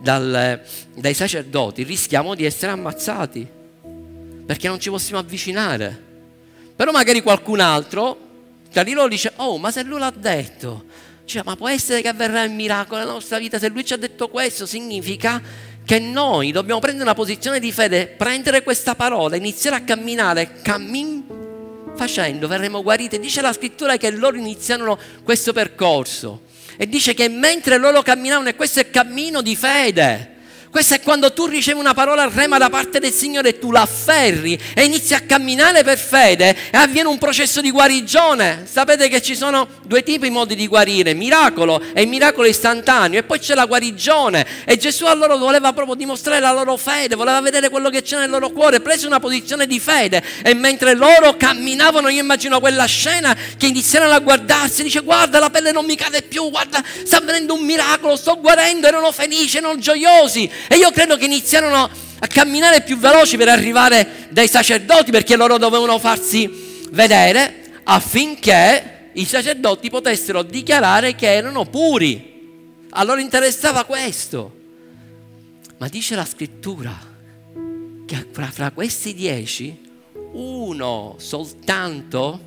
dal, 0.00 0.62
dai 0.94 1.14
sacerdoti 1.14 1.82
rischiamo 1.82 2.34
di 2.34 2.44
essere 2.44 2.72
ammazzati 2.72 3.46
perché 4.44 4.68
non 4.68 4.78
ci 4.78 4.90
possiamo 4.90 5.20
avvicinare. 5.20 6.04
Però 6.76 6.92
magari 6.92 7.22
qualcun 7.22 7.60
altro 7.60 8.24
tra 8.70 8.82
di 8.82 8.92
loro 8.92 9.08
dice 9.08 9.32
oh 9.36 9.56
ma 9.58 9.70
se 9.70 9.82
lui 9.82 9.98
l'ha 9.98 10.12
detto, 10.14 10.84
cioè, 11.24 11.42
ma 11.44 11.56
può 11.56 11.68
essere 11.68 12.02
che 12.02 12.08
avverrà 12.08 12.42
il 12.42 12.52
miracolo 12.52 13.00
nella 13.00 13.12
nostra 13.12 13.38
vita, 13.38 13.58
se 13.58 13.68
lui 13.68 13.84
ci 13.84 13.92
ha 13.92 13.96
detto 13.96 14.28
questo 14.28 14.66
significa 14.66 15.42
che 15.84 15.98
noi 15.98 16.52
dobbiamo 16.52 16.80
prendere 16.80 17.04
una 17.04 17.14
posizione 17.14 17.58
di 17.60 17.72
fede, 17.72 18.06
prendere 18.06 18.62
questa 18.62 18.94
parola, 18.94 19.36
iniziare 19.36 19.76
a 19.76 19.82
camminare, 19.82 20.60
cammin 20.60 21.45
facendo, 21.96 22.46
verremo 22.46 22.82
guariti. 22.82 23.18
Dice 23.18 23.40
la 23.40 23.52
scrittura 23.52 23.96
che 23.96 24.10
loro 24.10 24.36
iniziarono 24.36 24.98
questo 25.24 25.52
percorso 25.52 26.42
e 26.76 26.86
dice 26.86 27.14
che 27.14 27.28
mentre 27.28 27.78
loro 27.78 28.02
camminavano, 28.02 28.48
e 28.48 28.54
questo 28.54 28.80
è 28.80 28.90
cammino 28.90 29.40
di 29.40 29.56
fede, 29.56 30.35
questo 30.76 30.92
è 30.92 31.00
quando 31.00 31.32
tu 31.32 31.46
ricevi 31.46 31.80
una 31.80 31.94
parola 31.94 32.28
rema 32.30 32.58
da 32.58 32.68
parte 32.68 33.00
del 33.00 33.10
Signore 33.10 33.48
e 33.48 33.58
tu 33.58 33.70
la 33.70 33.80
afferri 33.80 34.60
e 34.74 34.84
inizi 34.84 35.14
a 35.14 35.20
camminare 35.20 35.82
per 35.82 35.96
fede 35.96 36.54
e 36.70 36.76
avviene 36.76 37.08
un 37.08 37.16
processo 37.16 37.62
di 37.62 37.70
guarigione. 37.70 38.66
Sapete 38.70 39.08
che 39.08 39.22
ci 39.22 39.34
sono 39.34 39.66
due 39.84 40.02
tipi 40.02 40.26
di 40.26 40.30
modi 40.30 40.54
di 40.54 40.66
guarire, 40.66 41.14
miracolo 41.14 41.80
e 41.94 42.04
miracolo 42.04 42.46
istantaneo 42.46 43.18
e 43.18 43.22
poi 43.22 43.38
c'è 43.38 43.54
la 43.54 43.64
guarigione 43.64 44.46
e 44.66 44.76
Gesù 44.76 45.06
a 45.06 45.14
loro 45.14 45.38
voleva 45.38 45.72
proprio 45.72 45.94
dimostrare 45.94 46.40
la 46.40 46.52
loro 46.52 46.76
fede, 46.76 47.14
voleva 47.14 47.40
vedere 47.40 47.70
quello 47.70 47.88
che 47.88 48.02
c'è 48.02 48.18
nel 48.18 48.28
loro 48.28 48.50
cuore, 48.50 48.80
prese 48.80 49.06
una 49.06 49.18
posizione 49.18 49.66
di 49.66 49.80
fede 49.80 50.22
e 50.42 50.52
mentre 50.52 50.92
loro 50.92 51.38
camminavano 51.38 52.10
io 52.10 52.20
immagino 52.20 52.60
quella 52.60 52.84
scena 52.84 53.34
che 53.56 53.66
iniziarono 53.66 54.12
a 54.12 54.18
guardarsi, 54.18 54.82
dice 54.82 55.00
guarda 55.00 55.38
la 55.38 55.48
pelle 55.48 55.72
non 55.72 55.86
mi 55.86 55.96
cade 55.96 56.20
più, 56.20 56.50
guarda 56.50 56.84
sta 57.02 57.16
avvenendo 57.16 57.54
un 57.54 57.64
miracolo, 57.64 58.14
sto 58.14 58.38
guarendo, 58.38 58.86
erano 58.86 59.10
felici, 59.10 59.56
erano 59.56 59.78
gioiosi 59.78 60.64
e 60.68 60.76
io 60.76 60.90
credo 60.90 61.16
che 61.16 61.24
iniziarono 61.26 61.88
a 62.18 62.26
camminare 62.26 62.82
più 62.82 62.96
veloci 62.98 63.36
per 63.36 63.48
arrivare 63.48 64.28
dai 64.30 64.48
sacerdoti 64.48 65.10
perché 65.10 65.36
loro 65.36 65.58
dovevano 65.58 65.98
farsi 65.98 66.88
vedere 66.90 67.80
affinché 67.84 69.10
i 69.12 69.24
sacerdoti 69.24 69.90
potessero 69.90 70.42
dichiarare 70.42 71.14
che 71.14 71.32
erano 71.32 71.64
puri. 71.64 72.34
A 72.90 73.02
loro 73.02 73.20
interessava 73.20 73.84
questo. 73.84 74.54
Ma 75.78 75.88
dice 75.88 76.14
la 76.14 76.24
scrittura 76.24 76.94
che 78.06 78.26
fra, 78.30 78.50
fra 78.50 78.70
questi 78.70 79.12
dieci 79.14 79.84
uno 80.32 81.16
soltanto 81.18 82.40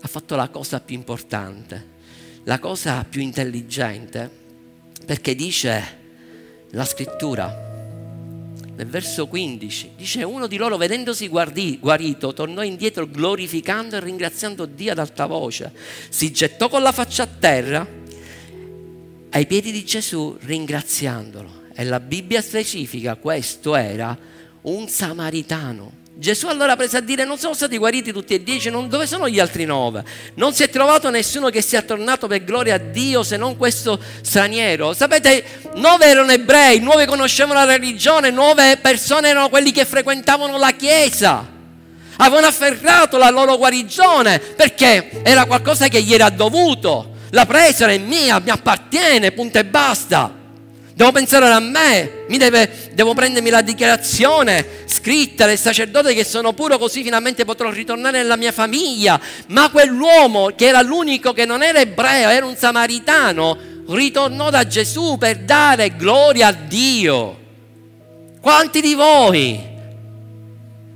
ha 0.00 0.08
fatto 0.08 0.36
la 0.36 0.48
cosa 0.48 0.80
più 0.80 0.96
importante, 0.96 1.92
la 2.44 2.58
cosa 2.58 3.04
più 3.08 3.22
intelligente, 3.22 4.30
perché 5.06 5.34
dice 5.34 6.03
la 6.74 6.84
scrittura. 6.84 7.62
Nel 8.76 8.86
verso 8.88 9.28
15 9.28 9.92
dice 9.96 10.24
uno 10.24 10.48
di 10.48 10.56
loro 10.56 10.76
vedendosi 10.76 11.28
guardi, 11.28 11.78
guarito 11.80 12.32
tornò 12.32 12.62
indietro 12.62 13.08
glorificando 13.08 13.96
e 13.96 14.00
ringraziando 14.00 14.66
Dio 14.66 14.92
ad 14.92 14.98
alta 14.98 15.26
voce. 15.26 15.72
Si 16.08 16.32
gettò 16.32 16.68
con 16.68 16.82
la 16.82 16.92
faccia 16.92 17.22
a 17.22 17.26
terra 17.26 17.86
ai 19.30 19.46
piedi 19.46 19.70
di 19.70 19.84
Gesù 19.84 20.36
ringraziandolo. 20.40 21.62
E 21.72 21.84
la 21.84 22.00
Bibbia 22.00 22.40
specifica 22.40 23.16
questo 23.16 23.74
era 23.74 24.16
un 24.62 24.88
samaritano 24.88 26.02
Gesù 26.16 26.46
allora 26.46 26.76
prese 26.76 26.98
a 26.98 27.00
dire 27.00 27.24
non 27.24 27.38
sono 27.38 27.54
stati 27.54 27.76
guariti 27.76 28.12
tutti 28.12 28.34
e 28.34 28.42
dieci, 28.42 28.70
non, 28.70 28.88
dove 28.88 29.04
sono 29.04 29.28
gli 29.28 29.40
altri 29.40 29.64
nove? 29.64 30.04
Non 30.34 30.54
si 30.54 30.62
è 30.62 30.70
trovato 30.70 31.10
nessuno 31.10 31.50
che 31.50 31.60
sia 31.60 31.82
tornato 31.82 32.28
per 32.28 32.44
gloria 32.44 32.76
a 32.76 32.78
Dio 32.78 33.24
se 33.24 33.36
non 33.36 33.56
questo 33.56 34.00
straniero. 34.22 34.94
Sapete, 34.94 35.44
nove 35.74 36.06
erano 36.06 36.30
ebrei, 36.30 36.78
nove 36.78 37.06
conoscevano 37.06 37.58
la 37.58 37.64
religione, 37.64 38.30
nove 38.30 38.76
persone 38.76 39.28
erano 39.28 39.48
quelli 39.48 39.72
che 39.72 39.84
frequentavano 39.84 40.56
la 40.56 40.70
chiesa. 40.70 41.50
Avevano 42.18 42.46
afferrato 42.46 43.18
la 43.18 43.30
loro 43.30 43.56
guarigione 43.56 44.38
perché 44.38 45.20
era 45.24 45.46
qualcosa 45.46 45.88
che 45.88 46.00
gli 46.00 46.14
era 46.14 46.30
dovuto. 46.30 47.10
La 47.30 47.44
presa 47.44 47.88
è 47.88 47.98
mia, 47.98 48.38
mi 48.38 48.50
appartiene, 48.50 49.32
punto 49.32 49.58
e 49.58 49.64
basta. 49.64 50.42
Devo 50.94 51.10
pensare 51.10 51.48
a 51.48 51.58
me, 51.58 52.24
deve, 52.28 52.90
devo 52.92 53.14
prendermi 53.14 53.50
la 53.50 53.62
dichiarazione 53.62 54.83
scritta 55.04 55.44
del 55.44 55.58
sacerdote 55.58 56.14
che 56.14 56.24
sono 56.24 56.54
puro 56.54 56.78
così 56.78 57.02
finalmente 57.02 57.44
potrò 57.44 57.70
ritornare 57.70 58.22
nella 58.22 58.36
mia 58.36 58.52
famiglia. 58.52 59.20
Ma 59.48 59.68
quell'uomo 59.68 60.52
che 60.56 60.68
era 60.68 60.80
l'unico 60.80 61.34
che 61.34 61.44
non 61.44 61.62
era 61.62 61.78
ebreo, 61.78 62.30
era 62.30 62.46
un 62.46 62.56
samaritano, 62.56 63.54
ritornò 63.88 64.48
da 64.48 64.66
Gesù 64.66 65.18
per 65.18 65.40
dare 65.40 65.94
gloria 65.94 66.46
a 66.46 66.52
Dio. 66.52 67.38
Quanti 68.40 68.80
di 68.80 68.94
voi? 68.94 69.72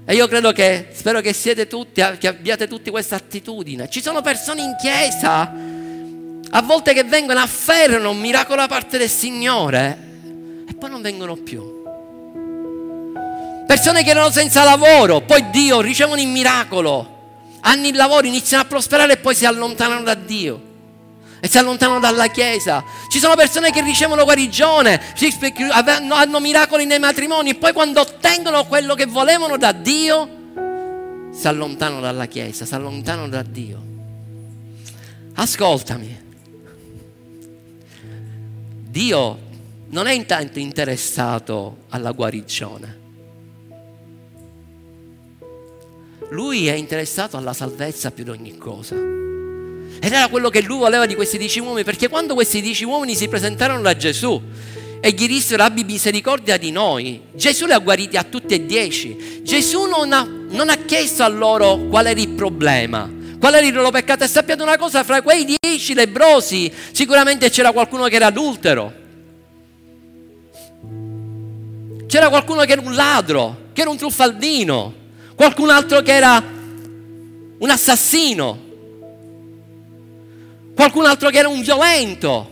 E 0.06 0.14
io 0.14 0.26
credo 0.26 0.52
che, 0.52 0.88
spero 0.94 1.20
che 1.20 1.34
siete 1.34 1.66
tutti, 1.66 2.02
che 2.18 2.28
abbiate 2.28 2.66
tutti 2.66 2.88
questa 2.88 3.16
attitudine. 3.16 3.90
Ci 3.90 4.00
sono 4.00 4.22
persone 4.22 4.62
in 4.62 4.74
chiesa 4.80 5.52
a 6.50 6.62
volte 6.62 6.94
che 6.94 7.04
vengono, 7.04 7.40
afferrano 7.40 8.08
un 8.08 8.18
miracolo 8.18 8.62
da 8.62 8.68
parte 8.68 8.96
del 8.96 9.10
Signore 9.10 9.98
e 10.66 10.72
poi 10.72 10.88
non 10.88 11.02
vengono 11.02 11.36
più. 11.36 11.77
Persone 13.68 14.02
che 14.02 14.08
erano 14.08 14.30
senza 14.30 14.64
lavoro, 14.64 15.20
poi 15.20 15.50
Dio 15.50 15.82
ricevono 15.82 16.18
il 16.18 16.28
miracolo, 16.28 17.16
hanno 17.60 17.86
il 17.86 17.94
lavoro, 17.94 18.26
iniziano 18.26 18.62
a 18.62 18.66
prosperare 18.66 19.12
e 19.12 19.16
poi 19.18 19.34
si 19.34 19.44
allontanano 19.44 20.02
da 20.04 20.14
Dio 20.14 20.62
e 21.38 21.48
si 21.48 21.58
allontanano 21.58 22.00
dalla 22.00 22.28
Chiesa. 22.28 22.82
Ci 23.10 23.18
sono 23.18 23.34
persone 23.34 23.70
che 23.70 23.82
ricevono 23.82 24.24
guarigione, 24.24 24.98
hanno 26.08 26.40
miracoli 26.40 26.86
nei 26.86 26.98
matrimoni 26.98 27.50
e 27.50 27.54
poi 27.56 27.74
quando 27.74 28.00
ottengono 28.00 28.64
quello 28.64 28.94
che 28.94 29.04
volevano 29.04 29.58
da 29.58 29.72
Dio, 29.72 30.28
si 31.30 31.46
allontanano 31.46 32.00
dalla 32.00 32.24
Chiesa, 32.24 32.64
si 32.64 32.74
allontanano 32.74 33.28
da 33.28 33.42
Dio. 33.42 33.82
Ascoltami. 35.34 36.20
Dio 38.88 39.38
non 39.88 40.06
è 40.06 40.12
intanto 40.12 40.58
interessato 40.58 41.80
alla 41.90 42.12
guarigione. 42.12 42.97
Lui 46.30 46.66
è 46.66 46.74
interessato 46.74 47.36
alla 47.36 47.54
salvezza 47.54 48.10
più 48.10 48.24
di 48.24 48.30
ogni 48.30 48.58
cosa. 48.58 48.94
Ed 48.94 50.12
era 50.12 50.28
quello 50.28 50.50
che 50.50 50.60
lui 50.60 50.78
voleva 50.78 51.06
di 51.06 51.14
questi 51.14 51.38
dieci 51.38 51.58
uomini, 51.58 51.84
perché 51.84 52.08
quando 52.08 52.34
questi 52.34 52.60
dieci 52.60 52.84
uomini 52.84 53.14
si 53.14 53.28
presentarono 53.28 53.80
da 53.80 53.96
Gesù 53.96 54.40
e 55.00 55.10
gli 55.12 55.26
dissero 55.26 55.62
abbi 55.62 55.84
misericordia 55.84 56.56
di 56.56 56.70
noi, 56.70 57.22
Gesù 57.32 57.66
li 57.66 57.72
ha 57.72 57.78
guariti 57.78 58.16
a 58.16 58.24
tutti 58.24 58.54
e 58.54 58.66
dieci. 58.66 59.40
Gesù 59.42 59.86
non 59.86 60.12
ha, 60.12 60.28
non 60.50 60.68
ha 60.68 60.76
chiesto 60.76 61.22
a 61.22 61.28
loro 61.28 61.78
qual 61.88 62.06
era 62.06 62.20
il 62.20 62.28
problema, 62.30 63.10
qual 63.40 63.54
era 63.54 63.66
il 63.66 63.72
loro 63.72 63.90
peccato. 63.90 64.24
E 64.24 64.28
sappiate 64.28 64.62
una 64.62 64.76
cosa, 64.76 65.04
fra 65.04 65.22
quei 65.22 65.56
dieci 65.60 65.94
lebrosi 65.94 66.70
sicuramente 66.92 67.48
c'era 67.48 67.72
qualcuno 67.72 68.06
che 68.06 68.16
era 68.16 68.26
adultero. 68.26 68.92
C'era 72.06 72.28
qualcuno 72.28 72.62
che 72.64 72.72
era 72.72 72.80
un 72.80 72.94
ladro, 72.94 73.66
che 73.72 73.80
era 73.80 73.90
un 73.90 73.96
truffaldino, 73.96 74.94
qualcun 75.38 75.70
altro 75.70 76.02
che 76.02 76.12
era 76.12 76.42
un 77.58 77.70
assassino, 77.70 78.58
qualcun 80.74 81.06
altro 81.06 81.30
che 81.30 81.38
era 81.38 81.46
un 81.46 81.62
violento. 81.62 82.50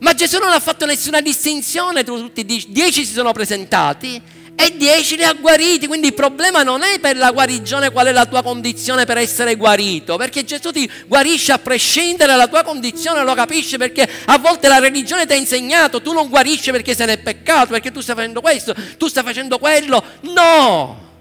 Ma 0.00 0.12
Gesù 0.12 0.38
non 0.38 0.50
ha 0.50 0.58
fatto 0.58 0.86
nessuna 0.86 1.20
distinzione 1.20 2.02
tra 2.02 2.14
tutti 2.16 2.40
i 2.40 2.44
dieci. 2.44 2.72
Dieci 2.72 3.06
si 3.06 3.12
sono 3.12 3.30
presentati 3.30 4.20
e 4.56 4.76
dieci 4.76 5.14
li 5.14 5.22
ha 5.22 5.34
guariti. 5.34 5.86
Quindi 5.86 6.08
il 6.08 6.14
problema 6.14 6.64
non 6.64 6.82
è 6.82 6.98
per 6.98 7.16
la 7.16 7.30
guarigione 7.30 7.92
qual 7.92 8.08
è 8.08 8.12
la 8.12 8.26
tua 8.26 8.42
condizione 8.42 9.04
per 9.04 9.18
essere 9.18 9.54
guarito, 9.54 10.16
perché 10.16 10.44
Gesù 10.44 10.72
ti 10.72 10.90
guarisce 11.06 11.52
a 11.52 11.58
prescindere 11.60 12.32
dalla 12.32 12.48
tua 12.48 12.64
condizione, 12.64 13.22
lo 13.22 13.34
capisci 13.34 13.76
perché 13.76 14.08
a 14.24 14.36
volte 14.38 14.66
la 14.66 14.80
religione 14.80 15.26
ti 15.26 15.32
ha 15.32 15.36
insegnato, 15.36 16.02
tu 16.02 16.12
non 16.12 16.28
guarisci 16.28 16.72
perché 16.72 16.92
sei 16.92 17.06
nel 17.06 17.20
peccato, 17.20 17.68
perché 17.68 17.92
tu 17.92 18.00
stai 18.00 18.16
facendo 18.16 18.40
questo, 18.40 18.74
tu 18.98 19.06
stai 19.06 19.22
facendo 19.22 19.58
quello. 19.58 20.02
No! 20.22 21.12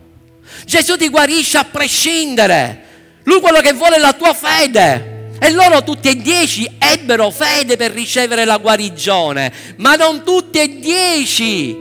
Gesù 0.66 0.96
ti 0.98 1.10
guarisce 1.10 1.58
a 1.58 1.66
prescindere. 1.66 2.82
Lui 3.24 3.40
quello 3.40 3.62
che 3.62 3.74
vuole 3.74 3.96
è 3.96 4.00
la 4.00 4.14
tua 4.14 4.34
fede. 4.34 5.12
E 5.40 5.52
loro 5.52 5.84
tutti 5.84 6.08
e 6.08 6.16
dieci 6.16 6.70
ebbero 6.80 7.30
fede 7.30 7.76
per 7.76 7.92
ricevere 7.92 8.46
la 8.46 8.58
guarigione, 8.58 9.52
ma 9.78 9.96
non 9.96 10.24
tutti 10.24 10.60
e 10.60 10.80
dieci 10.80 11.76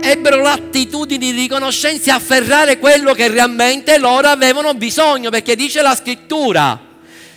ebbero 0.00 0.40
l'attitudine 0.40 1.32
di 1.32 1.32
riconoscenza 1.32 2.10
e 2.10 2.14
afferrare 2.14 2.78
quello 2.78 3.12
che 3.12 3.28
realmente 3.28 3.98
loro 3.98 4.28
avevano 4.28 4.74
bisogno, 4.74 5.30
perché 5.30 5.56
dice 5.56 5.82
la 5.82 5.96
scrittura 5.96 6.80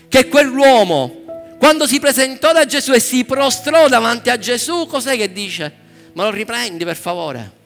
che 0.08 0.28
quell'uomo, 0.28 1.56
quando 1.58 1.88
si 1.88 2.00
presentò 2.00 2.54
da 2.54 2.66
Gesù 2.66 2.94
e 2.94 3.00
si 3.00 3.26
prostrò 3.26 3.88
davanti 3.88 4.30
a 4.30 4.38
Gesù, 4.38 4.86
cos'è 4.86 5.18
che 5.18 5.32
dice? 5.32 5.74
Ma 6.14 6.26
lo 6.26 6.30
riprendi 6.30 6.86
per 6.86 6.96
favore. 6.96 7.62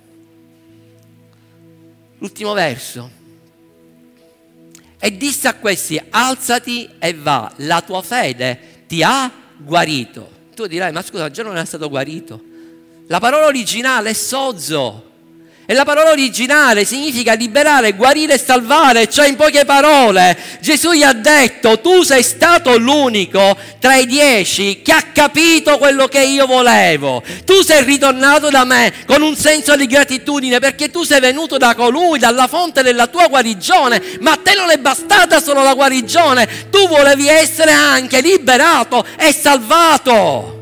L'ultimo 2.20 2.54
verso. 2.54 3.12
E 5.00 5.16
disse 5.16 5.48
a 5.48 5.56
questi, 5.56 6.02
alzati 6.10 6.90
e 6.98 7.14
va, 7.14 7.52
la 7.58 7.82
tua 7.82 8.02
fede 8.02 8.86
ti 8.88 9.04
ha 9.04 9.32
guarito. 9.58 10.30
Tu 10.56 10.66
dirai, 10.66 10.92
ma 10.92 11.02
scusa, 11.02 11.30
già 11.30 11.44
non 11.44 11.58
è 11.58 11.66
stato 11.66 11.88
guarito. 11.88 12.42
La 13.08 13.20
parola 13.20 13.46
originale 13.46 14.10
è 14.10 14.14
sozzo. 14.14 15.07
E 15.70 15.74
la 15.74 15.84
parola 15.84 16.12
originale 16.12 16.86
significa 16.86 17.34
liberare, 17.34 17.92
guarire 17.92 18.36
e 18.36 18.40
salvare, 18.40 19.10
cioè 19.10 19.28
in 19.28 19.36
poche 19.36 19.66
parole 19.66 20.38
Gesù 20.62 20.94
gli 20.94 21.04
ha 21.04 21.12
detto 21.12 21.82
tu 21.82 22.04
sei 22.04 22.24
stato 22.24 22.78
l'unico 22.78 23.54
tra 23.78 23.96
i 23.96 24.06
dieci 24.06 24.82
che 24.82 24.94
ha 24.94 25.04
capito 25.12 25.78
quello 25.78 26.08
che 26.08 26.22
io 26.22 26.46
volevo. 26.46 27.22
Tu 27.44 27.64
sei 27.64 27.84
ritornato 27.84 28.50
da 28.50 28.64
me 28.64 28.94
con 29.06 29.22
un 29.22 29.36
senso 29.36 29.76
di 29.76 29.88
gratitudine 29.88 30.60
perché 30.60 30.90
tu 30.90 31.04
sei 31.04 31.20
venuto 31.20 31.58
da 31.58 31.76
colui, 31.76 32.18
dalla 32.18 32.48
fonte 32.48 32.82
della 32.82 33.08
tua 33.08 33.28
guarigione, 33.28 34.02
ma 34.22 34.32
a 34.32 34.40
te 34.42 34.56
non 34.56 34.70
è 34.70 34.78
bastata 34.78 35.42
solo 35.42 35.64
la 35.64 35.74
guarigione, 35.74 36.70
tu 36.70 36.88
volevi 36.88 37.28
essere 37.28 37.72
anche 37.72 38.22
liberato 38.22 39.06
e 39.18 39.34
salvato. 39.34 40.54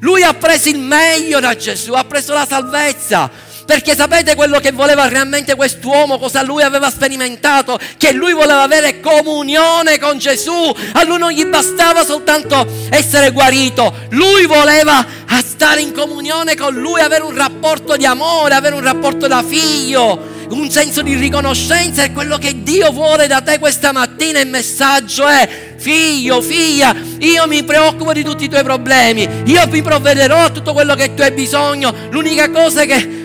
Lui 0.00 0.24
ha 0.24 0.34
preso 0.34 0.70
il 0.70 0.78
meglio 0.78 1.38
da 1.38 1.54
Gesù, 1.54 1.92
ha 1.92 2.02
preso 2.02 2.32
la 2.32 2.46
salvezza. 2.48 3.46
Perché 3.70 3.94
sapete 3.94 4.34
quello 4.34 4.58
che 4.58 4.72
voleva 4.72 5.06
realmente 5.06 5.54
quest'uomo, 5.54 6.18
cosa 6.18 6.42
lui 6.42 6.60
aveva 6.60 6.90
sperimentato? 6.90 7.78
Che 7.96 8.10
lui 8.10 8.32
voleva 8.32 8.62
avere 8.62 8.98
comunione 8.98 9.96
con 9.96 10.18
Gesù. 10.18 10.74
A 10.94 11.04
lui 11.04 11.18
non 11.18 11.30
gli 11.30 11.46
bastava 11.46 12.04
soltanto 12.04 12.66
essere 12.90 13.30
guarito, 13.30 13.94
lui 14.08 14.46
voleva 14.46 15.06
stare 15.46 15.82
in 15.82 15.92
comunione 15.92 16.56
con 16.56 16.74
lui, 16.74 17.00
avere 17.00 17.22
un 17.22 17.36
rapporto 17.36 17.96
di 17.96 18.04
amore, 18.04 18.54
avere 18.54 18.74
un 18.74 18.82
rapporto 18.82 19.28
da 19.28 19.40
figlio 19.46 20.38
un 20.50 20.68
senso 20.68 21.02
di 21.02 21.14
riconoscenza 21.14 22.02
è 22.02 22.12
quello 22.12 22.36
che 22.36 22.64
Dio 22.64 22.90
vuole 22.90 23.28
da 23.28 23.40
te 23.40 23.60
questa 23.60 23.92
mattina. 23.92 24.40
Il 24.40 24.48
messaggio 24.48 25.28
è, 25.28 25.48
figlio, 25.76 26.40
figlia, 26.40 26.92
io 27.18 27.46
mi 27.46 27.62
preoccupo 27.62 28.12
di 28.12 28.24
tutti 28.24 28.44
i 28.44 28.48
tuoi 28.48 28.64
problemi, 28.64 29.28
io 29.44 29.64
vi 29.66 29.80
provvederò 29.80 30.46
a 30.46 30.50
tutto 30.50 30.72
quello 30.72 30.96
che 30.96 31.14
tu 31.14 31.22
hai 31.22 31.30
bisogno. 31.30 31.94
L'unica 32.10 32.50
cosa 32.50 32.84
che 32.84 33.19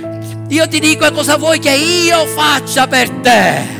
io 0.49 0.67
ti 0.67 0.79
dico 0.79 1.11
cosa 1.11 1.37
vuoi 1.37 1.59
che 1.59 1.71
io 1.71 2.25
faccia 2.27 2.87
per 2.87 3.09
te. 3.21 3.73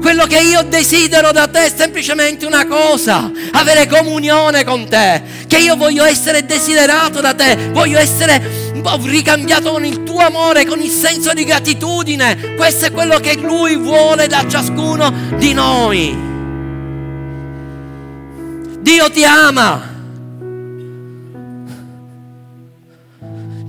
Quello 0.00 0.26
che 0.26 0.38
io 0.38 0.62
desidero 0.62 1.32
da 1.32 1.48
te 1.48 1.64
è 1.66 1.72
semplicemente 1.74 2.46
una 2.46 2.64
cosa, 2.64 3.28
avere 3.52 3.88
comunione 3.88 4.62
con 4.62 4.88
te, 4.88 5.20
che 5.48 5.56
io 5.56 5.74
voglio 5.74 6.04
essere 6.04 6.46
desiderato 6.46 7.20
da 7.20 7.34
te, 7.34 7.70
voglio 7.72 7.98
essere 7.98 8.72
ricambiato 9.02 9.72
con 9.72 9.84
il 9.84 10.04
tuo 10.04 10.20
amore, 10.20 10.64
con 10.64 10.80
il 10.80 10.90
senso 10.90 11.32
di 11.32 11.42
gratitudine. 11.42 12.54
Questo 12.54 12.86
è 12.86 12.92
quello 12.92 13.18
che 13.18 13.36
lui 13.36 13.74
vuole 13.74 14.28
da 14.28 14.46
ciascuno 14.48 15.12
di 15.36 15.52
noi. 15.52 16.16
Dio 18.78 19.10
ti 19.10 19.24
ama. 19.24 19.95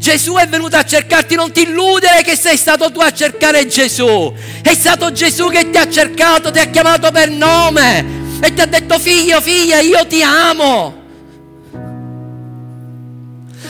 Gesù 0.07 0.35
è 0.35 0.47
venuto 0.47 0.77
a 0.77 0.85
cercarti, 0.85 1.35
non 1.35 1.51
ti 1.51 1.63
illudere 1.63 2.21
che 2.21 2.37
sei 2.37 2.55
stato 2.55 2.89
tu 2.93 3.01
a 3.01 3.11
cercare 3.11 3.67
Gesù. 3.67 4.33
È 4.61 4.73
stato 4.73 5.11
Gesù 5.11 5.49
che 5.49 5.69
ti 5.69 5.77
ha 5.77 5.89
cercato, 5.89 6.49
ti 6.49 6.59
ha 6.59 6.67
chiamato 6.67 7.11
per 7.11 7.29
nome 7.29 8.39
e 8.41 8.53
ti 8.53 8.61
ha 8.61 8.65
detto 8.67 8.97
figlio, 8.99 9.41
figlia, 9.41 9.81
io 9.81 10.07
ti 10.07 10.23
amo. 10.23 10.95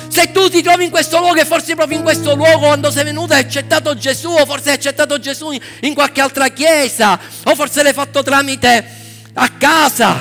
Se 0.10 0.32
tu 0.32 0.48
ti 0.48 0.62
trovi 0.62 0.84
in 0.84 0.92
questo 0.92 1.18
luogo 1.18 1.40
e 1.40 1.46
forse 1.46 1.74
proprio 1.74 1.98
in 1.98 2.04
questo 2.04 2.36
luogo 2.36 2.68
quando 2.68 2.92
sei 2.92 3.06
venuto 3.06 3.34
hai 3.34 3.40
accettato 3.40 3.98
Gesù 3.98 4.30
o 4.30 4.46
forse 4.46 4.70
hai 4.70 4.76
accettato 4.76 5.18
Gesù 5.18 5.58
in 5.82 5.94
qualche 5.96 6.22
altra 6.22 6.50
chiesa 6.50 7.20
o 7.46 7.56
forse 7.56 7.82
l'hai 7.82 7.94
fatto 7.94 8.22
tramite 8.22 8.86
a 9.34 9.50
casa, 9.58 10.16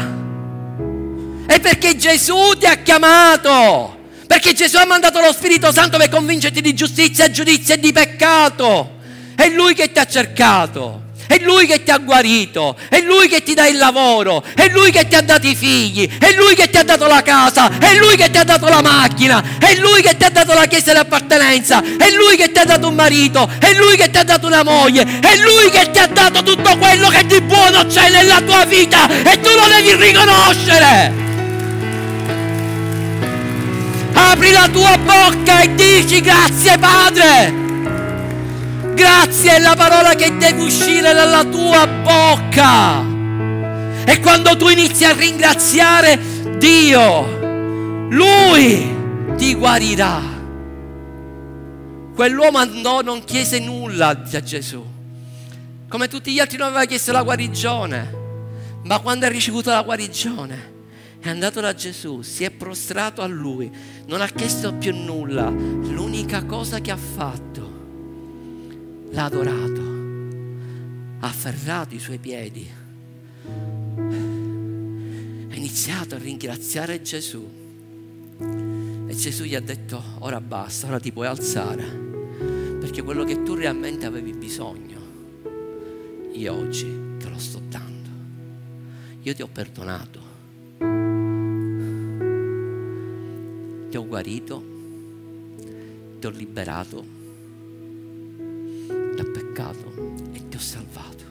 è 1.46 1.60
perché 1.60 1.94
Gesù 1.94 2.56
ti 2.58 2.64
ha 2.64 2.76
chiamato. 2.76 3.95
Perché 4.26 4.52
Gesù 4.52 4.76
ha 4.76 4.84
mandato 4.84 5.20
lo 5.20 5.32
Spirito 5.32 5.72
Santo 5.72 5.98
per 5.98 6.08
convincerti 6.08 6.60
di 6.60 6.74
giustizia, 6.74 7.30
giudizio 7.30 7.74
e 7.74 7.78
di 7.78 7.92
peccato. 7.92 8.96
È 9.34 9.48
Lui 9.48 9.74
che 9.74 9.92
ti 9.92 9.98
ha 9.98 10.06
cercato. 10.06 11.04
È 11.26 11.40
Lui 11.40 11.66
che 11.66 11.82
ti 11.82 11.90
ha 11.90 11.98
guarito, 11.98 12.76
è 12.88 13.00
Lui 13.00 13.28
che 13.28 13.42
ti 13.42 13.52
dà 13.52 13.66
il 13.66 13.76
lavoro, 13.76 14.44
è 14.54 14.68
Lui 14.68 14.92
che 14.92 15.08
ti 15.08 15.16
ha 15.16 15.22
dato 15.22 15.46
i 15.46 15.56
figli, 15.56 16.08
è 16.18 16.32
Lui 16.34 16.54
che 16.54 16.70
ti 16.70 16.76
ha 16.76 16.84
dato 16.84 17.06
la 17.06 17.20
casa, 17.22 17.68
è 17.80 17.96
Lui 17.96 18.16
che 18.16 18.30
ti 18.30 18.38
ha 18.38 18.44
dato 18.44 18.68
la 18.68 18.80
macchina, 18.80 19.42
è 19.58 19.74
Lui 19.76 20.02
che 20.02 20.16
ti 20.16 20.24
ha 20.24 20.30
dato 20.30 20.54
la 20.54 20.66
chiesa 20.66 20.92
di 20.92 20.98
appartenenza, 20.98 21.82
è 21.82 22.10
Lui 22.12 22.36
che 22.36 22.52
ti 22.52 22.58
ha 22.60 22.64
dato 22.64 22.88
un 22.88 22.94
marito, 22.94 23.50
è 23.58 23.74
Lui 23.74 23.96
che 23.96 24.08
ti 24.08 24.18
ha 24.18 24.24
dato 24.24 24.46
una 24.46 24.62
moglie, 24.62 25.02
è 25.20 25.36
Lui 25.38 25.68
che 25.70 25.90
ti 25.90 25.98
ha 25.98 26.06
dato 26.06 26.44
tutto 26.44 26.78
quello 26.78 27.08
che 27.08 27.26
di 27.26 27.40
buono 27.40 27.84
c'è 27.86 28.08
nella 28.08 28.40
tua 28.42 28.64
vita 28.64 29.08
e 29.08 29.40
tu 29.40 29.50
lo 29.52 29.66
devi 29.66 29.96
riconoscere. 29.96 31.25
Apri 34.28 34.50
la 34.50 34.68
tua 34.68 34.98
bocca 34.98 35.60
e 35.60 35.74
dici 35.74 36.20
grazie 36.20 36.76
Padre. 36.78 37.54
Grazie 38.94 39.56
è 39.56 39.58
la 39.60 39.74
parola 39.76 40.14
che 40.14 40.36
deve 40.36 40.62
uscire 40.62 41.12
dalla 41.12 41.44
tua 41.44 41.86
bocca. 41.86 43.04
E 44.04 44.20
quando 44.20 44.56
tu 44.56 44.68
inizi 44.68 45.04
a 45.04 45.12
ringraziare 45.12 46.18
Dio, 46.58 48.08
Lui 48.10 48.94
ti 49.36 49.54
guarirà. 49.54 50.20
Quell'uomo 52.14 52.58
andò, 52.58 53.02
non 53.02 53.22
chiese 53.24 53.60
nulla 53.60 54.08
a 54.08 54.42
Gesù. 54.42 54.84
Come 55.88 56.08
tutti 56.08 56.32
gli 56.32 56.40
altri 56.40 56.56
non 56.56 56.68
aveva 56.68 56.84
chiesto 56.84 57.12
la 57.12 57.22
guarigione. 57.22 58.24
Ma 58.82 58.98
quando 58.98 59.26
ha 59.26 59.28
ricevuto 59.28 59.70
la 59.70 59.82
guarigione, 59.82 60.75
è 61.28 61.30
andato 61.30 61.60
da 61.60 61.74
Gesù, 61.74 62.22
si 62.22 62.44
è 62.44 62.50
prostrato 62.50 63.22
a 63.22 63.26
lui, 63.26 63.70
non 64.06 64.20
ha 64.20 64.28
chiesto 64.28 64.74
più 64.74 64.94
nulla. 64.94 65.48
L'unica 65.50 66.44
cosa 66.44 66.80
che 66.80 66.90
ha 66.90 66.96
fatto, 66.96 67.70
l'ha 69.10 69.24
adorato, 69.24 69.80
ha 71.20 71.26
afferrato 71.26 71.94
i 71.94 71.98
suoi 71.98 72.18
piedi, 72.18 72.68
ha 75.50 75.54
iniziato 75.54 76.14
a 76.14 76.18
ringraziare 76.18 77.02
Gesù. 77.02 77.44
E 79.08 79.14
Gesù 79.14 79.44
gli 79.44 79.54
ha 79.54 79.60
detto, 79.60 80.02
ora 80.20 80.40
basta, 80.40 80.86
ora 80.86 81.00
ti 81.00 81.12
puoi 81.12 81.26
alzare, 81.26 81.84
perché 82.78 83.02
quello 83.02 83.24
che 83.24 83.42
tu 83.42 83.54
realmente 83.54 84.06
avevi 84.06 84.32
bisogno, 84.32 85.00
io 86.32 86.54
oggi 86.54 86.86
te 87.18 87.28
lo 87.28 87.38
sto 87.38 87.60
dando. 87.68 87.94
Io 89.22 89.34
ti 89.34 89.42
ho 89.42 89.48
perdonato 89.48 90.26
ti 93.88 93.96
ho 93.96 94.06
guarito, 94.06 94.64
ti 96.18 96.26
ho 96.26 96.30
liberato 96.30 97.04
dal 99.14 99.30
peccato 99.30 99.92
e 100.32 100.48
ti 100.48 100.56
ho 100.56 100.60
salvato. 100.60 101.24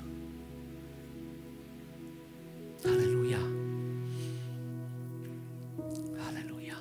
Alleluia. 2.83 3.39
Alleluia. 6.27 6.79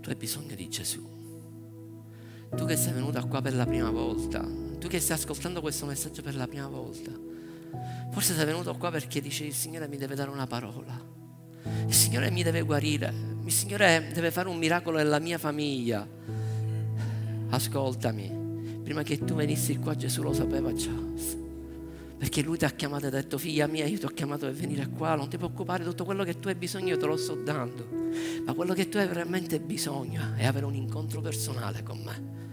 Tu 0.00 0.08
hai 0.08 0.16
bisogno 0.16 0.54
di 0.54 0.68
Gesù. 0.68 1.02
Tu 2.54 2.64
che 2.66 2.76
sei 2.76 2.92
venuta 2.92 3.24
qua 3.24 3.42
per 3.42 3.54
la 3.54 3.66
prima 3.66 3.90
volta, 3.90 4.46
tu 4.78 4.86
che 4.86 5.00
stai 5.00 5.16
ascoltando 5.16 5.60
questo 5.60 5.86
messaggio 5.86 6.22
per 6.22 6.36
la 6.36 6.46
prima 6.46 6.68
volta, 6.68 7.10
forse 8.10 8.34
sei 8.34 8.44
venuto 8.44 8.74
qua 8.76 8.90
perché 8.90 9.20
dici 9.20 9.44
il 9.44 9.54
Signore 9.54 9.88
mi 9.88 9.96
deve 9.96 10.14
dare 10.14 10.30
una 10.30 10.46
parola. 10.46 10.98
Il 11.86 11.94
Signore 11.94 12.30
mi 12.30 12.42
deve 12.42 12.62
guarire, 12.62 13.12
il 13.44 13.52
Signore 13.52 14.10
deve 14.12 14.30
fare 14.30 14.48
un 14.48 14.56
miracolo 14.56 14.98
nella 14.98 15.18
mia 15.18 15.38
famiglia. 15.38 16.06
Ascoltami, 17.50 18.80
prima 18.82 19.02
che 19.02 19.18
tu 19.24 19.34
venissi 19.34 19.78
qua 19.78 19.94
Gesù 19.94 20.22
lo 20.22 20.32
sapeva 20.32 20.72
già. 20.72 20.92
Perché 22.16 22.42
lui 22.42 22.56
ti 22.56 22.64
ha 22.64 22.70
chiamato 22.70 23.04
e 23.04 23.08
ha 23.08 23.10
detto, 23.10 23.36
figlia 23.38 23.66
mia, 23.66 23.86
io 23.86 23.98
ti 23.98 24.04
ho 24.06 24.08
chiamato 24.08 24.46
per 24.46 24.54
venire 24.54 24.88
qua, 24.88 25.14
non 25.14 25.28
ti 25.28 25.36
preoccupare, 25.36 25.84
tutto 25.84 26.04
quello 26.04 26.24
che 26.24 26.38
tu 26.38 26.48
hai 26.48 26.54
bisogno 26.54 26.88
io 26.88 26.96
te 26.96 27.06
lo 27.06 27.16
sto 27.16 27.34
dando. 27.34 27.86
Ma 28.44 28.54
quello 28.54 28.72
che 28.72 28.88
tu 28.88 28.96
hai 28.96 29.06
veramente 29.06 29.60
bisogno 29.60 30.32
è 30.36 30.46
avere 30.46 30.64
un 30.64 30.74
incontro 30.74 31.20
personale 31.20 31.82
con 31.82 31.98
me. 31.98 32.43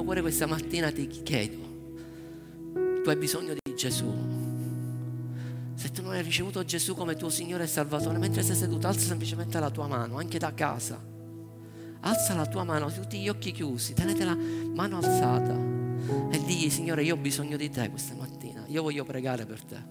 Mio 0.00 0.04
cuore 0.04 0.22
questa 0.22 0.46
mattina 0.46 0.90
ti 0.90 1.06
chiedo, 1.06 3.02
tu 3.02 3.08
hai 3.10 3.16
bisogno 3.16 3.52
di 3.52 3.74
Gesù. 3.74 4.10
Se 5.74 5.90
tu 5.90 6.02
non 6.02 6.12
hai 6.12 6.22
ricevuto 6.22 6.64
Gesù 6.64 6.94
come 6.94 7.16
tuo 7.16 7.28
Signore 7.28 7.64
e 7.64 7.66
Salvatore, 7.66 8.18
mentre 8.18 8.42
sei 8.42 8.56
seduto, 8.56 8.86
alza 8.86 9.06
semplicemente 9.06 9.58
la 9.58 9.70
tua 9.70 9.86
mano, 9.86 10.16
anche 10.16 10.38
da 10.38 10.54
casa. 10.54 10.98
Alza 12.00 12.34
la 12.34 12.46
tua 12.46 12.64
mano, 12.64 12.90
tutti 12.90 13.18
gli 13.18 13.28
occhi 13.28 13.52
chiusi, 13.52 13.92
tenete 13.92 14.24
la 14.24 14.34
mano 14.34 14.96
alzata 14.96 15.54
e 16.30 16.44
digli, 16.44 16.70
Signore, 16.70 17.02
io 17.02 17.14
ho 17.14 17.18
bisogno 17.18 17.58
di 17.58 17.68
te 17.68 17.90
questa 17.90 18.14
mattina, 18.14 18.64
io 18.68 18.82
voglio 18.82 19.04
pregare 19.04 19.44
per 19.44 19.62
te. 19.62 19.82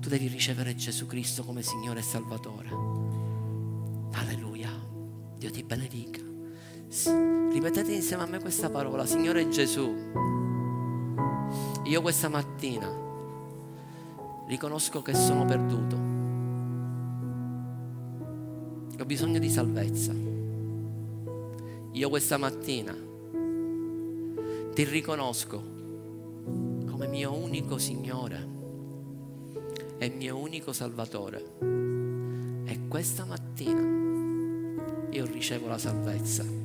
Tu 0.00 0.08
devi 0.08 0.28
ricevere 0.28 0.74
Gesù 0.74 1.06
Cristo 1.06 1.44
come 1.44 1.62
Signore 1.62 2.00
e 2.00 2.02
Salvatore. 2.02 2.70
Alleluia. 4.12 4.70
Dio 5.36 5.50
ti 5.50 5.62
benedica. 5.62 6.21
Ripetete 6.94 7.90
insieme 7.90 8.22
a 8.22 8.26
me 8.26 8.38
questa 8.38 8.68
parola, 8.68 9.06
Signore 9.06 9.48
Gesù. 9.48 9.94
Io 11.84 12.02
questa 12.02 12.28
mattina 12.28 12.86
riconosco 14.46 15.00
che 15.00 15.14
sono 15.14 15.46
perduto. 15.46 16.10
ho 19.00 19.04
bisogno 19.06 19.38
di 19.38 19.48
salvezza. 19.48 20.12
Io 21.92 22.08
questa 22.10 22.36
mattina 22.36 22.94
ti 24.74 24.84
riconosco 24.84 25.62
come 26.90 27.06
mio 27.08 27.32
unico 27.32 27.78
Signore 27.78 28.48
e 29.96 30.10
mio 30.10 30.36
unico 30.36 30.74
Salvatore. 30.74 31.56
E 32.66 32.86
questa 32.86 33.24
mattina 33.24 33.80
io 35.10 35.24
ricevo 35.24 35.68
la 35.68 35.78
salvezza. 35.78 36.61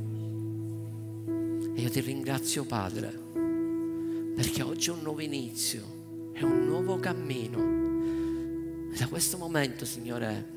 E 1.78 1.82
io 1.82 1.92
ti 1.92 2.00
ringrazio 2.00 2.66
Padre, 2.66 3.10
perché 4.36 4.64
oggi 4.64 4.90
è 4.90 4.94
un 4.94 5.04
nuovo 5.04 5.22
inizio, 5.22 6.32
è 6.34 6.42
un 6.42 6.66
nuovo 6.66 6.98
cammino. 6.98 8.96
Da 8.98 9.08
questo 9.08 9.38
momento, 9.38 9.86
Signore, 9.86 10.56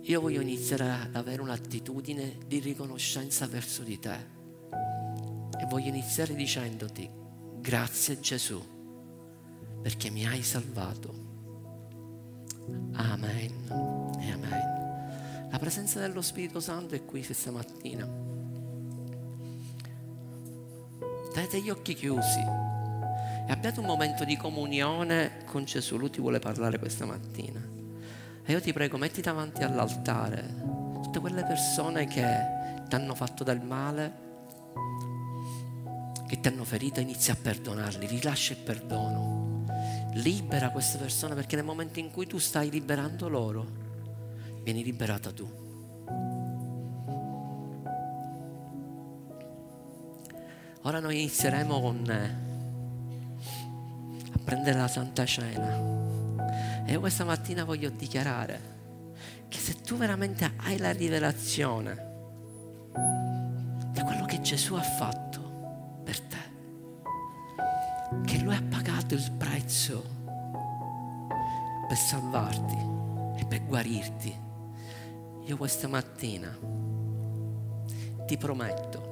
io 0.00 0.20
voglio 0.22 0.40
iniziare 0.40 0.88
ad 0.88 1.16
avere 1.16 1.42
un'attitudine 1.42 2.38
di 2.46 2.60
riconoscenza 2.60 3.46
verso 3.46 3.82
di 3.82 3.98
te. 3.98 4.16
E 5.60 5.66
voglio 5.68 5.88
iniziare 5.88 6.34
dicendoti, 6.34 7.06
grazie 7.60 8.18
Gesù, 8.18 8.58
perché 9.82 10.08
mi 10.08 10.26
hai 10.26 10.42
salvato. 10.42 11.12
Amen 12.92 13.52
e 14.18 14.30
amen. 14.30 15.48
La 15.50 15.58
presenza 15.58 16.00
dello 16.00 16.22
Spirito 16.22 16.60
Santo 16.60 16.94
è 16.94 17.04
qui 17.04 17.22
questa 17.22 17.50
mattina. 17.50 18.31
Tenete 21.42 21.60
gli 21.60 21.70
occhi 21.70 21.94
chiusi 21.94 22.38
e 22.38 23.50
abbiate 23.50 23.80
un 23.80 23.86
momento 23.86 24.24
di 24.24 24.36
comunione 24.36 25.42
con 25.46 25.64
Gesù. 25.64 25.96
Lui 25.96 26.08
ti 26.08 26.20
vuole 26.20 26.38
parlare 26.38 26.78
questa 26.78 27.04
mattina. 27.04 27.60
E 28.44 28.52
io 28.52 28.60
ti 28.60 28.72
prego, 28.72 28.96
metti 28.96 29.20
davanti 29.20 29.64
all'altare 29.64 30.54
tutte 31.02 31.18
quelle 31.18 31.42
persone 31.42 32.06
che 32.06 32.84
ti 32.88 32.94
hanno 32.94 33.16
fatto 33.16 33.42
del 33.42 33.60
male, 33.60 34.12
che 36.28 36.38
ti 36.38 36.46
hanno 36.46 36.62
ferito, 36.62 37.00
inizia 37.00 37.32
a 37.32 37.38
perdonarli, 37.42 38.06
rilascia 38.06 38.52
il 38.52 38.60
perdono. 38.60 39.64
Libera 40.12 40.70
queste 40.70 40.96
persone 40.96 41.34
perché 41.34 41.56
nel 41.56 41.64
momento 41.64 41.98
in 41.98 42.12
cui 42.12 42.28
tu 42.28 42.38
stai 42.38 42.70
liberando 42.70 43.28
loro, 43.28 43.66
vieni 44.62 44.84
liberata 44.84 45.32
tu. 45.32 45.61
Ora 50.84 50.98
noi 50.98 51.20
inizieremo 51.20 51.80
con 51.80 52.10
eh, 52.10 52.36
a 54.32 54.38
prendere 54.42 54.78
la 54.78 54.88
Santa 54.88 55.24
Cena. 55.24 55.78
E 56.84 56.90
io 56.90 56.98
questa 56.98 57.24
mattina 57.24 57.62
voglio 57.62 57.88
dichiarare 57.90 58.70
che 59.46 59.58
se 59.58 59.80
tu 59.80 59.96
veramente 59.96 60.54
hai 60.56 60.78
la 60.78 60.90
rivelazione 60.90 62.10
di 63.92 64.00
quello 64.00 64.24
che 64.24 64.40
Gesù 64.40 64.74
ha 64.74 64.82
fatto 64.82 66.00
per 66.02 66.20
te, 66.20 66.50
che 68.24 68.38
Lui 68.38 68.56
ha 68.56 68.62
pagato 68.68 69.14
il 69.14 69.30
prezzo 69.38 70.04
per 71.86 71.96
salvarti 71.96 73.40
e 73.40 73.46
per 73.46 73.64
guarirti, 73.66 74.36
io 75.44 75.56
questa 75.56 75.86
mattina 75.86 76.58
ti 78.26 78.36
prometto 78.36 79.11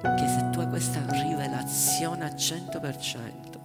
che 0.00 0.26
se 0.26 0.48
tu 0.50 0.60
hai 0.60 0.68
questa 0.68 1.04
rivelazione 1.10 2.24
al 2.24 2.34
100%, 2.34 3.60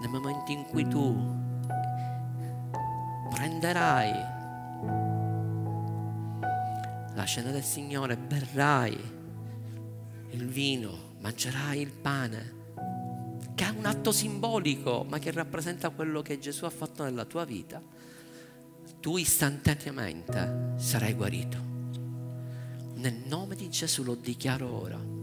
nel 0.00 0.08
momento 0.08 0.52
in 0.52 0.64
cui 0.64 0.86
tu 0.86 1.38
prenderai 3.30 4.12
la 7.14 7.26
cena 7.26 7.50
del 7.50 7.64
Signore, 7.64 8.16
berrai 8.16 8.96
il 10.30 10.46
vino, 10.46 11.14
mangerai 11.18 11.80
il 11.80 11.92
pane, 11.92 12.58
che 13.56 13.66
è 13.66 13.70
un 13.70 13.86
atto 13.86 14.12
simbolico, 14.12 15.04
ma 15.08 15.18
che 15.18 15.32
rappresenta 15.32 15.90
quello 15.90 16.22
che 16.22 16.38
Gesù 16.38 16.64
ha 16.64 16.70
fatto 16.70 17.02
nella 17.02 17.24
tua 17.24 17.44
vita, 17.44 17.82
tu 19.00 19.16
istantaneamente 19.16 20.74
sarai 20.76 21.14
guarito. 21.14 21.58
Nel 22.94 23.22
nome 23.26 23.56
di 23.56 23.68
Gesù 23.68 24.04
lo 24.04 24.14
dichiaro 24.14 24.80
ora 24.80 25.18